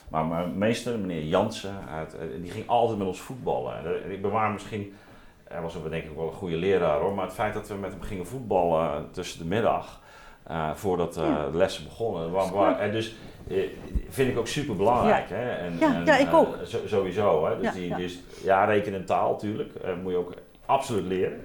[0.08, 4.10] maar mijn meester, meneer Jansen, uit, die ging altijd met ons voetballen.
[4.10, 4.94] Ik bewaar misschien,
[5.48, 7.90] hij was denk ik wel een goede leraar hoor, maar het feit dat we met
[7.90, 10.00] hem gingen voetballen tussen de middag,
[10.50, 12.30] uh, voordat uh, de lessen begonnen.
[12.30, 13.14] Waar, en dus
[13.48, 13.68] uh,
[14.08, 15.28] vind ik ook super belangrijk.
[15.28, 15.34] Ja.
[15.34, 15.50] Hè?
[15.50, 16.56] En, ja, en, ja, ik ook.
[16.86, 17.46] sowieso.
[17.46, 17.56] Hè?
[17.56, 17.96] Dus, ja, die.
[17.96, 19.72] Dus, ja, rekenen en taal natuurlijk.
[20.02, 20.32] moet je ook
[20.66, 21.40] absoluut leren.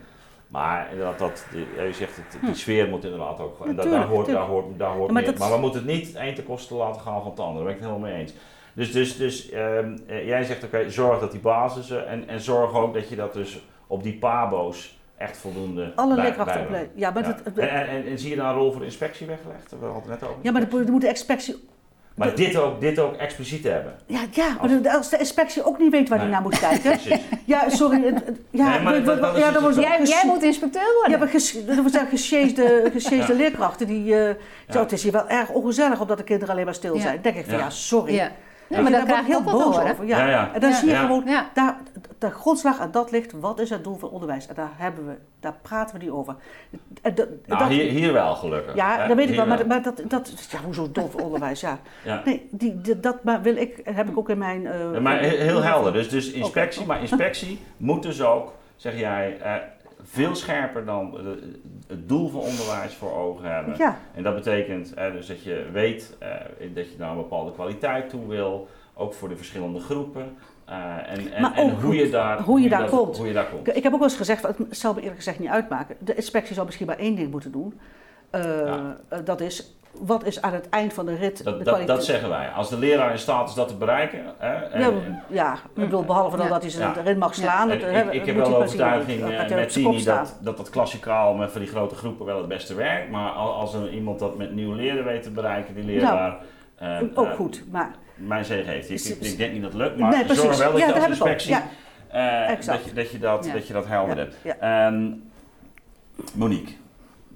[0.51, 2.55] Maar inderdaad, dat, die, je zegt, het, die hm.
[2.55, 3.65] sfeer moet inderdaad ook.
[3.65, 5.37] En daar hoort, daar hoort, daar hoort maar, meer.
[5.37, 7.55] maar we moeten het niet één te kosten laten gaan van het andere.
[7.55, 8.33] Daar ben ik het helemaal mee eens.
[8.73, 12.73] Dus, dus, dus um, jij zegt, oké, okay, zorg dat die basis en, en zorg
[12.73, 15.91] ook dat je dat dus op die pabo's echt voldoende.
[15.95, 16.91] Alle leerkrachten opleiden.
[16.95, 19.71] Ja, maar Het, en, en, en, zie je daar een rol voor de inspectie weggelegd?
[19.79, 20.35] We hadden net over.
[20.41, 21.69] Ja, maar de, moet de inspectie.
[22.25, 23.95] Maar dit, ook, dit ook expliciet hebben.
[24.05, 26.99] Ja, ja maar als de inspectie ook niet weet waar hij naar moet kijken.
[27.45, 28.13] ja, sorry.
[28.49, 31.11] Ja, nee, maar, ja, dan jij, jij moet inspecteur worden.
[31.11, 34.05] Ja, maar ges, er zijn gesjeesde, leerkrachten die.
[34.05, 34.29] Uh,
[34.69, 37.19] zo, het is hier wel erg ongezellig omdat de kinderen alleen maar stil zijn.
[37.21, 38.31] Denk ik van ja, sorry.
[38.71, 40.05] Ja, maar daar krijg ik heel boos over.
[40.05, 40.27] Ja.
[40.27, 41.77] Ja, En dan zie je gewoon, daar,
[42.17, 44.47] de grondslag aan dat ligt, wat is het doel van onderwijs?
[44.47, 46.35] En daar, hebben we, daar praten we niet over.
[47.01, 47.13] En
[47.45, 48.75] nou, dat, hier, hier wel gelukkig.
[48.75, 51.61] Ja, dat weet ik wel, maar, maar dat, dat, ja, hoezo doel voor onderwijs?
[51.61, 51.79] Ja.
[52.25, 54.61] Nee, die, dat maar wil ik, heb ik ook in mijn...
[54.61, 59.55] Uh, maar heel helder, dus, dus inspectie, maar inspectie moet dus ook, zeg jij, uh,
[60.03, 61.17] veel scherper dan
[61.87, 63.75] het doel van onderwijs voor ogen hebben.
[63.77, 63.97] Ja.
[64.13, 68.27] En dat betekent dus dat je weet uh, dat je naar een bepaalde kwaliteit toe
[68.27, 70.37] wil, ook voor de verschillende groepen.
[70.69, 70.75] Uh,
[71.11, 73.17] en, en, en hoe, je daar, hoe, je, daar komt.
[73.17, 73.75] hoe je daar komt.
[73.75, 75.95] Ik heb ook wel eens gezegd, het zal me eerlijk gezegd niet uitmaken.
[75.99, 77.79] De inspectie zal misschien maar één ding moeten doen.
[78.31, 78.97] Ja.
[79.23, 82.29] Dat is wat is aan het eind van de rit dat, de dat, dat, zeggen
[82.29, 82.49] wij.
[82.49, 84.23] Als de leraar in staat is dat te bereiken.
[84.37, 84.91] Hè, en, ja,
[85.27, 87.71] ja, ik bedoel, behalve dan dat hij ze erin mag slaan.
[87.71, 91.61] ik, ik, heb wel de overtuiging uh, met Tini dat, dat dat klassikaal met van
[91.61, 93.09] die grote groepen wel het beste werkt.
[93.09, 96.37] Maar als er iemand dat met nieuw leren weet te bereiken, die leraar...
[96.79, 97.91] Nou, uh, ook uh, goed, maar...
[98.15, 98.89] Mijn zegen heeft.
[98.89, 101.55] Ik, ik, denk niet dat het lukt, maar nee, zorg wel dat je als inspectie...
[101.55, 104.35] dat, je, dat, je dat, dat je dat helder hebt.
[104.93, 105.31] Um,
[106.33, 106.73] Monique,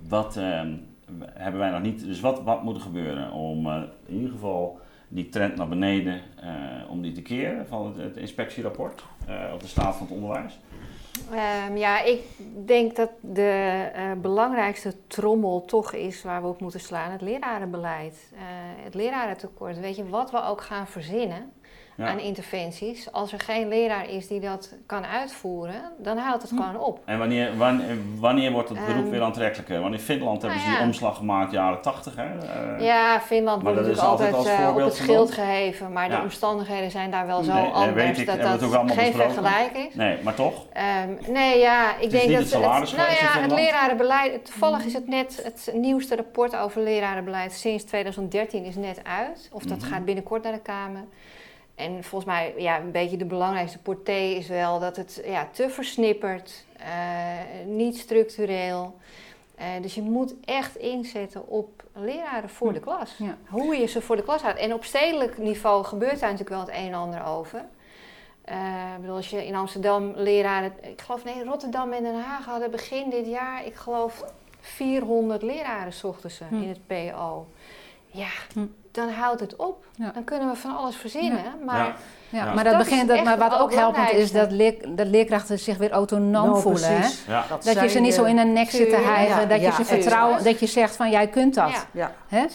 [0.08, 0.36] wat...
[0.36, 0.93] Um,
[1.34, 2.06] hebben wij nog niet.
[2.06, 6.22] Dus wat, wat moet er gebeuren om uh, in ieder geval die trend naar beneden,
[6.43, 10.16] uh, om die te keren van het, het inspectierapport uh, op de staat van het
[10.16, 10.60] onderwijs?
[11.70, 12.22] Um, ja, ik
[12.66, 13.89] denk dat de
[14.22, 18.32] belangrijkste trommel toch is waar we op moeten slaan: het lerarenbeleid.
[18.34, 18.39] Uh,
[18.84, 19.79] het lerarentekort.
[19.79, 21.51] Weet je, wat we ook gaan verzinnen
[21.97, 23.12] aan interventies.
[23.12, 26.58] Als er geen leraar is die dat kan uitvoeren, dan houdt het hm.
[26.58, 27.00] gewoon op.
[27.05, 29.82] En wanneer, wanneer, wanneer wordt het beroep um, weer aantrekkelijker?
[29.82, 32.16] Want in Finland hebben nou ze die omslag gemaakt jaren 80.
[32.16, 32.26] Hè?
[32.26, 36.92] Uh, ja, Finland wordt natuurlijk altijd, altijd uh, op het schild geheven, maar de omstandigheden
[36.92, 39.96] zijn daar wel zo nee, anders ik, dat dat geen vergelijk is.
[39.96, 40.66] Nee, maar toch?
[41.05, 42.62] Um, nee, ja, ik denk dat het,
[42.96, 48.63] nou ja, het lerarenbeleid, toevallig is het net het nieuwste rapport over lerarenbeleid sinds 2013
[48.63, 49.50] is net uit.
[49.51, 49.93] Of dat mm -hmm.
[49.93, 51.04] gaat binnenkort naar de Kamer.
[51.76, 55.70] En volgens mij, ja, een beetje de belangrijkste porté is wel dat het ja, te
[55.70, 58.96] versnipperd, uh, niet structureel.
[59.60, 63.16] Uh, dus je moet echt inzetten op leraren voor de klas.
[63.18, 63.38] Ja.
[63.47, 64.60] Hoe je ze voor de klas houdt.
[64.60, 67.66] En op stedelijk niveau gebeurt daar natuurlijk wel het een en ander over.
[68.50, 72.46] Uh, ik bedoel, als je in Amsterdam leraren, ik geloof nee, Rotterdam en Den Haag
[72.46, 74.24] hadden begin dit jaar, ik geloof
[74.60, 76.56] 400 leraren zochten ze hm.
[76.56, 77.47] in het PO.
[78.06, 78.66] Ja, hm
[78.96, 79.86] dan houdt het op.
[80.13, 81.43] Dan kunnen we van alles verzinnen.
[81.66, 81.96] Maar,
[82.30, 82.54] ja.
[82.54, 85.92] maar, dat begint, dat, maar wat ook helpend is, dat, leer, dat leerkrachten zich weer
[85.92, 87.01] autonoom nou, voelen.
[87.01, 87.08] Hè?
[87.47, 89.50] Dat, dat je ze niet zo in een nek zit te hijgen.
[89.50, 91.86] dat je ze vertrouwen, dat je zegt van jij kunt dat.
[91.92, 92.12] Ja.
[92.28, 92.46] Hè?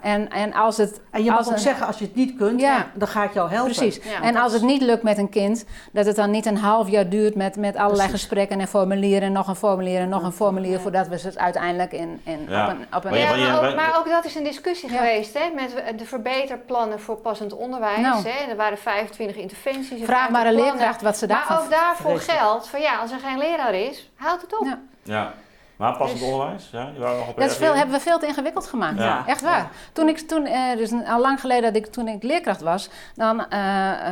[0.00, 2.60] En, en, als het, en je mag ook zeggen, als je het niet kunt,
[2.94, 3.74] dan ga ik jou helpen.
[3.74, 4.00] Precies.
[4.22, 7.08] en als het niet lukt met een kind, dat het dan niet een half jaar
[7.08, 10.80] duurt met, met allerlei gesprekken en formulieren en nog een formulier en nog een formulier
[10.80, 12.86] voordat we het uiteindelijk in, in, op een...
[12.96, 16.06] Op een maar, maar, ook, maar, ook, dat is een discussie geweest, hè, met de
[16.06, 18.00] verbeterplannen voor passend onderwijs.
[18.00, 18.28] Nou.
[18.28, 18.50] Hè.
[18.50, 20.04] Er waren 25 interventies.
[20.04, 23.18] Vraag maar een leerkracht wat ze daarvan Maar ook daarvoor geldt van ja, als er
[23.18, 24.66] geen leraar is, houd het op.
[24.66, 24.78] Ja.
[25.02, 25.32] ja.
[25.80, 26.68] Maar passend dus, onderwijs?
[26.72, 26.90] Ja,
[27.36, 28.98] dat is veel, hebben we veel te ingewikkeld gemaakt.
[28.98, 29.26] Ja.
[29.26, 29.70] Echt waar.
[29.92, 33.36] Toen ik, toen, eh, dus al lang geleden dat ik, toen ik leerkracht was, dan
[33.36, 33.46] uh,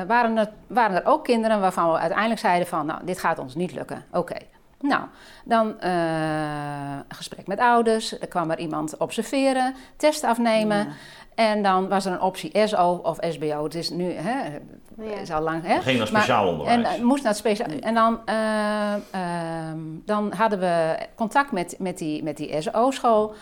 [0.06, 3.54] waren, er, waren er ook kinderen waarvan we uiteindelijk zeiden van, nou, dit gaat ons
[3.54, 4.04] niet lukken.
[4.12, 4.36] Oké.
[4.80, 5.02] Nou,
[5.44, 10.88] dan uh, een gesprek met ouders, er kwam er iemand observeren, test afnemen.
[11.38, 13.64] En dan was er een optie SO of SBO.
[13.64, 14.58] Het is nu, hè,
[15.20, 15.62] is al lang.
[15.64, 15.80] Hè?
[15.80, 16.94] Ging naar speciaal maar, onderwijs.
[16.94, 17.68] En uh, moest naar speciaal.
[17.80, 19.20] En dan, uh, uh,
[20.04, 23.34] dan hadden we contact met, met die, met die SO-school.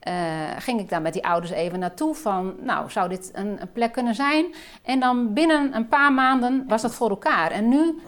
[0.00, 0.14] Eh,
[0.58, 3.92] ging ik daar met die ouders even naartoe van, nou, zou dit een, een, plek
[3.92, 4.54] kunnen zijn?
[4.82, 7.50] En dan binnen een paar maanden was dat voor elkaar.
[7.50, 8.02] En nu,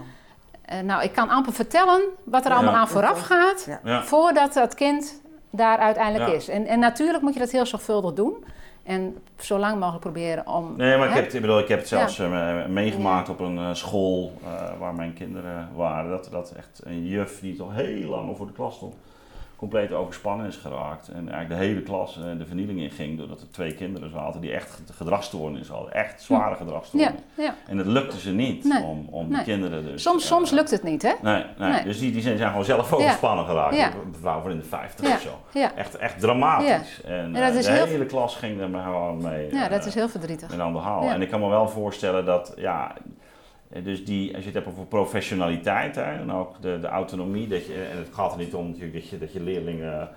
[0.65, 4.03] eh, nou, ik kan amper vertellen wat er allemaal aan vooraf gaat, ja.
[4.03, 5.21] voordat dat kind
[5.51, 6.49] daar uiteindelijk is.
[6.49, 8.45] En, en natuurlijk moet je dat heel zorgvuldig doen.
[8.87, 10.77] En zo lang mogelijk proberen om.
[10.77, 13.75] Nee, maar ik heb, ik, bedoel, ik heb het zelfs eh, meegemaakt op een uh,
[13.75, 16.11] school uh, waar mijn kinderen waren.
[16.11, 18.95] Dat, dat echt een juf die toch heel lang over de klas stond,
[19.57, 21.09] compleet overspannen is geraakt.
[21.09, 24.53] En eigenlijk de hele klas de vernieling in ging doordat er twee kinderen zaten die
[24.53, 25.93] echt gedragstoornis hadden.
[25.93, 27.11] Echt zware gedragstoornis.
[27.35, 27.55] Ja, ja.
[27.67, 30.03] En het lukte ze niet om, om die kinderen dus...
[30.03, 31.13] Soms, soms lukt het niet, hè?
[31.23, 31.85] Nee, nee.
[31.85, 33.77] dus die, die zijn, gewoon zelf overspannen geraakt.
[33.77, 35.61] Een vrouw van in de 50 of zo.
[35.77, 37.01] Echt, echt dramatisch.
[37.05, 39.53] En, en de hele klas ging er maar gewoon mee.
[39.53, 40.51] Ja, dat is heel verdrietig.
[40.51, 41.03] Met aan de haal.
[41.03, 42.93] En ik kan me wel voorstellen dat, ja...
[43.83, 47.67] Dus die, als je het hebt over professionaliteit hè, en ook de, de autonomie, dat
[47.67, 50.09] je, en het gaat er niet om dat je, dat je leerlingen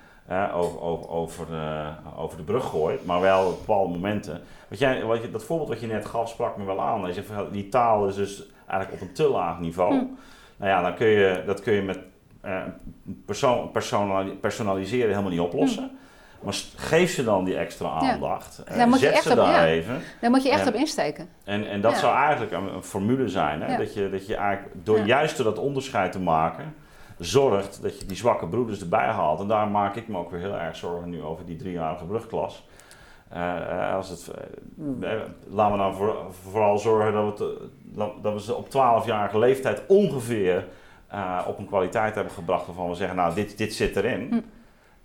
[0.53, 1.87] over, over, over, uh,
[2.17, 4.41] over, de brug gooit, maar wel op bepaalde momenten.
[4.67, 7.07] Wat jij, wat je, dat voorbeeld wat je net gaf sprak me wel aan.
[7.07, 9.93] Je zegt, die taal is dus eigenlijk op een te laag niveau.
[9.93, 10.05] Hm.
[10.57, 11.99] Nou ja, dan kun je, dat kun je met
[12.45, 12.63] uh,
[13.25, 13.71] persoon,
[14.41, 15.83] personaliseren helemaal niet oplossen.
[15.83, 15.95] Hm.
[16.41, 18.63] Maar geef ze dan die extra aandacht.
[18.75, 18.87] Ja.
[18.87, 20.01] Uh, zet ze daar even.
[20.21, 21.29] Daar moet je echt op insteken.
[21.43, 23.61] En, en dat zou eigenlijk een, formule zijn.
[23.61, 23.77] Hè?
[23.77, 26.75] Dat, je, dat je eigenlijk door juist door dat onderscheid te maken,
[27.17, 29.39] zorgt dat je die zwakke broeders erbij haalt.
[29.39, 32.67] En daar maak ik me ook weer heel erg zorgen nu over die driejarige brugklas.
[33.33, 34.31] Uh, als het,
[35.01, 35.11] uh,
[35.47, 36.15] laten we nou voor,
[36.49, 37.69] vooral zorgen dat we,
[38.21, 40.65] dat we ze op 12-jarige leeftijd ongeveer
[41.47, 44.27] op een kwaliteit hebben gebracht waarvan we zeggen, nou dit, dit zit erin.
[44.29, 44.39] Hm.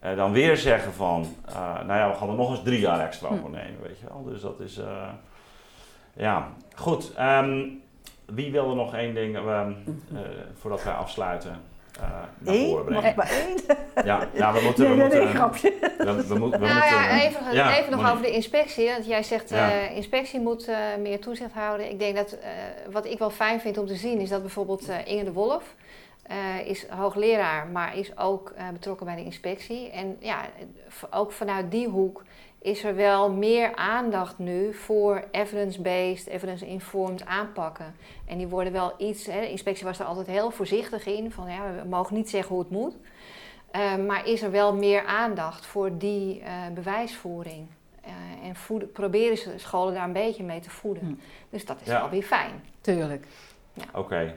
[0.05, 1.57] Uh, dan weer zeggen van, uh,
[1.87, 3.37] nou ja, we gaan er nog eens drie jaar extra hm.
[3.37, 4.25] voor nemen, weet je wel.
[4.25, 5.09] Dus dat is, uh,
[6.13, 7.13] ja, goed.
[7.21, 7.83] Um,
[8.27, 9.77] wie wil er nog één ding, um,
[10.59, 11.61] voordat wij afsluiten,
[12.01, 12.69] naar Eén?
[12.69, 13.13] voren brengen?
[13.17, 13.59] maar één?
[14.05, 14.85] Ja, ja we moeten...
[14.85, 15.75] Nee, we moeten, nee, grapje.
[15.81, 18.91] We, we, we, we nou ja, even, ja, even nog over de inspectie.
[18.91, 19.71] Want jij zegt, ja.
[19.71, 20.71] inspectie moet
[21.01, 21.91] meer toezicht houden.
[21.91, 22.37] Ik denk dat,
[22.91, 25.75] wat ik wel fijn vind om te zien, is dat bijvoorbeeld Inge de Wolf...
[26.31, 29.91] Uh, is hoogleraar, maar is ook uh, betrokken bij de inspectie.
[29.91, 30.47] En ja,
[31.11, 32.25] ook vanuit die hoek
[32.59, 37.95] is er wel meer aandacht nu voor evidence-based, evidence-informed aanpakken.
[38.27, 41.51] En die worden wel iets, hè, de inspectie was er altijd heel voorzichtig in, van
[41.51, 42.97] ja, we mogen niet zeggen hoe het moet.
[43.73, 46.43] Uh, maar is er wel meer aandacht voor die
[46.75, 47.67] bewijsvoering?
[48.43, 51.05] en voeden, proberen ze scholen daar een beetje mee te voeden.
[51.05, 51.15] Hm.
[51.51, 52.65] Dus dat is wel weer fijn.
[52.81, 53.27] Tuurlijk.
[53.73, 53.85] Ja.
[53.93, 54.35] Oké.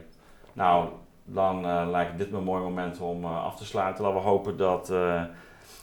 [0.52, 0.88] Nou,
[1.28, 4.04] dan lijkt dit me een mooi moment om af te sluiten.
[4.04, 4.92] Laten we hopen dat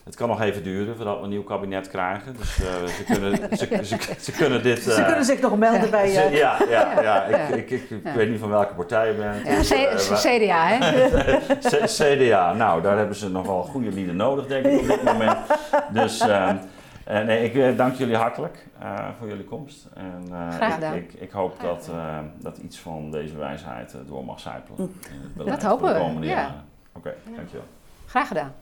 [0.05, 2.35] het kan nog even duren voordat we een nieuw kabinet krijgen.
[2.37, 4.87] Dus uh, ze, kunnen, ze, ze, ze, kunnen dit...
[4.87, 6.11] Uh, ze kunnen zich nog melden bij...
[6.11, 6.13] je.
[6.13, 9.47] Uh, ja, ja, ja, Ik, ik, ik, ik weet niet van welke partij je bent.
[9.47, 10.79] Ja, dus, CDA, hè?
[12.15, 12.53] CDA.
[12.53, 15.37] Nou, daar hebben ze nog wel goede lieden nodig, denk ik, op dit moment.
[15.93, 16.23] Dus...
[17.05, 18.67] Ehm, nee, ik dank jullie hartelijk
[19.17, 19.87] voor jullie komst.
[19.93, 20.95] En, Graag gedaan.
[20.95, 21.91] Ik, ik, hoop dat,
[22.39, 24.93] dat iets van deze wijsheid door mag zijpelen.
[25.35, 25.99] Dat hopen we.
[25.99, 26.53] Oké,
[26.93, 27.65] okay, dankjewel.
[28.05, 28.53] Graag gedaan.